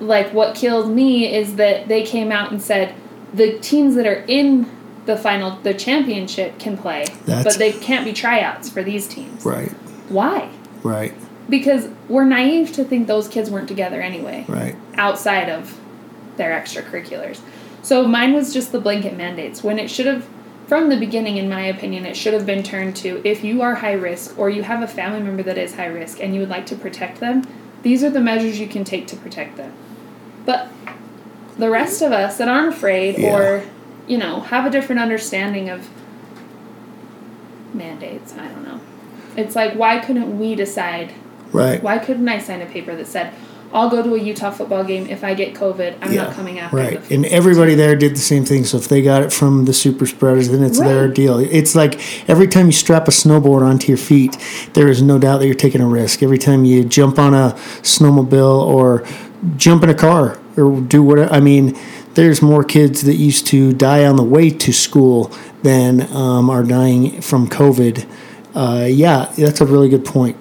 like 0.00 0.32
what 0.34 0.54
killed 0.54 0.90
me 0.90 1.32
is 1.32 1.56
that 1.56 1.88
they 1.88 2.02
came 2.02 2.32
out 2.32 2.50
and 2.50 2.60
said 2.60 2.94
the 3.32 3.58
teams 3.60 3.94
that 3.94 4.06
are 4.06 4.24
in 4.26 4.64
the 5.06 5.16
final 5.16 5.58
the 5.62 5.74
championship 5.74 6.58
can 6.58 6.76
play 6.76 7.04
That's- 7.26 7.44
but 7.44 7.58
they 7.58 7.72
can't 7.72 8.04
be 8.04 8.12
tryouts 8.12 8.68
for 8.70 8.82
these 8.82 9.06
teams 9.06 9.44
Right. 9.44 9.70
why 10.08 10.48
Right. 10.82 11.12
because 11.48 11.88
we're 12.08 12.24
naive 12.24 12.72
to 12.72 12.84
think 12.84 13.06
those 13.06 13.28
kids 13.28 13.50
weren't 13.50 13.68
together 13.68 14.00
anyway 14.00 14.44
Right. 14.48 14.76
outside 14.96 15.48
of 15.48 15.78
their 16.36 16.50
extracurriculars 16.58 17.38
so 17.82 18.06
mine 18.06 18.32
was 18.32 18.52
just 18.54 18.72
the 18.72 18.80
blanket 18.80 19.16
mandates 19.16 19.62
when 19.62 19.78
it 19.78 19.90
should 19.90 20.06
have 20.06 20.24
from 20.66 20.88
the 20.88 20.96
beginning 20.96 21.36
in 21.36 21.48
my 21.48 21.60
opinion 21.66 22.06
it 22.06 22.16
should 22.16 22.32
have 22.32 22.46
been 22.46 22.62
turned 22.62 22.96
to 22.96 23.20
if 23.24 23.44
you 23.44 23.60
are 23.60 23.74
high 23.76 23.92
risk 23.92 24.38
or 24.38 24.48
you 24.48 24.62
have 24.62 24.82
a 24.82 24.86
family 24.88 25.20
member 25.20 25.42
that 25.42 25.58
is 25.58 25.74
high 25.74 25.86
risk 25.86 26.18
and 26.22 26.32
you 26.34 26.40
would 26.40 26.48
like 26.48 26.64
to 26.66 26.74
protect 26.74 27.20
them 27.20 27.42
these 27.82 28.02
are 28.02 28.08
the 28.08 28.20
measures 28.20 28.58
you 28.58 28.66
can 28.66 28.82
take 28.84 29.06
to 29.06 29.14
protect 29.16 29.56
them 29.58 29.70
but 30.46 30.68
the 31.58 31.68
rest 31.70 32.00
of 32.02 32.10
us 32.12 32.38
that 32.38 32.48
aren't 32.48 32.68
afraid 32.74 33.18
Yeah. 33.18 33.36
or 33.36 33.62
you 34.06 34.18
know 34.18 34.40
have 34.40 34.66
a 34.66 34.70
different 34.70 35.00
understanding 35.00 35.68
of 35.70 35.88
mandates 37.72 38.32
i 38.34 38.46
don't 38.48 38.64
know 38.64 38.80
it's 39.36 39.56
like 39.56 39.74
why 39.74 39.98
couldn't 39.98 40.38
we 40.38 40.54
decide 40.54 41.12
Right. 41.52 41.80
why 41.80 41.98
couldn't 41.98 42.28
I 42.28 42.38
sign 42.40 42.62
a 42.62 42.66
paper 42.66 42.96
that 42.96 43.06
said, 43.06 43.32
I'll 43.72 43.88
go 43.88 44.02
to 44.02 44.14
a 44.16 44.18
Utah 44.18 44.50
football 44.50 44.82
game 44.82 45.06
if 45.06 45.22
I 45.22 45.34
get 45.34 45.54
COVID, 45.54 45.98
I'm 46.02 46.12
not 46.14 46.34
coming 46.34 46.58
after 46.58 46.76
Right. 46.76 47.10
And 47.12 47.24
everybody 47.26 47.76
there 47.76 47.94
did 47.94 48.14
the 48.16 48.20
same 48.20 48.44
thing. 48.44 48.64
So 48.64 48.76
if 48.76 48.88
they 48.88 49.02
got 49.02 49.22
it 49.22 49.32
from 49.32 49.64
the 49.64 49.72
super 49.72 50.04
spreaders, 50.06 50.48
then 50.48 50.64
it's 50.64 50.80
their 50.80 51.06
deal. 51.06 51.38
It's 51.38 51.76
like 51.76 52.00
every 52.28 52.48
time 52.48 52.66
you 52.66 52.72
strap 52.72 53.06
a 53.06 53.12
snowboard 53.12 53.62
onto 53.62 53.86
your 53.86 53.98
feet, 53.98 54.36
there 54.72 54.88
is 54.88 55.00
no 55.00 55.16
doubt 55.18 55.38
that 55.38 55.46
you're 55.46 55.54
taking 55.54 55.80
a 55.80 55.86
risk. 55.86 56.24
Every 56.24 56.38
time 56.38 56.64
you 56.64 56.84
jump 56.84 57.20
on 57.20 57.34
a 57.34 57.52
snowmobile 57.82 58.62
or 58.66 59.04
jump 59.56 59.84
in 59.84 59.90
a 59.90 59.94
car 59.94 60.38
or 60.56 60.80
do 60.80 61.04
whatever, 61.04 61.32
I 61.32 61.38
mean, 61.38 61.76
there's 62.14 62.40
more 62.40 62.64
kids 62.64 63.02
that 63.02 63.14
used 63.14 63.46
to 63.48 63.72
die 63.72 64.04
on 64.04 64.16
the 64.16 64.22
way 64.22 64.50
to 64.50 64.72
school 64.72 65.32
than 65.62 66.12
um, 66.12 66.50
are 66.50 66.62
dying 66.62 67.20
from 67.20 67.48
COVID. 67.48 68.08
Uh, 68.54 68.86
yeah, 68.88 69.32
that's 69.36 69.60
a 69.60 69.66
really 69.66 69.88
good 69.88 70.04
point. 70.04 70.36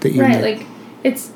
That 0.00 0.12
you 0.12 0.22
right, 0.22 0.40
made. 0.40 0.58
like 0.58 0.66
it's 1.02 1.32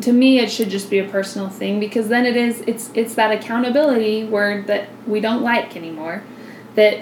to 0.00 0.12
me 0.12 0.40
it 0.40 0.50
should 0.50 0.70
just 0.70 0.90
be 0.90 0.98
a 0.98 1.08
personal 1.08 1.48
thing 1.48 1.78
because 1.78 2.08
then 2.08 2.26
it 2.26 2.36
is 2.36 2.62
it's 2.66 2.90
it's 2.94 3.14
that 3.14 3.30
accountability 3.30 4.24
word 4.24 4.66
that 4.66 4.88
we 5.06 5.20
don't 5.20 5.42
like 5.42 5.76
anymore. 5.76 6.24
That 6.74 7.00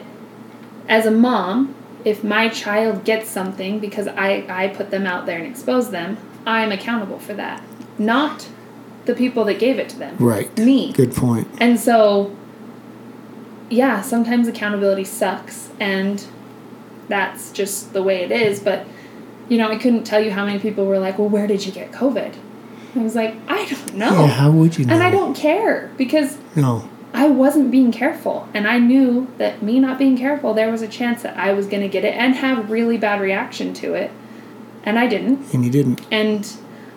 as 0.89 1.07
a 1.07 1.11
mom, 1.11 1.74
if 2.05 2.22
my 2.22 2.49
child 2.49 3.05
gets 3.05 3.28
something 3.28 3.80
because 3.80 4.07
I, 4.07 4.47
I 4.49 4.68
put 4.68 4.91
them 4.91 5.07
out 5.07 5.26
there 5.26 5.39
and 5.39 5.47
expose 5.47 5.91
them, 5.91 6.16
I'm 6.47 6.70
accountable 6.70 7.18
for 7.18 7.34
that. 7.34 7.62
Not 7.99 8.49
the 9.07 9.14
people 9.14 9.44
that 9.44 9.59
gave 9.59 9.78
it 9.78 9.88
to 9.90 9.98
them. 9.98 10.16
right. 10.18 10.57
Me. 10.59 10.92
Good 10.92 11.14
point. 11.14 11.48
And 11.59 11.78
so 11.80 12.34
yeah, 13.70 14.00
sometimes 14.00 14.46
accountability 14.46 15.04
sucks 15.04 15.70
and 15.80 16.24
that's 17.09 17.50
just 17.52 17.92
the 17.92 18.02
way 18.02 18.22
it 18.22 18.32
is. 18.32 18.61
But, 18.61 18.86
you 19.48 19.59
know, 19.59 19.70
I 19.70 19.76
couldn't 19.76 20.04
tell 20.04 20.20
you 20.20 20.30
how 20.30 20.44
many 20.44 20.59
people 20.59 20.86
were 20.86 20.98
like, 20.98 21.18
well, 21.18 21.28
where 21.28 21.46
did 21.46 21.64
you 21.66 21.72
get 21.72 21.92
COVID? 21.92 22.34
I 22.94 22.98
was 23.00 23.14
like, 23.14 23.34
I 23.48 23.64
don't 23.66 23.94
know. 23.94 24.24
Yeah, 24.24 24.26
how 24.28 24.50
would 24.50 24.78
you 24.78 24.84
know? 24.84 24.94
And 24.94 25.02
I 25.02 25.11
don't 25.11 25.34
care 25.34 25.92
because 25.96 26.38
No. 26.54 26.88
I 27.12 27.28
wasn't 27.28 27.70
being 27.70 27.92
careful. 27.92 28.48
And 28.54 28.66
I 28.68 28.78
knew 28.78 29.28
that 29.38 29.62
me 29.62 29.78
not 29.80 29.98
being 29.98 30.16
careful, 30.16 30.54
there 30.54 30.70
was 30.70 30.82
a 30.82 30.88
chance 30.88 31.22
that 31.22 31.36
I 31.36 31.52
was 31.52 31.66
going 31.66 31.82
to 31.82 31.88
get 31.88 32.04
it 32.04 32.14
and 32.14 32.34
have 32.36 32.70
really 32.70 32.98
bad 32.98 33.20
reaction 33.20 33.72
to 33.74 33.94
it. 33.94 34.11
And 34.82 34.98
I 34.98 35.07
didn't. 35.07 35.52
And 35.52 35.64
you 35.64 35.70
didn't. 35.70 36.00
And 36.11 36.50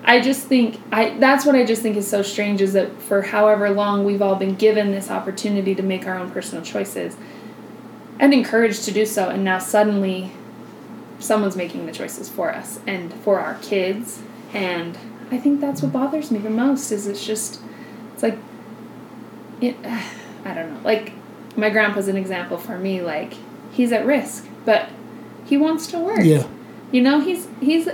I 0.03 0.21
just 0.21 0.47
think 0.47 0.79
I 0.91 1.17
that's 1.19 1.45
what 1.45 1.55
I 1.55 1.65
just 1.65 1.81
think 1.81 1.97
is 1.97 2.07
so 2.07 2.21
strange 2.21 2.61
is 2.61 2.73
that 2.73 3.01
for 3.01 3.21
however 3.21 3.69
long 3.69 4.05
we've 4.05 4.21
all 4.21 4.35
been 4.35 4.55
given 4.55 4.91
this 4.91 5.11
opportunity 5.11 5.75
to 5.75 5.83
make 5.83 6.07
our 6.07 6.17
own 6.17 6.31
personal 6.31 6.63
choices 6.63 7.15
and 8.19 8.33
encouraged 8.33 8.85
to 8.85 8.91
do 8.91 9.05
so 9.05 9.29
and 9.29 9.43
now 9.43 9.59
suddenly 9.59 10.31
someone's 11.19 11.55
making 11.55 11.85
the 11.85 11.91
choices 11.91 12.29
for 12.29 12.53
us 12.53 12.79
and 12.87 13.13
for 13.13 13.39
our 13.39 13.55
kids. 13.55 14.21
And 14.53 14.97
I 15.31 15.37
think 15.37 15.61
that's 15.61 15.81
what 15.81 15.91
bothers 15.91 16.31
me 16.31 16.39
the 16.39 16.49
most 16.49 16.91
is 16.91 17.05
it's 17.05 17.25
just 17.25 17.61
it's 18.13 18.23
like 18.23 18.37
it, 19.61 19.75
I 20.45 20.53
don't 20.53 20.73
know. 20.73 20.79
Like 20.83 21.13
my 21.55 21.69
grandpa's 21.69 22.07
an 22.07 22.15
example 22.15 22.57
for 22.57 22.77
me 22.77 23.01
like 23.01 23.33
he's 23.71 23.91
at 23.91 24.05
risk 24.05 24.47
but 24.65 24.89
he 25.45 25.57
wants 25.57 25.87
to 25.87 25.99
work. 25.99 26.21
Yeah. 26.21 26.47
you 26.91 27.01
know, 27.01 27.19
he's 27.19 27.47
he's 27.59 27.89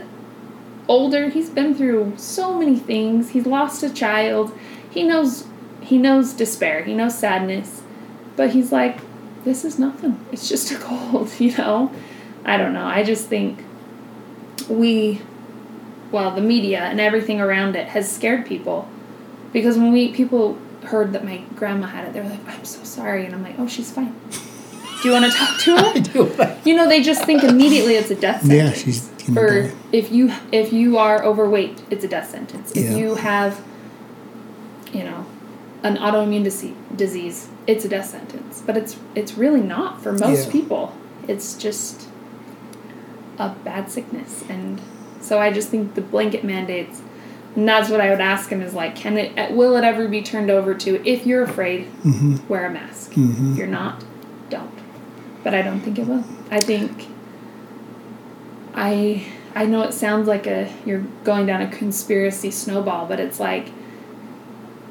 older. 0.88 1.30
He's 1.30 1.50
been 1.50 1.76
through 1.76 2.14
so 2.18 2.58
many 2.58 2.78
things. 2.78 3.32
He's 3.32 3.46
lost 3.46 3.84
a 3.84 3.90
child. 3.90 4.58
He 4.90 5.04
knows 5.04 5.46
he 5.82 5.98
knows 5.98 6.34
despair. 6.34 6.84
He 6.84 6.94
knows 6.94 7.18
sadness. 7.18 7.82
But 8.36 8.52
he's 8.52 8.72
like, 8.72 9.00
this 9.44 9.64
is 9.64 9.78
nothing. 9.80 10.26
It's 10.32 10.50
just 10.50 10.72
a 10.72 10.78
cold, 10.78 11.32
you 11.40 11.56
know? 11.58 11.92
I 12.44 12.58
don't 12.58 12.74
know. 12.74 12.86
I 12.86 13.04
just 13.04 13.28
think 13.28 13.64
we 14.70 15.22
well, 16.12 16.32
the 16.32 16.42
media 16.42 16.80
and 16.82 17.00
everything 17.00 17.42
around 17.42 17.76
it 17.76 17.88
has 17.90 18.12
scared 18.12 18.46
people. 18.46 18.88
Because 19.52 19.78
when 19.78 19.92
we 19.92 20.12
people 20.12 20.58
heard 20.84 21.14
that 21.14 21.26
my 21.26 21.38
grandma 21.56 21.88
had 21.88 22.06
it, 22.06 22.14
they 22.14 22.22
were 22.22 22.30
like, 22.30 22.48
I'm 22.48 22.66
so 22.66 22.84
sorry 22.84 23.26
and 23.26 23.34
I'm 23.34 23.44
like, 23.44 23.56
Oh, 23.58 23.68
she's 23.68 23.92
fine. 23.92 24.16
Do 25.02 25.10
you 25.10 25.14
want 25.14 25.32
to 25.32 25.38
talk 25.38 25.60
to 25.60 25.78
her? 25.78 25.86
I 25.86 26.00
do. 26.00 26.70
You 26.70 26.76
know, 26.76 26.88
they 26.88 27.02
just 27.02 27.26
think 27.26 27.44
immediately 27.44 27.96
it's 27.96 28.10
a 28.12 28.16
death 28.16 28.42
sentence. 28.42 28.78
Yeah, 28.78 28.84
she's 28.84 29.08
die. 29.34 29.71
if 29.91 30.11
you 30.11 30.32
if 30.51 30.71
you 30.73 30.97
are 30.97 31.23
overweight, 31.23 31.82
it's 31.89 32.03
a 32.03 32.07
death 32.07 32.30
sentence. 32.30 32.71
If 32.71 32.91
Yeah. 32.91 32.97
you 32.97 33.15
have, 33.15 33.61
you 34.93 35.03
know, 35.03 35.26
an 35.84 35.97
autoimmune 35.97 36.43
disease, 36.43 36.76
disease, 36.95 37.47
it's 37.67 37.86
a 37.86 37.89
death 37.89 38.05
sentence. 38.09 38.61
But 38.65 38.78
it's 38.78 38.97
it's 39.15 39.38
really 39.38 39.61
not 39.61 40.01
for 40.01 40.11
most 40.11 40.45
Yeah. 40.47 40.51
people. 40.51 40.93
It's 41.28 41.55
just 41.55 42.07
a 43.38 43.49
bad 43.49 43.89
sickness, 43.91 44.43
and 44.49 44.80
so 45.21 45.39
I 45.39 45.51
just 45.51 45.69
think 45.69 45.95
the 45.95 46.01
blanket 46.01 46.43
mandates. 46.43 47.01
And 47.55 47.65
that's 47.67 47.89
what 47.89 48.01
I 48.01 48.09
would 48.09 48.19
ask 48.19 48.49
him 48.49 48.61
is 48.61 48.73
like, 48.73 48.95
can 48.95 49.17
it 49.17 49.53
will 49.53 49.78
it 49.78 49.84
ever 49.86 50.07
be 50.09 50.21
turned 50.21 50.49
over 50.51 50.73
to 50.73 51.01
if 51.09 51.26
you're 51.26 51.41
afraid, 51.43 51.88
Mm-hmm. 52.03 52.36
wear 52.49 52.65
a 52.65 52.69
mask. 52.69 53.13
Mhm. 53.13 53.53
If 53.53 53.57
you're 53.57 53.67
not, 53.67 54.03
don't. 54.49 54.69
But 55.43 55.53
I 55.53 55.61
don't 55.61 55.80
think 55.80 55.97
it 55.97 56.05
will. 56.07 56.23
I 56.51 56.59
think 56.59 57.07
I 58.76 59.26
I 59.55 59.65
know 59.65 59.82
it 59.84 59.93
sounds 59.93 60.28
like 60.28 60.45
a 60.47 60.71
you're 60.86 61.03
going 61.23 61.45
down 61.45 61.61
a 61.61 61.69
conspiracy 61.71 62.51
snowball, 62.51 63.05
but 63.07 63.19
it's 63.19 63.39
like 63.39 63.69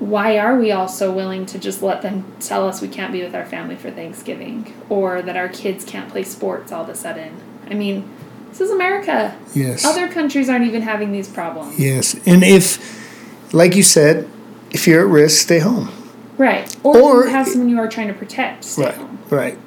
why 0.01 0.37
are 0.39 0.57
we 0.59 0.73
all 0.73 0.89
so 0.89 1.13
willing 1.13 1.47
to 1.47 1.59
just 1.59 1.81
let 1.83 2.03
them 2.03 2.25
tell 2.41 2.67
us 2.67 2.81
we 2.83 2.89
can't 2.89 3.13
be 3.13 3.23
with 3.23 3.35
our 3.35 3.47
family 3.47 3.77
for 3.77 3.91
Thanksgiving 3.93 4.75
or 4.89 5.23
that 5.23 5.37
our 5.37 5.49
kids 5.49 5.85
can't 5.85 6.11
play 6.11 6.25
sports 6.25 6.73
all 6.73 6.83
of 6.83 6.89
a 6.89 6.95
sudden? 6.97 7.37
I 7.71 7.75
mean, 7.75 8.09
this 8.49 8.61
is 8.61 8.71
America. 8.71 9.37
Yes. 9.55 9.85
Other 9.85 10.09
countries 10.09 10.49
aren't 10.51 10.67
even 10.67 10.83
having 10.83 11.13
these 11.13 11.29
problems. 11.29 11.79
Yes. 11.79 12.15
And 12.27 12.43
if, 12.43 13.55
like 13.55 13.77
you 13.77 13.85
said, 13.85 14.29
if 14.73 14.87
you're 14.89 15.01
at 15.03 15.09
risk, 15.09 15.41
stay 15.43 15.61
home. 15.61 15.91
Right. 16.37 16.75
Or, 16.83 16.99
Or- 16.99 17.25
you 17.27 17.31
have 17.31 17.47
someone 17.47 17.69
you 17.69 17.79
are 17.79 17.89
trying 17.89 18.09
to 18.09 18.15
protect. 18.15 18.65
Stay 18.65 18.83
Right. 18.87 18.95
home. 18.95 19.19
Right. 19.31 19.59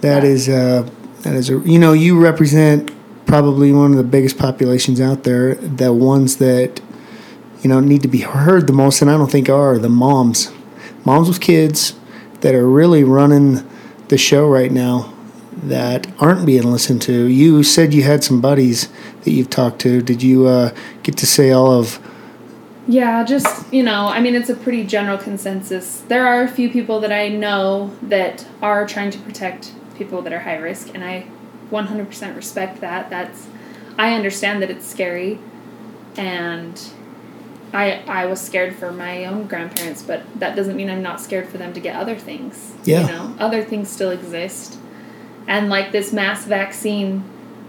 That 0.00 0.24
is 0.24 0.48
uh 0.48 0.88
that 1.22 1.34
is 1.34 1.50
a 1.50 1.58
you 1.60 1.78
know 1.78 1.92
you 1.92 2.18
represent 2.18 2.90
probably 3.26 3.72
one 3.72 3.92
of 3.92 3.96
the 3.96 4.04
biggest 4.04 4.38
populations 4.38 5.00
out 5.00 5.24
there. 5.24 5.54
The 5.54 5.92
ones 5.92 6.36
that 6.36 6.80
you 7.62 7.68
know 7.68 7.80
need 7.80 8.02
to 8.02 8.08
be 8.08 8.20
heard 8.20 8.66
the 8.66 8.72
most, 8.72 9.02
and 9.02 9.10
I 9.10 9.16
don't 9.16 9.30
think 9.30 9.48
are 9.48 9.78
the 9.78 9.88
moms, 9.88 10.52
moms 11.04 11.28
with 11.28 11.40
kids 11.40 11.94
that 12.40 12.54
are 12.54 12.68
really 12.68 13.04
running 13.04 13.68
the 14.08 14.18
show 14.18 14.48
right 14.48 14.70
now 14.70 15.12
that 15.62 16.06
aren't 16.18 16.44
being 16.44 16.64
listened 16.64 17.02
to. 17.02 17.26
You 17.26 17.62
said 17.62 17.94
you 17.94 18.02
had 18.02 18.24
some 18.24 18.40
buddies 18.40 18.88
that 19.22 19.30
you've 19.30 19.50
talked 19.50 19.80
to. 19.82 20.02
Did 20.02 20.22
you 20.22 20.46
uh, 20.46 20.74
get 21.02 21.16
to 21.18 21.26
say 21.26 21.50
all 21.50 21.70
of? 21.70 22.00
Yeah, 22.88 23.22
just, 23.24 23.72
you 23.72 23.84
know, 23.84 24.08
I 24.08 24.20
mean, 24.20 24.34
it's 24.34 24.48
a 24.48 24.56
pretty 24.56 24.84
general 24.84 25.16
consensus. 25.16 26.00
There 26.08 26.26
are 26.26 26.42
a 26.42 26.48
few 26.48 26.68
people 26.68 26.98
that 27.00 27.12
I 27.12 27.28
know 27.28 27.96
that 28.02 28.44
are 28.60 28.86
trying 28.86 29.12
to 29.12 29.18
protect 29.20 29.72
people 30.02 30.22
that 30.22 30.32
are 30.32 30.40
high 30.40 30.56
risk, 30.56 30.90
and 30.94 31.04
I 31.04 31.26
100% 31.70 32.36
respect 32.36 32.80
that. 32.80 33.08
That's, 33.10 33.46
I 33.98 34.14
understand 34.14 34.62
that 34.62 34.70
it's 34.70 34.86
scary, 34.86 35.38
and 36.16 36.80
I, 37.72 38.02
I 38.06 38.26
was 38.26 38.40
scared 38.40 38.76
for 38.76 38.92
my 38.92 39.24
own 39.24 39.46
grandparents, 39.46 40.02
but 40.02 40.22
that 40.38 40.56
doesn't 40.56 40.76
mean 40.76 40.90
I'm 40.90 41.02
not 41.02 41.20
scared 41.20 41.48
for 41.48 41.58
them 41.58 41.72
to 41.72 41.80
get 41.80 41.96
other 41.96 42.16
things. 42.16 42.72
Yeah. 42.84 43.02
You 43.02 43.06
know, 43.08 43.34
other 43.38 43.62
things 43.64 43.88
still 43.88 44.10
exist. 44.10 44.78
And 45.46 45.68
like 45.70 45.92
this 45.92 46.12
mass 46.12 46.44
vaccine 46.44 47.24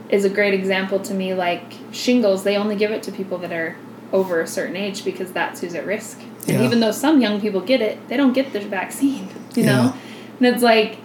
is 0.10 0.26
a 0.26 0.30
great 0.30 0.54
example 0.54 1.00
to 1.00 1.14
me. 1.14 1.34
Like 1.34 1.74
shingles, 1.92 2.44
they 2.44 2.58
only 2.58 2.76
give 2.76 2.92
it 2.92 3.02
to 3.04 3.12
people 3.12 3.38
that 3.40 3.52
are 3.54 3.76
over 4.12 4.42
a 4.42 4.48
certain 4.48 4.76
age 4.76 5.06
because 5.06 5.32
that's 5.32 5.62
who's 5.62 5.74
at 5.74 5.86
risk. 5.86 6.20
And 6.48 6.58
Yeah. 6.60 6.64
even 6.66 6.82
though 6.82 6.92
some 6.92 7.22
young 7.22 7.40
people 7.40 7.62
get 7.62 7.82
it, 7.82 8.08
they 8.10 8.18
don't 8.18 8.34
get 8.34 8.52
the 8.54 8.60
vaccine, 8.60 9.30
you 9.56 9.64
Yeah. 9.64 9.76
know? 9.76 9.94
And 10.40 10.48
it's 10.48 10.62
like, 10.64 10.98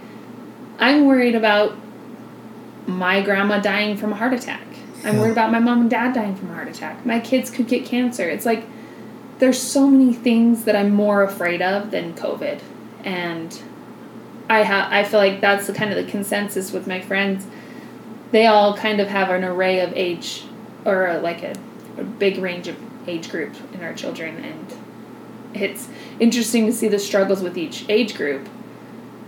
I'm 0.79 1.07
worried 1.07 1.35
about 1.35 1.77
my 2.87 3.21
grandma 3.23 3.59
dying 3.59 3.97
from 3.97 4.13
a 4.13 4.17
heart 4.17 4.33
attack. 4.33 4.63
I'm 5.05 5.15
Yeah. 5.15 5.21
worried 5.21 5.33
about 5.33 5.53
my 5.53 5.59
mom 5.59 5.83
and 5.83 5.91
dad 5.91 6.15
dying 6.15 6.35
from 6.35 6.51
a 6.51 6.55
heart 6.55 6.69
attack. 6.69 7.05
My 7.05 7.21
kids 7.21 7.51
could 7.51 7.69
get 7.69 7.85
cancer. 7.85 8.29
It's 8.29 8.47
like, 8.47 8.65
there's 9.39 9.61
so 9.61 9.87
many 9.89 10.13
things 10.13 10.65
that 10.65 10.75
I'm 10.75 10.91
more 10.91 11.23
afraid 11.23 11.63
of 11.63 11.91
than 11.91 12.15
COVID. 12.15 12.59
And 13.05 13.57
I 14.51 14.63
ha- 14.65 14.89
I 14.91 15.05
feel 15.05 15.21
like 15.21 15.41
that's 15.41 15.67
the 15.67 15.73
kind 15.73 15.91
of 15.93 15.97
the 16.05 16.11
consensus 16.11 16.73
with 16.73 16.87
my 16.87 17.01
friends. 17.01 17.47
They 18.33 18.47
all 18.47 18.77
kind 18.77 18.99
of 19.01 19.09
have 19.09 19.31
an 19.31 19.45
array 19.45 19.81
of 19.81 19.93
age 19.95 20.45
or 20.85 21.21
like 21.23 21.43
a, 21.43 21.55
a 21.99 22.03
big 22.05 22.39
range 22.39 22.67
of 22.69 22.77
age 23.07 23.31
group 23.31 23.53
in 23.75 23.83
our 23.83 23.93
children 23.95 24.37
and 24.45 24.75
it's 25.55 25.89
interesting 26.21 26.67
to 26.67 26.73
see 26.73 26.89
the 26.89 26.99
struggles 26.99 27.43
with 27.43 27.57
each 27.57 27.85
age 27.89 28.15
group. 28.15 28.47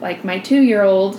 Like 0.03 0.23
my 0.25 0.39
2-year-old 0.39 1.19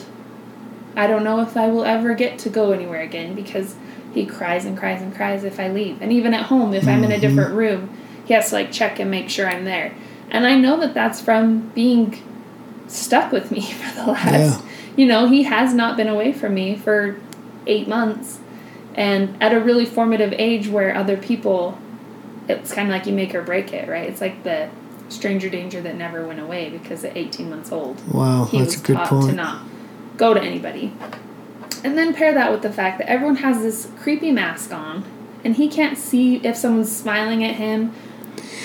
I 0.95 1.07
don't 1.07 1.23
know 1.23 1.39
if 1.41 1.55
I 1.55 1.67
will 1.67 1.85
ever 1.85 2.13
get 2.13 2.37
to 2.39 2.49
go 2.49 2.71
anywhere 2.71 3.01
again 3.01 3.33
because 3.35 3.75
he 4.13 4.25
cries 4.25 4.65
and 4.65 4.77
cries 4.77 5.01
and 5.01 5.15
cries 5.15 5.43
if 5.43 5.59
I 5.59 5.69
leave. 5.69 6.01
And 6.01 6.11
even 6.11 6.33
at 6.33 6.43
home 6.47 6.73
if 6.73 6.87
I'm 6.87 7.03
in 7.03 7.11
a 7.11 7.15
Mhm. 7.15 7.21
different 7.21 7.53
room, 7.53 7.89
he 8.25 8.33
has 8.33 8.49
to 8.49 8.55
like 8.55 8.71
check 8.71 8.99
and 8.99 9.09
make 9.09 9.29
sure 9.29 9.47
I'm 9.47 9.63
there. 9.65 9.93
And 10.29 10.45
I 10.45 10.55
know 10.55 10.77
that 10.79 10.93
that's 10.93 11.21
from 11.21 11.71
being 11.75 12.17
stuck 12.87 13.31
with 13.31 13.51
me 13.51 13.61
for 13.79 13.95
the 14.05 14.11
last 14.11 14.29
yeah. 14.59 14.61
you 14.97 15.05
know 15.05 15.27
he 15.27 15.43
has 15.43 15.73
not 15.73 15.95
been 15.95 16.07
away 16.09 16.33
from 16.33 16.53
me 16.53 16.75
for 16.75 17.15
eight 17.65 17.87
months 17.87 18.39
and 18.95 19.41
at 19.41 19.53
a 19.53 19.59
really 19.61 19.85
formative 19.85 20.33
age 20.37 20.67
where 20.67 20.93
other 20.93 21.15
people 21.15 21.77
it's 22.49 22.73
kind 22.73 22.89
of 22.89 22.93
like 22.93 23.05
you 23.05 23.13
make 23.13 23.33
or 23.33 23.41
break 23.41 23.71
it 23.71 23.87
right 23.87 24.09
it's 24.09 24.19
like 24.19 24.43
the 24.43 24.67
stranger 25.07 25.47
danger 25.49 25.79
that 25.79 25.95
never 25.95 26.25
went 26.27 26.39
away 26.41 26.69
because 26.69 27.05
at 27.05 27.15
18 27.15 27.49
months 27.49 27.71
old 27.71 28.01
Wow, 28.13 28.43
he 28.45 28.57
that's 28.59 28.75
was 28.75 28.83
a 28.83 28.85
good 28.87 28.95
taught 28.97 29.05
to 29.07 29.15
point. 29.15 29.35
not 29.37 29.61
go 30.21 30.35
to 30.35 30.41
anybody 30.41 30.93
and 31.83 31.97
then 31.97 32.13
pair 32.13 32.31
that 32.31 32.51
with 32.51 32.61
the 32.61 32.71
fact 32.71 32.99
that 32.99 33.09
everyone 33.09 33.37
has 33.37 33.63
this 33.63 33.89
creepy 33.99 34.31
mask 34.31 34.71
on 34.71 35.03
and 35.43 35.55
he 35.55 35.67
can't 35.67 35.97
see 35.97 36.35
if 36.45 36.55
someone's 36.55 36.95
smiling 36.95 37.43
at 37.43 37.55
him 37.55 37.91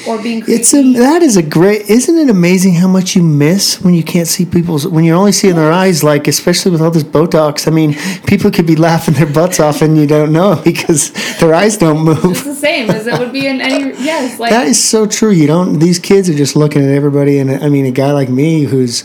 or 0.07 0.23
being 0.23 0.43
creepy. 0.43 0.61
It's 0.61 0.75
a 0.75 0.93
that 0.95 1.23
is 1.23 1.37
a 1.37 1.43
great. 1.43 1.89
Isn't 1.89 2.19
it 2.19 2.29
amazing 2.29 2.75
how 2.75 2.89
much 2.89 3.17
you 3.17 3.23
miss 3.23 3.81
when 3.81 3.95
you 3.95 4.05
can't 4.05 4.29
see 4.29 4.45
people's 4.45 4.87
when 4.87 5.05
you're 5.05 5.17
only 5.17 5.33
seeing 5.33 5.57
their 5.57 5.73
eyes? 5.73 6.05
Like 6.05 6.29
especially 6.29 6.73
with 6.73 6.83
all 6.83 6.91
this 6.91 7.03
Botox. 7.03 7.67
I 7.67 7.71
mean, 7.71 7.95
people 8.27 8.51
could 8.51 8.67
be 8.67 8.77
laughing 8.77 9.15
their 9.15 9.33
butts 9.33 9.59
off 9.59 9.83
and 9.83 9.97
you 9.97 10.07
don't 10.07 10.33
know 10.33 10.61
because 10.65 11.11
their 11.39 11.55
eyes 11.55 11.77
don't 11.77 12.05
move. 12.05 12.25
it's 12.25 12.45
the 12.45 12.55
same 12.55 12.91
as 12.91 13.07
it 13.07 13.19
would 13.19 13.33
be 13.33 13.47
in 13.47 13.61
any 13.61 13.97
yes 14.05 14.39
like 14.43 14.51
That 14.51 14.67
is 14.67 14.83
so 14.83 15.07
true. 15.07 15.31
You 15.31 15.47
don't. 15.47 15.79
These 15.79 15.99
kids 15.99 16.29
are 16.29 16.35
just 16.35 16.55
looking 16.55 16.83
at 16.83 16.91
everybody, 16.91 17.39
and 17.39 17.51
I 17.51 17.69
mean, 17.69 17.87
a 17.87 17.91
guy 17.91 18.13
like 18.13 18.29
me 18.29 18.65
who's, 18.65 19.05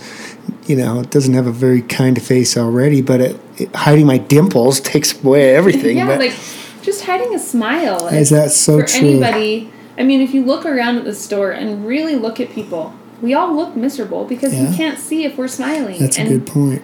you 0.67 0.75
know, 0.75 0.99
it 0.99 1.09
doesn't 1.09 1.33
have 1.33 1.47
a 1.47 1.51
very 1.51 1.81
kind 1.81 2.21
face 2.21 2.55
already, 2.57 3.01
but 3.01 3.19
it, 3.21 3.39
it, 3.57 3.75
hiding 3.75 4.05
my 4.05 4.17
dimples 4.17 4.79
takes 4.93 5.21
away 5.23 5.55
everything. 5.55 5.97
yeah 5.97 6.05
but 6.05 6.19
like 6.19 6.33
just 6.81 7.03
hiding 7.03 7.33
a 7.35 7.39
smile 7.39 8.07
is 8.07 8.29
that 8.31 8.49
so 8.51 8.79
for 8.79 8.85
true? 8.87 9.07
anybody 9.09 9.71
i 9.99 10.03
mean 10.03 10.19
if 10.19 10.33
you 10.33 10.43
look 10.43 10.65
around 10.65 10.97
at 10.97 11.03
the 11.03 11.13
store 11.13 11.51
and 11.51 11.85
really 11.85 12.15
look 12.15 12.39
at 12.39 12.49
people 12.49 12.91
we 13.21 13.35
all 13.35 13.55
look 13.55 13.75
miserable 13.75 14.25
because 14.25 14.51
Yeah. 14.53 14.69
you 14.71 14.75
can't 14.75 14.97
see 14.97 15.23
if 15.25 15.37
we're 15.37 15.47
smiling. 15.47 15.99
That's 15.99 16.17
a 16.17 16.21
and 16.21 16.29
good 16.29 16.47
point. 16.47 16.81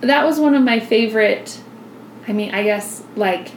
that 0.00 0.24
was 0.24 0.40
one 0.40 0.54
of 0.54 0.62
my 0.62 0.80
favorite. 0.80 1.60
I 2.26 2.32
mean, 2.32 2.54
I 2.54 2.62
guess 2.62 3.02
like 3.16 3.50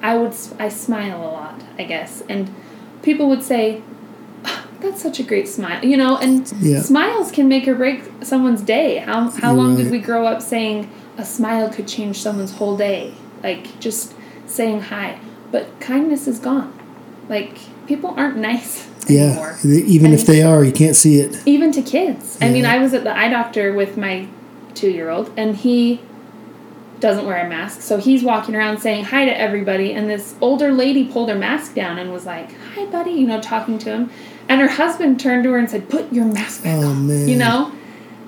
I 0.00 0.16
would 0.16 0.32
I 0.60 0.68
smile 0.68 1.20
a 1.20 1.26
lot, 1.26 1.60
I 1.76 1.82
guess, 1.84 2.22
and 2.28 2.48
people 3.02 3.28
would 3.30 3.42
say, 3.42 3.82
"Ah, 3.82 3.99
"That's 4.80 5.02
such 5.02 5.20
a 5.20 5.22
great 5.22 5.48
smile," 5.48 5.84
you 5.84 5.96
know, 5.96 6.16
and 6.16 6.50
Yeah. 6.60 6.80
smiles 6.82 7.30
can 7.30 7.48
make 7.48 7.66
or 7.68 7.74
break 7.74 8.02
someone's 8.22 8.62
day. 8.62 8.96
How 9.04 9.30
how 9.30 9.52
You're 9.52 9.62
long 9.62 9.74
right. 9.76 9.82
did 9.84 9.92
we 9.92 9.98
grow 9.98 10.26
up 10.26 10.40
saying 10.42 10.88
a 11.18 11.24
smile 11.24 11.68
could 11.68 11.86
change 11.86 12.20
someone's 12.22 12.52
whole 12.52 12.76
day? 12.76 13.12
Like 13.42 13.78
just 13.80 14.12
saying 14.46 14.82
hi, 14.82 15.16
but 15.52 15.78
kindness 15.80 16.26
is 16.28 16.38
gone. 16.38 16.72
Like 17.28 17.58
people 17.86 18.14
aren't 18.16 18.36
nice 18.36 18.86
Yeah. 19.08 19.24
anymore 19.30 19.58
Even 19.64 20.12
if 20.12 20.26
they 20.26 20.42
are, 20.42 20.62
you 20.64 20.72
can't 20.72 20.94
see 20.96 21.20
it. 21.20 21.40
even 21.46 21.72
to 21.72 21.82
kids. 21.82 22.36
I 22.40 22.48
mean, 22.50 22.64
I 22.66 22.78
was 22.78 22.92
at 22.94 23.02
the 23.04 23.16
eye 23.16 23.28
doctor 23.28 23.72
with 23.72 23.96
my 23.96 24.26
two 24.74 24.90
year 24.90 25.10
old, 25.10 25.30
and 25.36 25.56
he 25.56 26.00
doesn't 27.00 27.26
wear 27.26 27.44
a 27.44 27.48
mask. 27.48 27.80
So 27.80 27.96
he's 27.96 28.22
walking 28.22 28.54
around 28.54 28.78
saying 28.78 29.04
hi 29.06 29.24
to 29.24 29.40
everybody, 29.40 29.92
and 29.92 30.08
this 30.08 30.34
older 30.40 30.70
lady 30.70 31.04
pulled 31.04 31.28
her 31.30 31.34
mask 31.34 31.74
down 31.74 31.98
and 31.98 32.12
was 32.12 32.26
like, 32.26 32.50
Hi, 32.74 32.84
buddy, 32.86 33.12
you 33.12 33.26
know, 33.26 33.40
talking 33.40 33.78
to 33.78 33.90
him. 33.90 34.10
And 34.50 34.60
her 34.60 34.68
husband 34.68 35.20
turned 35.20 35.44
to 35.44 35.52
her 35.52 35.58
and 35.58 35.70
said, 35.70 35.88
Put 35.88 36.12
your 36.12 36.24
mask 36.26 36.64
back 36.64 36.76
Oh, 36.78 36.88
on. 36.90 37.06
man. 37.06 37.28
You 37.28 37.36
know? 37.36 37.72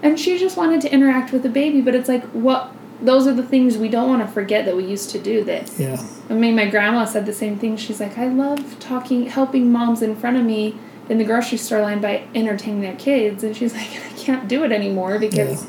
And 0.03 0.19
she 0.19 0.39
just 0.39 0.57
wanted 0.57 0.81
to 0.83 0.93
interact 0.93 1.33
with 1.33 1.43
the 1.43 1.49
baby, 1.49 1.81
but 1.81 1.95
it's 1.95 2.09
like, 2.09 2.25
what? 2.31 2.73
Those 3.01 3.27
are 3.27 3.35
the 3.35 3.43
things 3.43 3.77
we 3.77 3.89
don't 3.89 4.09
want 4.09 4.23
to 4.25 4.29
forget 4.33 4.65
that 4.67 4.77
we 4.77 4.85
used 4.85 5.11
to 5.11 5.19
do 5.19 5.43
that 5.45 5.73
Yeah. 5.77 6.01
I 6.31 6.35
mean, 6.35 6.55
my 6.55 6.67
grandma 6.67 7.05
said 7.05 7.27
the 7.27 7.33
same 7.33 7.59
thing. 7.59 7.77
She's 7.77 7.99
like, 7.99 8.17
I 8.17 8.29
love 8.29 8.79
talking, 8.79 9.27
helping 9.27 9.73
moms 9.73 10.01
in 10.03 10.15
front 10.15 10.37
of 10.37 10.45
me 10.45 10.77
in 11.09 11.19
the 11.19 11.25
grocery 11.25 11.59
store 11.59 11.81
line 11.83 12.01
by 12.01 12.23
entertaining 12.37 12.81
their 12.83 12.95
kids. 12.95 13.43
And 13.43 13.57
she's 13.57 13.75
like, 13.81 13.89
I 13.91 14.13
can't 14.17 14.47
do 14.47 14.63
it 14.63 14.71
anymore 14.71 15.19
because 15.19 15.67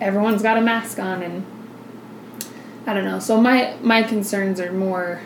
everyone's 0.00 0.42
got 0.42 0.58
a 0.58 0.60
mask 0.60 0.98
on. 0.98 1.22
And 1.22 1.46
I 2.88 2.92
don't 2.94 3.04
know. 3.04 3.20
So 3.20 3.40
my, 3.40 3.76
my 3.82 4.02
concerns 4.02 4.58
are 4.58 4.72
more 4.72 5.20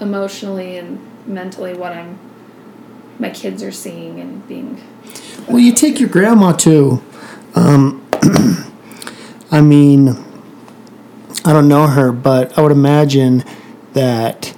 emotionally 0.00 0.78
and 0.78 0.98
mentally 1.26 1.74
what 1.74 1.92
I'm, 1.92 2.18
my 3.22 3.30
kids 3.30 3.62
are 3.62 3.72
seeing 3.72 4.20
and 4.20 4.46
being. 4.48 4.82
Well, 5.48 5.60
you 5.60 5.72
take 5.72 6.00
your 6.00 6.08
grandma 6.08 6.52
too. 6.52 7.02
Um, 7.54 8.06
I 9.50 9.60
mean, 9.60 10.08
I 11.44 11.52
don't 11.52 11.68
know 11.68 11.86
her, 11.86 12.10
but 12.12 12.58
I 12.58 12.62
would 12.62 12.72
imagine 12.72 13.44
that 13.92 14.54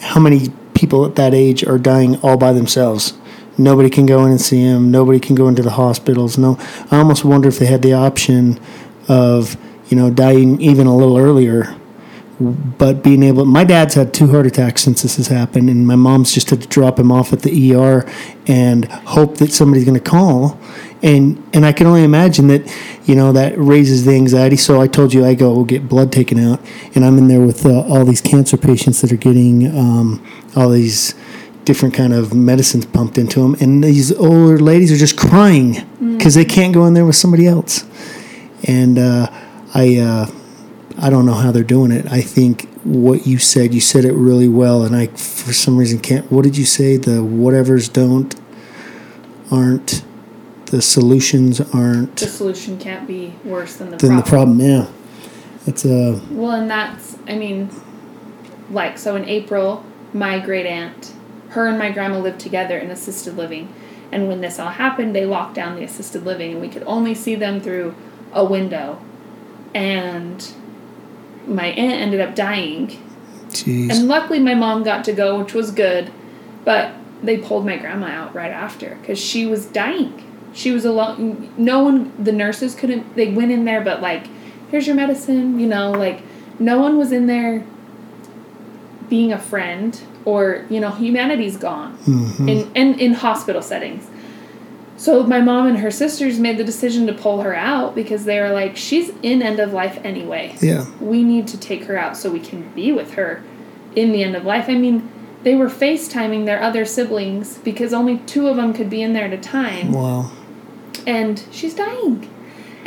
how 0.00 0.18
many 0.18 0.48
people 0.72 1.04
at 1.04 1.14
that 1.16 1.34
age 1.34 1.64
are 1.64 1.78
dying 1.78 2.16
all 2.20 2.38
by 2.38 2.52
themselves. 2.52 3.12
Nobody 3.58 3.90
can 3.90 4.06
go 4.06 4.24
in 4.24 4.30
and 4.30 4.40
see 4.40 4.64
them. 4.64 4.90
Nobody 4.90 5.20
can 5.20 5.34
go 5.36 5.46
into 5.46 5.62
the 5.62 5.70
hospitals. 5.70 6.38
No, 6.38 6.56
I 6.90 6.98
almost 6.98 7.24
wonder 7.24 7.48
if 7.48 7.58
they 7.58 7.66
had 7.66 7.82
the 7.82 7.92
option 7.92 8.58
of 9.08 9.56
you 9.88 9.96
know 9.96 10.10
dying 10.10 10.58
even 10.60 10.86
a 10.86 10.96
little 10.96 11.18
earlier 11.18 11.76
but 12.40 13.02
being 13.02 13.22
able 13.22 13.44
my 13.44 13.62
dad's 13.62 13.94
had 13.94 14.12
two 14.12 14.28
heart 14.28 14.46
attacks 14.46 14.82
since 14.82 15.02
this 15.02 15.16
has 15.16 15.28
happened 15.28 15.70
and 15.70 15.86
my 15.86 15.94
mom's 15.94 16.32
just 16.34 16.50
had 16.50 16.60
to 16.60 16.68
drop 16.68 16.98
him 16.98 17.12
off 17.12 17.32
at 17.32 17.42
the 17.42 17.74
ER 17.74 18.08
and 18.46 18.86
hope 18.86 19.38
that 19.38 19.52
somebody's 19.52 19.84
going 19.84 19.98
to 19.98 20.10
call. 20.10 20.58
And 21.02 21.42
and 21.52 21.64
I 21.66 21.72
can 21.72 21.86
only 21.86 22.02
imagine 22.02 22.48
that 22.48 22.74
you 23.04 23.14
know 23.14 23.32
that 23.32 23.56
raises 23.56 24.04
the 24.04 24.12
anxiety. 24.12 24.56
So 24.56 24.80
I 24.80 24.86
told 24.86 25.12
you 25.12 25.24
I 25.24 25.34
go 25.34 25.64
get 25.64 25.88
blood 25.88 26.10
taken 26.10 26.38
out 26.38 26.60
and 26.94 27.04
I'm 27.04 27.18
in 27.18 27.28
there 27.28 27.40
with 27.40 27.66
uh, 27.66 27.82
all 27.82 28.04
these 28.04 28.20
cancer 28.20 28.56
patients 28.56 29.00
that 29.02 29.12
are 29.12 29.16
getting 29.16 29.76
um, 29.76 30.26
all 30.56 30.70
these 30.70 31.14
different 31.64 31.94
kind 31.94 32.12
of 32.12 32.34
medicines 32.34 32.84
pumped 32.84 33.16
into 33.16 33.40
them 33.40 33.56
and 33.58 33.82
these 33.82 34.12
older 34.12 34.58
ladies 34.58 34.92
are 34.92 34.98
just 34.98 35.16
crying 35.16 35.86
because 36.14 36.34
they 36.34 36.44
can't 36.44 36.74
go 36.74 36.84
in 36.84 36.94
there 36.94 37.06
with 37.06 37.16
somebody 37.16 37.46
else. 37.46 37.84
And 38.66 38.98
uh, 38.98 39.30
I 39.74 39.98
uh, 39.98 40.26
I 40.96 41.10
don't 41.10 41.26
know 41.26 41.34
how 41.34 41.50
they're 41.50 41.64
doing 41.64 41.90
it. 41.90 42.06
I 42.10 42.20
think 42.20 42.68
what 42.84 43.26
you 43.26 43.38
said, 43.38 43.74
you 43.74 43.80
said 43.80 44.04
it 44.04 44.12
really 44.12 44.48
well, 44.48 44.84
and 44.84 44.94
I 44.94 45.08
for 45.08 45.52
some 45.52 45.76
reason 45.76 45.98
can't. 45.98 46.30
What 46.30 46.42
did 46.44 46.56
you 46.56 46.64
say? 46.64 46.96
The 46.96 47.22
whatevers 47.22 47.92
don't 47.92 48.34
aren't 49.50 50.04
the 50.66 50.80
solutions 50.82 51.60
aren't 51.60 52.16
The 52.16 52.26
solution 52.26 52.78
can't 52.78 53.06
be 53.06 53.34
worse 53.44 53.76
than 53.76 53.90
the 53.90 53.96
than 53.96 54.22
problem. 54.22 54.58
the 54.58 54.64
problem. 54.64 54.90
Yeah, 54.90 55.66
it's 55.66 55.84
a 55.84 56.20
Well, 56.30 56.52
and 56.52 56.70
that's, 56.70 57.16
I 57.28 57.36
mean, 57.36 57.70
like, 58.70 58.98
so 58.98 59.14
in 59.16 59.24
April, 59.24 59.84
my 60.12 60.38
great 60.38 60.66
aunt, 60.66 61.12
her 61.50 61.66
and 61.68 61.78
my 61.78 61.90
grandma 61.90 62.18
lived 62.18 62.40
together 62.40 62.78
in 62.78 62.90
assisted 62.90 63.36
living. 63.36 63.72
And 64.10 64.28
when 64.28 64.40
this 64.40 64.58
all 64.58 64.70
happened, 64.70 65.14
they 65.14 65.26
locked 65.26 65.54
down 65.54 65.76
the 65.76 65.84
assisted 65.84 66.24
living, 66.24 66.52
and 66.52 66.60
we 66.60 66.68
could 66.68 66.84
only 66.86 67.14
see 67.14 67.34
them 67.34 67.60
through 67.60 67.94
a 68.32 68.44
window. 68.44 69.00
And 69.74 70.52
my 71.46 71.66
aunt 71.66 72.00
ended 72.00 72.20
up 72.20 72.34
dying. 72.34 72.88
jeez. 73.50 73.90
And 73.90 74.08
luckily, 74.08 74.38
my 74.38 74.54
mom 74.54 74.82
got 74.82 75.04
to 75.04 75.12
go, 75.12 75.38
which 75.38 75.54
was 75.54 75.70
good. 75.70 76.10
But 76.64 76.92
they 77.22 77.36
pulled 77.38 77.64
my 77.66 77.76
grandma 77.76 78.06
out 78.06 78.34
right 78.34 78.50
after 78.50 78.96
because 79.00 79.18
she 79.18 79.46
was 79.46 79.66
dying. 79.66 80.22
She 80.52 80.70
was 80.70 80.84
alone. 80.84 81.52
No 81.56 81.82
one, 81.82 82.12
the 82.22 82.32
nurses 82.32 82.74
couldn't, 82.74 83.16
they 83.16 83.32
went 83.32 83.50
in 83.52 83.64
there, 83.64 83.80
but 83.82 84.00
like, 84.00 84.26
here's 84.70 84.86
your 84.86 84.96
medicine, 84.96 85.58
you 85.58 85.66
know, 85.66 85.90
like, 85.90 86.22
no 86.58 86.78
one 86.80 86.96
was 86.96 87.12
in 87.12 87.26
there 87.26 87.64
being 89.08 89.32
a 89.32 89.38
friend 89.38 90.00
or, 90.24 90.64
you 90.70 90.80
know, 90.80 90.90
humanity's 90.90 91.56
gone 91.56 91.96
Mhm. 92.04 92.48
in, 92.48 92.72
in, 92.74 92.98
in 92.98 93.12
hospital 93.14 93.60
settings. 93.62 94.06
So 95.04 95.22
my 95.22 95.42
mom 95.42 95.66
and 95.66 95.76
her 95.80 95.90
sisters 95.90 96.40
made 96.40 96.56
the 96.56 96.64
decision 96.64 97.06
to 97.08 97.12
pull 97.12 97.42
her 97.42 97.54
out 97.54 97.94
because 97.94 98.24
they 98.24 98.40
were 98.40 98.48
like, 98.48 98.74
she's 98.74 99.10
in 99.22 99.42
end 99.42 99.60
of 99.60 99.70
life 99.70 100.00
anyway 100.02 100.56
Yeah, 100.62 100.86
we 100.98 101.22
need 101.22 101.46
to 101.48 101.60
take 101.60 101.84
her 101.84 101.98
out 101.98 102.16
so 102.16 102.30
we 102.30 102.40
can 102.40 102.70
be 102.70 102.90
with 102.90 103.12
her 103.12 103.42
in 103.94 104.12
the 104.12 104.24
end 104.24 104.34
of 104.34 104.46
life. 104.46 104.64
I 104.66 104.76
mean, 104.76 105.12
they 105.42 105.56
were 105.56 105.68
FaceTiming 105.68 106.46
their 106.46 106.62
other 106.62 106.86
siblings 106.86 107.58
because 107.58 107.92
only 107.92 108.16
two 108.20 108.48
of 108.48 108.56
them 108.56 108.72
could 108.72 108.88
be 108.88 109.02
in 109.02 109.12
there 109.12 109.26
at 109.26 109.34
a 109.34 109.38
time, 109.38 109.92
wow. 109.92 110.32
and 111.06 111.44
she's 111.50 111.74
dying. 111.74 112.30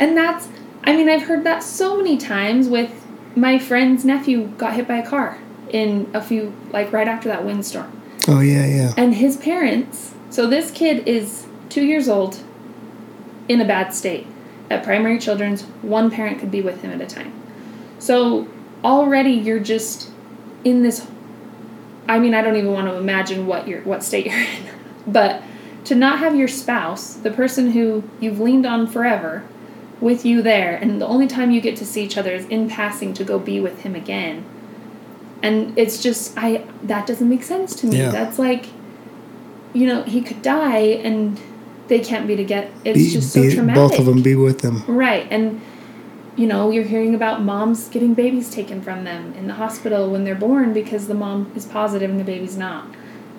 And 0.00 0.16
that's, 0.16 0.48
I 0.82 0.96
mean, 0.96 1.08
I've 1.08 1.22
heard 1.22 1.44
that 1.44 1.62
so 1.62 1.96
many 1.96 2.18
times 2.18 2.66
with 2.66 3.06
my 3.36 3.60
friend's 3.60 4.04
nephew 4.04 4.48
got 4.58 4.74
hit 4.74 4.88
by 4.88 4.96
a 4.96 5.06
car 5.06 5.38
in 5.70 6.10
a 6.12 6.20
few, 6.20 6.52
like 6.72 6.92
right 6.92 7.06
after 7.06 7.28
that 7.28 7.44
windstorm. 7.44 8.02
Oh 8.26 8.40
yeah, 8.40 8.66
yeah. 8.66 8.94
And 8.96 9.14
his 9.14 9.36
parents, 9.36 10.14
so 10.30 10.48
this 10.48 10.72
kid 10.72 11.06
is 11.06 11.46
two 11.68 11.84
years 11.84 12.08
old 12.08 12.38
in 13.48 13.60
a 13.60 13.64
bad 13.64 13.94
state. 13.94 14.26
At 14.70 14.84
Primary 14.84 15.18
Children's, 15.18 15.62
one 15.82 16.10
parent 16.10 16.38
could 16.38 16.50
be 16.50 16.60
with 16.60 16.82
him 16.82 16.90
at 16.90 17.00
a 17.00 17.06
time. 17.06 17.32
So 17.98 18.48
already 18.84 19.32
you're 19.32 19.60
just 19.60 20.10
in 20.64 20.82
this 20.82 21.06
I 22.08 22.18
mean, 22.18 22.32
I 22.32 22.40
don't 22.40 22.56
even 22.56 22.72
want 22.72 22.86
to 22.88 22.94
imagine 22.94 23.46
what 23.46 23.68
you're 23.68 23.82
what 23.82 24.02
state 24.02 24.26
you're 24.26 24.38
in. 24.38 24.64
But 25.06 25.42
to 25.84 25.94
not 25.94 26.18
have 26.18 26.36
your 26.36 26.48
spouse, 26.48 27.14
the 27.14 27.30
person 27.30 27.72
who 27.72 28.04
you've 28.20 28.40
leaned 28.40 28.66
on 28.66 28.86
forever, 28.86 29.42
with 30.00 30.24
you 30.24 30.42
there, 30.42 30.76
and 30.76 31.00
the 31.00 31.06
only 31.06 31.26
time 31.26 31.50
you 31.50 31.60
get 31.60 31.76
to 31.76 31.86
see 31.86 32.04
each 32.04 32.16
other 32.16 32.32
is 32.32 32.44
in 32.46 32.68
passing 32.68 33.14
to 33.14 33.24
go 33.24 33.38
be 33.38 33.60
with 33.60 33.80
him 33.80 33.94
again. 33.94 34.44
And 35.42 35.76
it's 35.78 36.02
just 36.02 36.36
I 36.36 36.64
that 36.82 37.06
doesn't 37.06 37.28
make 37.28 37.42
sense 37.42 37.74
to 37.76 37.86
me. 37.86 37.98
Yeah. 37.98 38.10
That's 38.10 38.38
like 38.38 38.66
you 39.72 39.86
know, 39.86 40.02
he 40.02 40.22
could 40.22 40.42
die 40.42 40.78
and 40.78 41.38
they 41.88 42.00
can't 42.00 42.26
be 42.26 42.36
together. 42.36 42.70
It's 42.84 42.98
Be, 42.98 43.10
just 43.10 43.32
so 43.32 43.42
be- 43.42 43.54
traumatic. 43.54 43.82
both 43.90 43.98
of 43.98 44.06
them 44.06 44.22
be 44.22 44.34
with 44.34 44.60
them. 44.60 44.84
Right. 44.86 45.26
And, 45.30 45.60
you 46.36 46.46
know, 46.46 46.70
you're 46.70 46.84
hearing 46.84 47.14
about 47.14 47.42
moms 47.42 47.88
getting 47.88 48.14
babies 48.14 48.50
taken 48.50 48.80
from 48.82 49.04
them 49.04 49.32
in 49.34 49.46
the 49.46 49.54
hospital 49.54 50.10
when 50.10 50.24
they're 50.24 50.34
born 50.34 50.72
because 50.72 51.08
the 51.08 51.14
mom 51.14 51.50
is 51.56 51.64
positive 51.66 52.10
and 52.10 52.20
the 52.20 52.24
baby's 52.24 52.56
not. 52.56 52.86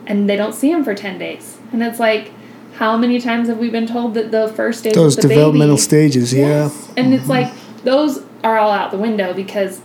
And 0.06 0.30
they 0.30 0.36
don't 0.36 0.54
see 0.54 0.72
them 0.72 0.84
for 0.84 0.96
10 0.96 1.20
days. 1.20 1.60
And 1.72 1.84
it's 1.84 2.00
like, 2.00 2.32
how 2.76 2.98
many 2.98 3.20
times 3.20 3.48
have 3.50 3.58
we 3.58 3.70
been 3.70 3.88
told 3.88 4.14
that 4.16 4.32
the 4.32 4.48
first 4.56 4.84
days 4.84 4.94
Those 4.94 5.16
the 5.16 5.24
developmental 5.24 5.76
baby, 5.76 5.82
stages, 5.82 6.34
Yes. 6.34 6.88
yeah. 6.88 6.94
And 7.04 7.14
it's 7.14 7.24
mm-hmm. 7.24 7.32
like, 7.32 7.54
those 7.84 8.24
are 8.44 8.58
all 8.58 8.72
out 8.72 8.92
the 8.92 8.98
window 8.98 9.34
because 9.34 9.82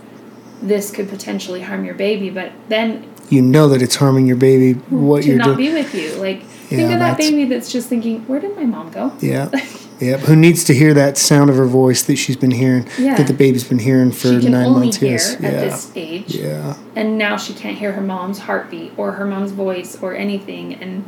this 0.61 0.91
could 0.91 1.09
potentially 1.09 1.61
harm 1.61 1.85
your 1.85 1.95
baby. 1.95 2.29
But 2.29 2.51
then 2.69 3.07
You 3.29 3.41
know 3.41 3.67
that 3.69 3.81
it's 3.81 3.95
harming 3.95 4.27
your 4.27 4.35
baby. 4.37 4.73
What 4.89 5.23
to 5.23 5.29
you're 5.29 5.37
not 5.37 5.45
doing. 5.57 5.57
be 5.57 5.73
with 5.73 5.93
you, 5.95 6.13
like, 6.15 6.43
think 6.43 6.81
Yeah, 6.81 6.93
of 6.93 6.99
that 6.99 7.17
baby 7.17 7.45
that's 7.45 7.71
just 7.71 7.87
thinking, 7.89 8.21
where 8.27 8.39
did 8.39 8.55
my 8.55 8.65
mom 8.65 8.91
go? 8.91 9.13
Yeah. 9.19 9.49
Yep. 9.97 10.19
Who 10.21 10.35
needs 10.35 10.65
to 10.65 10.73
hear 10.73 10.93
that 10.93 11.17
sound 11.17 11.49
of 11.49 11.55
her 11.55 11.65
voice 11.65 12.03
that 12.03 12.17
she's 12.17 12.35
been 12.35 12.51
hearing, 12.51 12.85
Yeah. 12.99 13.15
that 13.15 13.27
the 13.27 13.33
baby's 13.33 13.63
been 13.63 13.79
hearing 13.79 14.11
for 14.11 14.27
she 14.27 14.41
can 14.41 14.51
nine 14.51 14.65
only 14.65 14.87
months? 14.87 14.97
hear 14.97 15.15
at 15.15 15.41
Yeah. 15.41 15.49
this 15.51 15.91
age. 15.95 16.35
Yeah. 16.35 16.75
and 16.97 17.17
now 17.17 17.37
she 17.37 17.53
can't 17.53 17.77
hear 17.77 17.93
her 17.93 18.01
mom's 18.01 18.39
heartbeat 18.39 18.91
or 18.97 19.13
her 19.13 19.25
mom's 19.25 19.51
voice 19.53 19.97
or 20.01 20.13
anything 20.13 20.73
and 20.73 21.05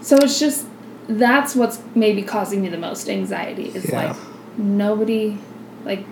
so 0.00 0.16
it's 0.16 0.40
just 0.40 0.66
that's 1.08 1.54
what's 1.54 1.78
maybe 1.94 2.20
causing 2.22 2.62
me 2.62 2.68
the 2.68 2.76
most 2.78 3.08
anxiety 3.08 3.70
is 3.72 3.88
Yeah. 3.88 4.08
like 4.08 4.16
nobody 4.58 5.38
like 5.84 6.04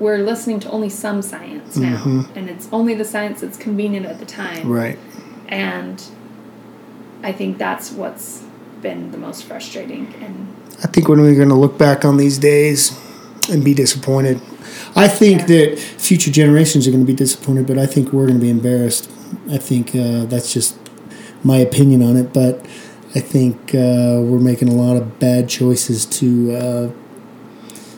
we're 0.00 0.18
listening 0.18 0.58
to 0.60 0.70
only 0.70 0.88
some 0.88 1.22
science 1.22 1.76
now 1.76 1.98
Mhm. 1.98 2.26
and 2.36 2.48
it's 2.50 2.66
only 2.72 2.94
the 2.94 3.04
science 3.04 3.40
that's 3.42 3.56
convenient 3.58 4.06
at 4.06 4.18
the 4.18 4.26
time 4.26 4.68
Right. 4.68 4.98
and 5.48 6.02
i 7.22 7.30
think 7.32 7.58
that's 7.58 7.92
what's 7.92 8.42
been 8.82 9.12
the 9.12 9.18
most 9.18 9.44
frustrating. 9.44 10.06
And 10.24 10.46
I 10.82 10.86
think 10.86 11.06
when 11.06 11.20
we're 11.20 11.34
going 11.34 11.50
to 11.50 11.54
look 11.54 11.76
back 11.76 12.02
on 12.02 12.16
these 12.16 12.38
days 12.38 12.92
and 13.50 13.62
be 13.62 13.74
disappointed, 13.74 14.40
I 14.96 15.06
think 15.06 15.40
Yeah. 15.40 15.46
that 15.48 15.78
future 15.78 16.30
generations 16.30 16.88
are 16.88 16.90
going 16.90 17.02
to 17.04 17.06
be 17.06 17.12
disappointed, 17.26 17.66
but 17.66 17.76
I 17.76 17.84
think 17.84 18.10
we're 18.14 18.24
going 18.26 18.38
to 18.38 18.42
be 18.42 18.48
embarrassed. 18.48 19.10
I 19.52 19.58
think 19.58 19.94
uh, 19.94 20.24
that's 20.24 20.50
just 20.54 20.76
my 21.44 21.58
opinion 21.58 22.02
on 22.02 22.16
it, 22.16 22.32
but 22.32 22.64
I 23.14 23.20
think 23.20 23.74
uh, 23.74 24.16
we're 24.28 24.38
making 24.52 24.68
a 24.70 24.74
lot 24.74 24.96
of 24.96 25.18
bad 25.18 25.46
choices 25.50 26.06
to 26.20 26.26
uh, 26.56 26.88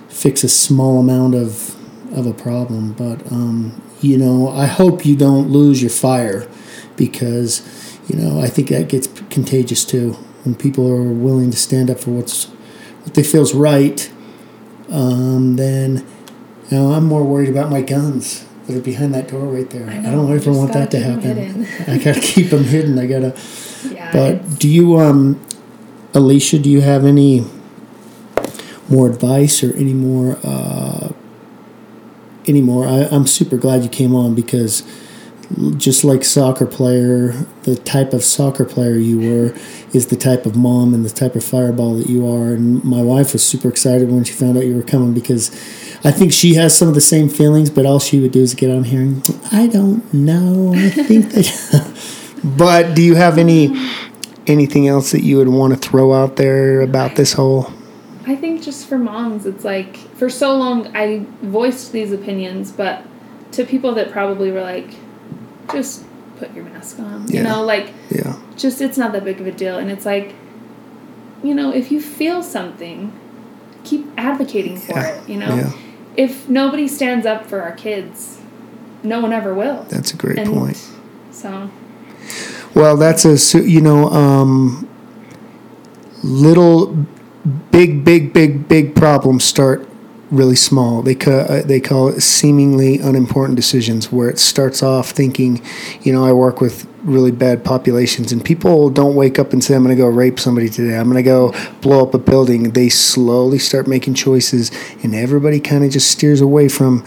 fix 0.09 0.43
a 0.43 0.49
small 0.49 0.99
amount 0.99 1.37
of 1.37 1.77
of 2.13 2.27
a 2.27 2.33
problem. 2.33 2.93
But 2.93 3.31
um, 3.33 3.81
you 4.01 4.19
know, 4.19 4.49
I 4.49 4.67
hope 4.67 5.05
you 5.07 5.17
don't 5.17 5.51
lose 5.51 5.81
your 5.81 5.91
fire 5.91 6.49
because 6.97 7.63
you 8.09 8.17
know 8.17 8.41
I 8.41 8.49
think 8.49 8.69
that 8.69 8.89
gets 8.89 9.07
contagious 9.31 9.85
too 9.85 10.13
when 10.45 10.55
people 10.55 10.89
are 10.91 11.03
willing 11.13 11.51
to 11.51 11.57
stand 11.57 11.91
up 11.91 12.01
for 12.01 12.11
what's 12.11 12.47
what 13.05 13.15
they 13.15 13.23
feels 13.23 13.55
right. 13.55 14.11
Um, 14.91 15.57
then 15.57 16.07
you 16.71 16.77
know 16.79 16.93
I'm 16.93 17.05
more 17.07 17.25
worried 17.25 17.49
about 17.49 17.71
my 17.71 17.81
guns 17.83 18.45
that 18.67 18.77
are 18.77 18.81
behind 18.81 19.15
that 19.15 19.29
door 19.29 19.47
right 19.47 19.69
there. 19.71 19.89
I, 19.89 19.99
know, 19.99 20.27
don't 20.27 20.37
ever 20.37 20.53
want 20.53 20.73
that 20.73 20.91
to 20.93 21.01
gotta 21.01 21.21
keep 21.21 21.25
'em 21.25 21.65
happen. 21.65 21.93
I 21.93 21.99
gotta 21.99 22.21
keep 22.21 22.51
them 22.51 22.65
hidden. 22.65 22.99
I 22.99 23.07
gotta. 23.07 23.37
yeah, 23.91 24.13
But 24.13 24.59
do 24.59 24.69
you, 24.69 24.99
um, 24.99 25.41
Aleesha? 26.13 26.63
Do 26.63 26.71
you 26.71 26.81
have 26.81 27.05
any 27.05 27.45
more 28.89 29.09
advice 29.09 29.63
or 29.65 29.75
any 29.75 29.95
more? 29.95 30.39
Uh, 30.45 31.13
any 32.47 32.61
more? 32.61 32.87
I, 32.87 33.05
I'm 33.11 33.27
super 33.27 33.57
glad 33.57 33.83
you 33.83 33.89
came 33.89 34.15
on 34.15 34.35
because 34.35 34.83
just 35.77 36.05
like 36.05 36.25
soccer 36.25 36.67
player, 36.67 37.33
the 37.65 37.77
type 37.77 38.13
of 38.13 38.23
soccer 38.23 38.65
player 38.65 38.97
you 38.97 39.19
were 39.19 39.55
is 39.93 40.07
the 40.07 40.17
type 40.17 40.47
of 40.47 40.57
mom 40.57 40.95
and 40.95 41.05
the 41.05 41.11
type 41.11 41.35
of 41.35 41.45
fireball 41.45 41.97
that 41.97 42.09
you 42.09 42.27
are. 42.27 42.53
And 42.53 42.83
my 42.85 43.03
wife 43.03 43.33
was 43.33 43.45
super 43.45 43.69
excited 43.69 44.11
when 44.11 44.25
she 44.25 44.33
found 44.33 44.57
out 44.57 44.65
you 44.65 44.77
were 44.77 44.83
coming 44.83 45.13
because 45.13 45.51
I 46.05 46.11
think 46.11 46.33
she 46.33 46.55
has 46.55 46.77
some 46.77 46.89
of 46.89 46.95
the 46.95 47.01
same 47.01 47.29
feelings, 47.29 47.71
but 47.71 47.87
all 47.87 48.01
she 48.01 48.21
would 48.21 48.33
do 48.33 48.41
is 48.41 48.55
get 48.55 48.71
on 48.71 48.85
here 48.85 49.03
and 49.03 49.41
I 49.53 49.67
don't 49.67 50.13
know. 50.13 50.73
I 50.75 50.91
think 50.91 51.31
that. 51.33 52.41
but 52.57 52.95
do 52.95 53.03
you 53.03 53.15
have 53.15 53.39
any 53.39 53.77
anything 54.47 54.89
else 54.89 55.13
that 55.13 55.23
you 55.23 55.37
would 55.37 55.49
want 55.49 55.73
to 55.73 55.79
throw 55.79 56.13
out 56.13 56.37
there 56.37 56.81
about 56.81 57.17
this 57.17 57.35
whole? 57.35 57.73
I 58.27 58.37
think 58.37 58.63
just 58.63 58.87
for 58.89 58.99
moms, 58.99 59.47
it's 59.47 59.65
like 59.65 59.97
for 60.17 60.31
so 60.31 60.57
long 60.57 60.95
I 60.97 61.27
voiced 61.43 61.93
these 61.93 62.13
opinions, 62.13 62.71
but 62.71 63.03
to 63.53 63.65
people 63.65 63.95
that 63.95 64.11
probably 64.11 64.51
were 64.53 64.63
like, 64.63 64.95
just 65.73 66.05
put 66.37 66.53
your 66.55 66.65
mask 66.65 66.99
on, 67.01 67.29
you 67.31 67.43
know, 67.43 67.63
like 67.65 67.93
Yeah, 68.11 68.37
just 68.57 68.81
it's 68.81 68.97
not 68.99 69.13
that 69.13 69.25
big 69.25 69.41
of 69.41 69.47
a 69.47 69.53
deal. 69.53 69.77
And 69.79 69.91
it's 69.91 70.07
like, 70.07 70.35
you 71.43 71.55
know, 71.55 71.73
if 71.73 71.91
you 71.91 72.01
feel 72.01 72.43
something, 72.43 73.13
keep 73.85 74.07
advocating 74.17 74.77
for 74.77 74.95
Yeah. 74.99 75.09
it. 75.23 75.29
You 75.29 75.39
know, 75.39 75.57
yeah, 75.57 75.73
if 76.17 76.49
nobody 76.49 76.87
stands 76.89 77.27
up 77.27 77.47
for 77.47 77.63
our 77.63 77.73
kids, 77.73 78.39
no 79.03 79.21
one 79.21 79.33
ever 79.33 79.53
will. 79.55 79.85
that's 79.89 80.15
a 80.15 80.17
great 80.17 80.39
and 80.39 80.53
point. 80.53 80.81
So 81.33 81.71
Well, 82.75 82.97
that's 82.97 83.25
a 83.55 83.61
you 83.69 83.81
know 83.81 84.09
um, 84.11 84.89
little 86.23 86.97
big 87.71 88.05
big 88.05 88.33
big 88.33 88.69
big 88.69 88.95
problems 88.95 89.45
start 89.45 89.89
really 90.33 90.57
small. 90.57 91.03
They 91.03 91.15
ca- 91.15 91.47
uh, 91.49 91.63
they 91.63 91.79
call 91.79 92.09
it 92.09 92.23
seemingly 92.23 92.99
unimportant 92.99 93.55
decisions 93.55 94.11
where 94.11 94.31
it 94.31 94.39
starts 94.39 94.83
off 94.83 95.11
thinking, 95.11 95.63
you 96.01 96.13
know, 96.13 96.25
I 96.25 96.33
work 96.33 96.61
with 96.61 96.89
really 97.05 97.31
bad 97.33 97.65
populations 97.65 98.33
and 98.33 98.43
people 98.43 98.89
don't 98.89 99.15
wake 99.15 99.39
up 99.39 99.53
and 99.53 99.63
say 99.63 99.75
I'm 99.75 99.83
going 99.83 99.95
to 99.95 100.01
go 100.01 100.09
rape 100.09 100.41
somebody 100.41 100.69
today. 100.69 100.97
I'm 100.97 101.11
going 101.11 101.23
to 101.23 101.23
go 101.23 101.53
blow 101.81 102.03
up 102.03 102.15
a 102.15 102.19
building. 102.19 102.71
They 102.71 102.89
slowly 102.89 103.59
start 103.59 103.87
making 103.87 104.15
choices 104.15 104.71
and 105.03 105.15
everybody 105.15 105.61
kind 105.61 105.85
of 105.85 105.91
just 105.91 106.11
steers 106.11 106.41
away 106.41 106.69
from 106.69 107.05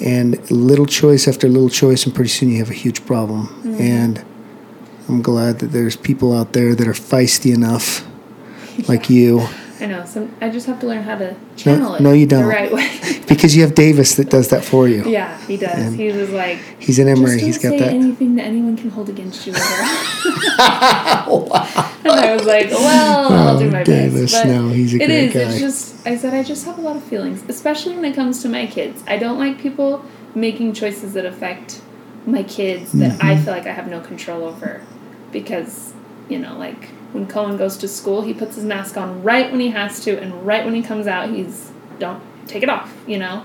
and 0.00 0.50
little 0.50 0.86
choice 0.86 1.28
after 1.28 1.48
little 1.48 1.68
choice 1.68 2.06
and 2.06 2.14
pretty 2.14 2.30
soon 2.30 2.48
you 2.48 2.58
have 2.58 2.70
a 2.70 2.74
huge 2.74 3.04
problem. 3.04 3.76
And 3.78 4.24
I'm 5.08 5.20
glad 5.20 5.58
that 5.58 5.66
there's 5.66 5.96
people 5.96 6.32
out 6.32 6.54
there 6.54 6.74
that 6.74 6.88
are 6.88 6.92
feisty 6.92 7.54
enough 7.54 8.06
like 8.88 9.10
you 9.10 9.46
I 9.84 9.86
know. 9.86 10.04
So 10.06 10.28
I 10.40 10.48
just 10.50 10.66
have 10.66 10.80
to 10.80 10.86
learn 10.86 11.02
how 11.02 11.16
to 11.18 11.36
channel 11.56 11.94
it. 11.94 12.00
no, 12.00 12.12
you 12.12 12.26
The 12.26 12.36
don't. 12.36 12.46
right 12.48 12.72
way. 12.72 12.88
because 13.28 13.54
you 13.54 13.62
have 13.62 13.74
Davis 13.74 14.14
that 14.14 14.30
does 14.30 14.48
that 14.48 14.64
for 14.64 14.88
you. 14.88 15.04
yeah, 15.04 15.38
he 15.46 15.56
does. 15.56 15.74
And 15.78 15.94
he 15.96 16.10
was 16.12 16.30
like, 16.30 16.58
He's 16.78 16.96
just 16.96 17.08
Emery. 17.08 17.40
He's 17.40 17.58
got 17.58 17.70
say 17.70 17.78
that. 17.80 17.88
anything 17.92 18.36
that 18.36 18.44
anyone 18.44 18.76
can 18.76 18.90
hold 18.90 19.08
against 19.08 19.46
you. 19.46 19.52
And 22.06 22.12
I 22.12 22.34
was 22.36 22.44
like, 22.44 22.70
well, 22.70 23.32
I'll 23.32 23.58
do 23.58 23.68
Oh, 23.68 23.70
my 23.70 23.82
Davis, 23.82 24.32
best. 24.32 24.44
But 24.44 24.50
no, 24.52 24.68
he's 24.68 24.92
a 24.94 24.96
it 24.96 25.06
great 25.06 25.24
is. 25.24 25.34
It's 25.36 25.54
guy. 25.54 25.58
just 25.58 26.06
I 26.06 26.16
said 26.16 26.34
I 26.34 26.42
just 26.42 26.64
have 26.66 26.78
a 26.78 26.82
lot 26.82 26.96
of 26.96 27.02
feelings, 27.04 27.42
especially 27.48 27.94
when 27.96 28.04
it 28.04 28.14
comes 28.14 28.42
to 28.42 28.48
my 28.48 28.66
kids. 28.66 29.02
I 29.06 29.16
don't 29.18 29.38
like 29.38 29.58
people 29.58 30.04
making 30.34 30.74
choices 30.74 31.14
that 31.14 31.24
affect 31.24 31.80
my 32.26 32.42
kids 32.42 32.92
that 32.92 33.12
Mm-hmm. 33.12 33.26
I 33.26 33.36
feel 33.40 33.52
like 33.54 33.66
I 33.66 33.72
have 33.72 33.88
no 33.88 34.00
control 34.00 34.44
over, 34.44 34.82
because 35.32 35.94
you 36.28 36.38
know, 36.38 36.56
like 36.58 36.90
when 37.14 37.28
Cohen 37.28 37.56
goes 37.56 37.76
to 37.78 37.86
school, 37.88 38.22
he 38.22 38.34
puts 38.34 38.56
his 38.56 38.64
mask 38.64 38.96
on 38.96 39.22
right 39.22 39.50
when 39.50 39.60
he 39.60 39.70
has 39.70 40.00
to, 40.00 40.20
and 40.20 40.44
right 40.44 40.64
when 40.64 40.74
he 40.74 40.82
comes 40.82 41.06
out, 41.06 41.30
he's 41.30 41.70
don't 42.00 42.20
take 42.48 42.62
it 42.64 42.68
off. 42.68 42.92
You 43.06 43.18
know, 43.18 43.44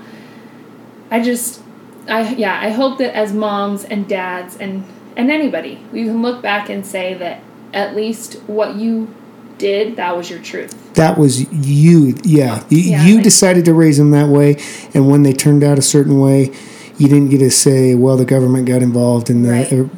I 1.11 1.21
just, 1.21 1.61
I 2.07 2.33
yeah, 2.33 2.59
I 2.59 2.69
hope 2.71 2.97
that 2.97 3.15
as 3.15 3.31
moms 3.31 3.83
and 3.85 4.07
dads 4.09 4.57
and 4.57 4.83
and 5.15 5.29
anybody, 5.29 5.79
we 5.91 6.05
can 6.05 6.21
look 6.23 6.41
back 6.41 6.69
and 6.69 6.83
say 6.85 7.13
that 7.13 7.41
at 7.73 7.95
least 7.95 8.33
what 8.47 8.75
you 8.75 9.13
did, 9.59 9.97
that 9.97 10.17
was 10.17 10.29
your 10.29 10.39
truth. 10.39 10.93
That 10.95 11.17
was 11.17 11.51
you. 11.51 12.15
Yeah. 12.23 12.63
You, 12.69 12.77
Yeah, 12.79 13.05
you 13.05 13.15
like- 13.15 13.23
decided 13.23 13.65
to 13.65 13.73
raise 13.73 13.97
them 13.97 14.11
that 14.11 14.29
way. 14.29 14.57
And 14.93 15.09
when 15.11 15.23
they 15.23 15.33
turned 15.33 15.63
out 15.63 15.77
a 15.77 15.81
certain 15.81 16.19
way, 16.19 16.51
you 16.97 17.07
didn't 17.07 17.29
get 17.29 17.39
to 17.39 17.51
say, 17.51 17.93
well, 17.93 18.15
the 18.17 18.25
government 18.25 18.67
got 18.67 18.81
involved 18.81 19.29
in 19.29 19.43
the. 19.43 19.51
Right. 19.51 19.71
Er, 19.73 19.83
or- 19.83 19.89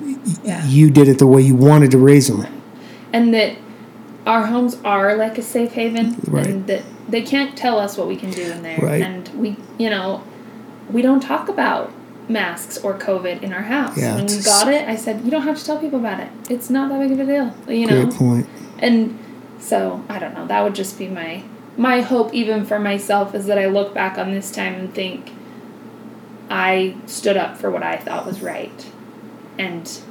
Yeah. 0.43 0.65
You 0.67 0.89
did 0.89 1.07
it 1.07 1.19
the 1.19 1.27
way 1.27 1.41
you 1.41 1.55
wanted 1.55 1.91
to 1.91 1.97
raise 1.99 2.27
them. 2.27 2.45
And 3.13 3.33
that 3.33 3.57
our 4.25 4.45
homes 4.45 4.77
are 4.85 5.15
like 5.15 5.37
a 5.37 5.41
safe 5.41 5.73
haven, 5.73 6.15
Right. 6.27 6.47
and 6.47 6.67
that 6.67 6.83
they 7.09 7.21
can't 7.21 7.57
tell 7.57 7.79
us 7.79 7.97
what 7.97 8.07
we 8.07 8.15
can 8.15 8.31
do 8.31 8.43
in 8.43 8.61
there. 8.63 8.79
Right. 8.79 9.01
And 9.01 9.27
we, 9.29 9.57
you 9.77 9.89
know, 9.89 10.23
we 10.91 11.01
don't 11.01 11.21
talk 11.21 11.49
about 11.49 11.91
masks 12.29 12.77
or 12.77 12.97
COVID 12.97 13.41
in 13.41 13.51
our 13.51 13.63
house. 13.63 13.97
Yeah, 13.97 14.15
when 14.15 14.27
we 14.27 14.41
got 14.41 14.67
it, 14.69 14.87
I 14.87 14.95
said, 14.95 15.25
you 15.25 15.31
don't 15.31 15.41
have 15.41 15.57
to 15.57 15.65
tell 15.65 15.77
people 15.79 15.99
about 15.99 16.19
it. 16.19 16.29
It's 16.49 16.69
not 16.69 16.89
that 16.89 16.99
big 16.99 17.11
of 17.11 17.19
a 17.19 17.25
deal. 17.25 17.55
You 17.73 17.87
know. 17.87 18.07
Point. 18.11 18.47
and 18.79 19.17
so 19.59 20.03
i 20.09 20.17
don't 20.17 20.33
know 20.33 20.47
that 20.47 20.63
would 20.63 20.73
just 20.73 20.97
be 20.97 21.07
my 21.07 21.43
my 21.77 22.01
hope 22.01 22.33
even 22.33 22.65
for 22.65 22.79
myself 22.79 23.35
is 23.35 23.45
that 23.45 23.59
i 23.59 23.67
look 23.67 23.93
back 23.93 24.17
on 24.17 24.31
this 24.31 24.49
time 24.51 24.73
and 24.73 24.91
think 24.91 25.31
i 26.49 26.95
stood 27.05 27.37
up 27.37 27.55
for 27.57 27.69
what 27.69 27.83
i 27.83 27.95
thought 27.95 28.25
was 28.25 28.41
right 28.41 28.91
and 29.59 30.01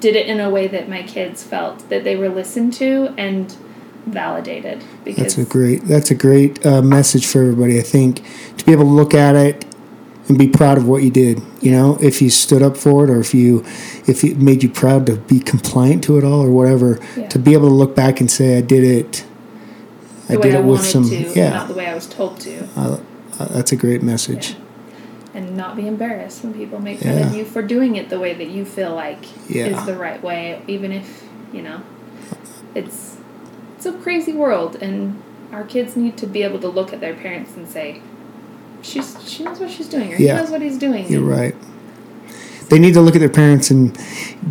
did 0.00 0.16
it 0.16 0.26
in 0.26 0.40
a 0.40 0.50
way 0.50 0.66
that 0.68 0.88
my 0.88 1.02
kids 1.02 1.42
felt 1.42 1.88
that 1.88 2.04
they 2.04 2.16
were 2.16 2.28
listened 2.28 2.72
to 2.74 3.14
and 3.16 3.56
validated 4.06 4.84
because 5.04 5.34
That's 5.34 5.38
a 5.38 5.44
great. 5.44 5.84
That's 5.84 6.10
a 6.10 6.14
great 6.14 6.64
uh, 6.64 6.82
message 6.82 7.26
for 7.26 7.42
everybody. 7.42 7.78
I 7.78 7.82
think 7.82 8.24
to 8.56 8.64
be 8.64 8.72
able 8.72 8.84
to 8.84 8.90
look 8.90 9.14
at 9.14 9.36
it 9.36 9.64
and 10.28 10.38
be 10.38 10.48
proud 10.48 10.78
of 10.78 10.86
what 10.86 11.02
you 11.02 11.10
did. 11.10 11.42
You 11.60 11.72
know, 11.72 11.98
if 12.00 12.20
you 12.22 12.30
stood 12.30 12.62
up 12.62 12.76
for 12.76 13.04
it, 13.04 13.10
or 13.10 13.20
if 13.20 13.34
you, 13.34 13.60
if 14.06 14.24
it 14.24 14.38
made 14.38 14.62
you 14.62 14.68
proud 14.68 15.06
to 15.06 15.16
be 15.16 15.40
compliant 15.40 16.04
to 16.04 16.18
it 16.18 16.24
all, 16.24 16.40
or 16.40 16.50
whatever. 16.50 16.98
Yeah. 17.16 17.28
To 17.28 17.38
be 17.38 17.54
able 17.54 17.68
to 17.68 17.74
look 17.74 17.94
back 17.94 18.20
and 18.20 18.30
say, 18.30 18.58
"I 18.58 18.60
did 18.60 18.84
it." 18.84 19.24
I 20.28 20.36
the 20.36 20.42
did 20.42 20.54
i 20.54 20.58
it 20.58 20.64
with 20.64 20.84
some. 20.84 21.08
to 21.08 21.16
yeah, 21.34 21.50
not 21.50 21.68
the 21.68 21.74
way 21.74 21.86
i 21.86 21.94
was 21.94 22.06
told 22.06 22.38
to 22.40 22.68
uh, 22.76 23.00
uh, 23.38 23.44
that's 23.46 23.72
a 23.72 23.76
great 23.76 24.02
message. 24.02 24.56
And 25.38 25.56
not 25.56 25.76
be 25.76 25.86
embarrassed 25.86 26.42
when 26.42 26.52
people 26.52 26.80
make 26.80 26.98
fun 26.98 27.16
Yeah. 27.16 27.26
of 27.28 27.34
you 27.34 27.44
for 27.44 27.62
doing 27.62 27.96
it 27.96 28.08
the 28.10 28.18
way 28.18 28.34
that 28.34 28.48
you 28.48 28.64
feel 28.64 28.94
like 28.94 29.22
Yeah. 29.48 29.66
is 29.66 29.86
the 29.86 29.94
right 29.96 30.22
way, 30.22 30.60
even 30.66 30.90
if 30.92 31.24
you 31.52 31.62
know 31.62 31.78
it's 32.74 33.16
it's 33.76 33.86
a 33.86 33.92
crazy 33.92 34.32
world, 34.32 34.76
and 34.80 35.16
our 35.52 35.62
kids 35.62 35.96
need 35.96 36.16
to 36.16 36.26
be 36.26 36.42
able 36.42 36.58
to 36.58 36.68
look 36.68 36.92
at 36.92 37.00
their 37.00 37.14
parents 37.14 37.52
and 37.56 37.68
say, 37.68 38.00
"She's 38.82 39.16
she 39.24 39.44
knows 39.44 39.60
what 39.60 39.70
she's 39.70 39.86
doing, 39.88 40.12
or 40.12 40.16
Yeah. 40.16 40.34
he 40.34 40.40
knows 40.42 40.50
what 40.50 40.62
he's 40.62 40.76
doing." 40.78 41.04
You're 41.08 41.22
right. 41.40 41.54
They 42.70 42.78
need 42.78 42.94
to 42.94 43.00
look 43.00 43.14
at 43.14 43.20
their 43.20 43.28
parents, 43.44 43.70
and 43.70 43.96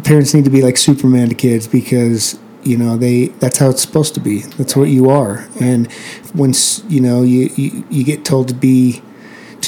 parents 0.04 0.34
need 0.34 0.46
to 0.46 0.50
be 0.50 0.62
like 0.62 0.78
Superman 0.78 1.28
to 1.30 1.36
kids 1.36 1.68
because 1.68 2.38
you 2.64 2.78
know 2.78 2.98
they 2.98 3.28
that's 3.40 3.58
how 3.60 3.70
it's 3.70 3.82
supposed 3.82 4.14
to 4.16 4.20
be. 4.22 4.40
That's 4.58 4.76
what 4.76 4.90
you 4.90 5.10
are. 5.10 5.46
And 5.60 5.88
once 6.34 6.84
you 6.90 7.02
know 7.02 7.22
you, 7.24 7.50
you 7.56 7.84
you 7.90 8.04
get 8.04 8.24
told 8.26 8.48
to 8.48 8.54
be 8.56 9.02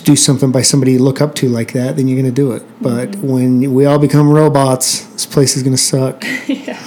do 0.09 0.15
something 0.15 0.51
by 0.51 0.61
somebody 0.63 0.93
you 0.93 0.99
look 0.99 1.21
up 1.21 1.35
to 1.35 1.47
like 1.49 1.73
that, 1.73 1.95
then 1.95 2.07
you're 2.07 2.19
going 2.19 2.33
to 2.33 2.41
do 2.41 2.51
it. 2.51 2.63
But 2.81 3.11
mm-hmm. 3.11 3.27
when 3.27 3.73
we 3.73 3.85
all 3.85 3.99
become 3.99 4.29
robots, 4.29 5.05
this 5.09 5.25
place 5.25 5.55
is 5.55 5.61
going 5.61 5.75
to 5.75 5.81
suck. 5.81 6.23
yeah. 6.47 6.79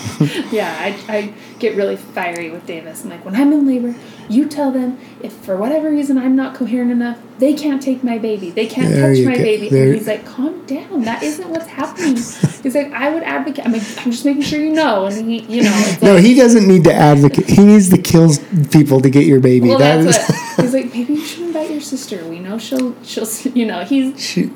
yeah, 0.50 0.76
I, 0.80 0.98
I 1.08 1.34
get 1.60 1.76
really 1.76 1.96
fiery 1.96 2.50
with 2.50 2.66
Davis. 2.66 3.04
I'm 3.04 3.10
like, 3.10 3.24
when 3.24 3.36
I'm 3.36 3.52
in 3.52 3.64
labor, 3.66 3.94
you 4.28 4.48
tell 4.48 4.72
them 4.72 4.98
if 5.22 5.32
for 5.32 5.56
whatever 5.56 5.90
reason 5.90 6.18
I'm 6.18 6.34
not 6.34 6.56
coherent 6.56 6.90
enough, 6.90 7.20
they 7.38 7.54
can't 7.54 7.80
take 7.80 8.02
my 8.02 8.18
baby. 8.18 8.50
They 8.50 8.66
can't 8.66 8.88
There 8.88 9.14
touch 9.14 9.24
my 9.24 9.36
go. 9.36 9.42
baby. 9.42 9.68
There- 9.68 9.86
And 9.86 9.94
he's 9.94 10.06
like, 10.08 10.26
calm 10.26 10.66
down. 10.66 11.02
That 11.02 11.22
isn't 11.22 11.48
what's 11.48 11.66
happening. 11.66 12.16
he's 12.16 12.74
like, 12.74 12.92
I 12.92 13.14
would 13.14 13.22
advocate. 13.22 13.64
I'm 13.64 13.72
like, 13.72 13.82
I'm 13.98 14.10
just 14.10 14.24
making 14.24 14.42
sure 14.42 14.60
you 14.60 14.72
know. 14.72 15.06
And 15.06 15.30
he, 15.30 15.42
you 15.42 15.62
know, 15.62 15.96
No, 16.02 16.14
like, 16.14 16.24
he 16.24 16.34
doesn't 16.34 16.66
need 16.66 16.82
to 16.84 16.92
advocate. 16.92 17.48
He 17.48 17.62
needs 17.64 17.88
to 17.90 17.98
kill 17.98 18.30
people 18.72 19.00
to 19.00 19.10
get 19.10 19.26
your 19.26 19.38
baby. 19.40 19.68
well, 19.68 19.78
That 19.78 20.02
that's 20.02 20.18
is- 20.18 20.28
what 20.28 20.41
he's 20.56 20.72
like. 20.74 20.92
Maybe 20.94 21.14
you 21.14 21.24
should 21.24 21.46
invite 21.46 21.70
your 21.70 21.80
sister. 21.80 22.24
We 22.26 22.38
know 22.38 22.58
she'll, 22.58 22.94
she'll, 23.02 23.26
you 23.54 23.66
know, 23.66 23.84
he's 23.84 24.20
She- 24.24 24.50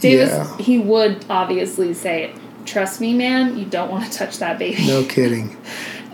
Davis. 0.00 0.30
yeah, 0.30 0.56
He 0.58 0.78
would 0.78 1.24
obviously 1.30 1.94
say, 1.94 2.32
"Trust 2.64 3.00
me, 3.00 3.14
man. 3.14 3.56
You 3.58 3.64
don't 3.66 3.90
want 3.90 4.10
to 4.10 4.18
touch 4.18 4.38
that 4.38 4.58
baby." 4.58 4.86
no 4.86 5.04
kidding. 5.04 5.56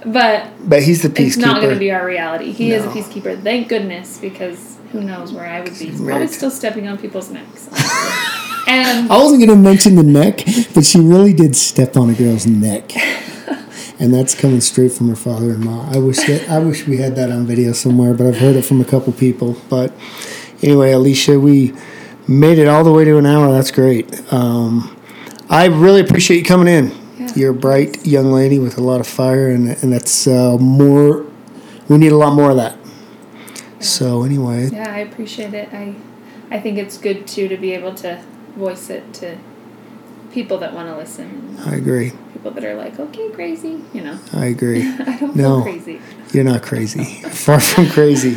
But 0.06 0.46
But 0.66 0.84
he's 0.84 1.02
the 1.02 1.12
it's 1.20 1.36
not 1.36 1.60
going 1.60 1.74
to 1.74 1.78
be 1.78 1.90
our 1.90 2.06
reality. 2.06 2.52
He 2.52 2.70
is 2.70 2.84
a 2.84 2.88
peacekeeper. 2.88 3.42
Thank 3.42 3.68
goodness, 3.68 4.16
because 4.18 4.76
who 4.92 5.00
knows 5.02 5.32
where 5.32 5.44
I 5.44 5.60
would 5.60 5.76
be? 5.76 5.86
Probably 5.88 6.04
Right. 6.06 6.30
still 6.30 6.52
stepping 6.52 6.86
on 6.86 6.98
people's 6.98 7.30
necks. 7.30 7.66
and 8.68 9.10
I 9.10 9.16
wasn't 9.18 9.40
going 9.44 9.50
to 9.50 9.56
mention 9.56 9.96
the 9.96 10.04
neck, 10.04 10.44
but 10.72 10.84
she 10.84 11.00
really 11.00 11.32
did 11.32 11.56
step 11.56 11.96
on 11.96 12.10
a 12.10 12.14
girl's 12.14 12.46
neck. 12.46 12.92
And 14.00 14.14
that's 14.14 14.34
coming 14.34 14.60
straight 14.60 14.92
from 14.92 15.08
her 15.08 15.16
father-in-law. 15.16 15.90
I 15.92 15.98
wish 15.98 16.18
that 16.18 16.48
I 16.48 16.60
wish 16.60 16.86
we 16.86 16.98
had 16.98 17.16
that 17.16 17.30
on 17.32 17.46
video 17.46 17.72
somewhere, 17.72 18.14
but 18.14 18.26
I've 18.26 18.38
heard 18.38 18.54
it 18.54 18.64
from 18.64 18.80
a 18.80 18.84
couple 18.84 19.12
people. 19.12 19.56
But 19.68 19.92
anyway, 20.62 20.92
Aleesha, 20.92 21.40
we 21.40 21.74
made 22.28 22.58
it 22.58 22.68
all 22.68 22.84
the 22.84 22.92
way 22.92 23.04
to 23.04 23.16
an 23.18 23.26
hour. 23.26 23.50
That's 23.50 23.72
great. 23.72 24.32
Um, 24.32 24.96
I 25.50 25.66
really 25.66 26.00
appreciate 26.00 26.38
you 26.38 26.44
coming 26.44 26.68
in. 26.68 26.92
Yeah. 27.18 27.32
You're 27.34 27.50
a 27.50 27.54
bright 27.54 28.06
young 28.06 28.30
lady 28.30 28.58
with 28.60 28.78
a 28.78 28.82
lot 28.82 29.00
of 29.00 29.06
fire, 29.06 29.48
and 29.48 29.68
and 29.68 29.92
that's 29.92 30.28
uh, 30.28 30.56
more. 30.58 31.26
We 31.88 31.98
need 31.98 32.12
a 32.12 32.16
lot 32.16 32.34
more 32.34 32.50
of 32.50 32.56
that. 32.56 32.78
So 33.80 34.22
anyway, 34.24 34.70
yeah, 34.70 34.92
I 34.92 34.98
appreciate 34.98 35.54
it. 35.54 35.72
I, 35.72 35.94
I 36.50 36.60
think 36.60 36.78
it's 36.78 36.98
good 36.98 37.26
too 37.26 37.48
to 37.48 37.56
be 37.56 37.72
able 37.72 37.94
to 37.96 38.22
voice 38.56 38.90
it 38.90 39.14
to 39.14 39.38
people 40.32 40.58
that 40.58 40.74
want 40.74 40.88
to 40.88 40.96
listen. 40.96 41.56
I 41.64 41.76
agree. 41.76 42.12
People 42.38 42.52
that 42.52 42.64
are 42.64 42.74
like, 42.76 42.98
okay, 43.00 43.30
crazy. 43.30 43.82
You 43.92 44.02
know, 44.02 44.18
I 44.32 44.46
agree. 44.46 44.82
I 45.06 45.16
don't 45.18 45.34
No. 45.34 45.62
feel 45.64 45.72
crazy. 45.74 46.00
You're 46.32 46.44
not 46.44 46.62
crazy. 46.62 47.04
Far 47.30 47.58
from 47.58 47.88
crazy. 47.88 48.36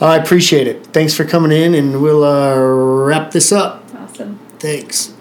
I 0.00 0.16
appreciate 0.16 0.66
it. 0.66 0.86
Thanks 0.88 1.12
for 1.14 1.24
coming 1.24 1.52
in, 1.52 1.74
and 1.74 2.00
we'll 2.00 2.24
uh, 2.24 2.56
wrap 2.56 3.30
this 3.32 3.52
up. 3.52 3.84
Awesome. 3.94 4.38
Thanks. 4.58 5.15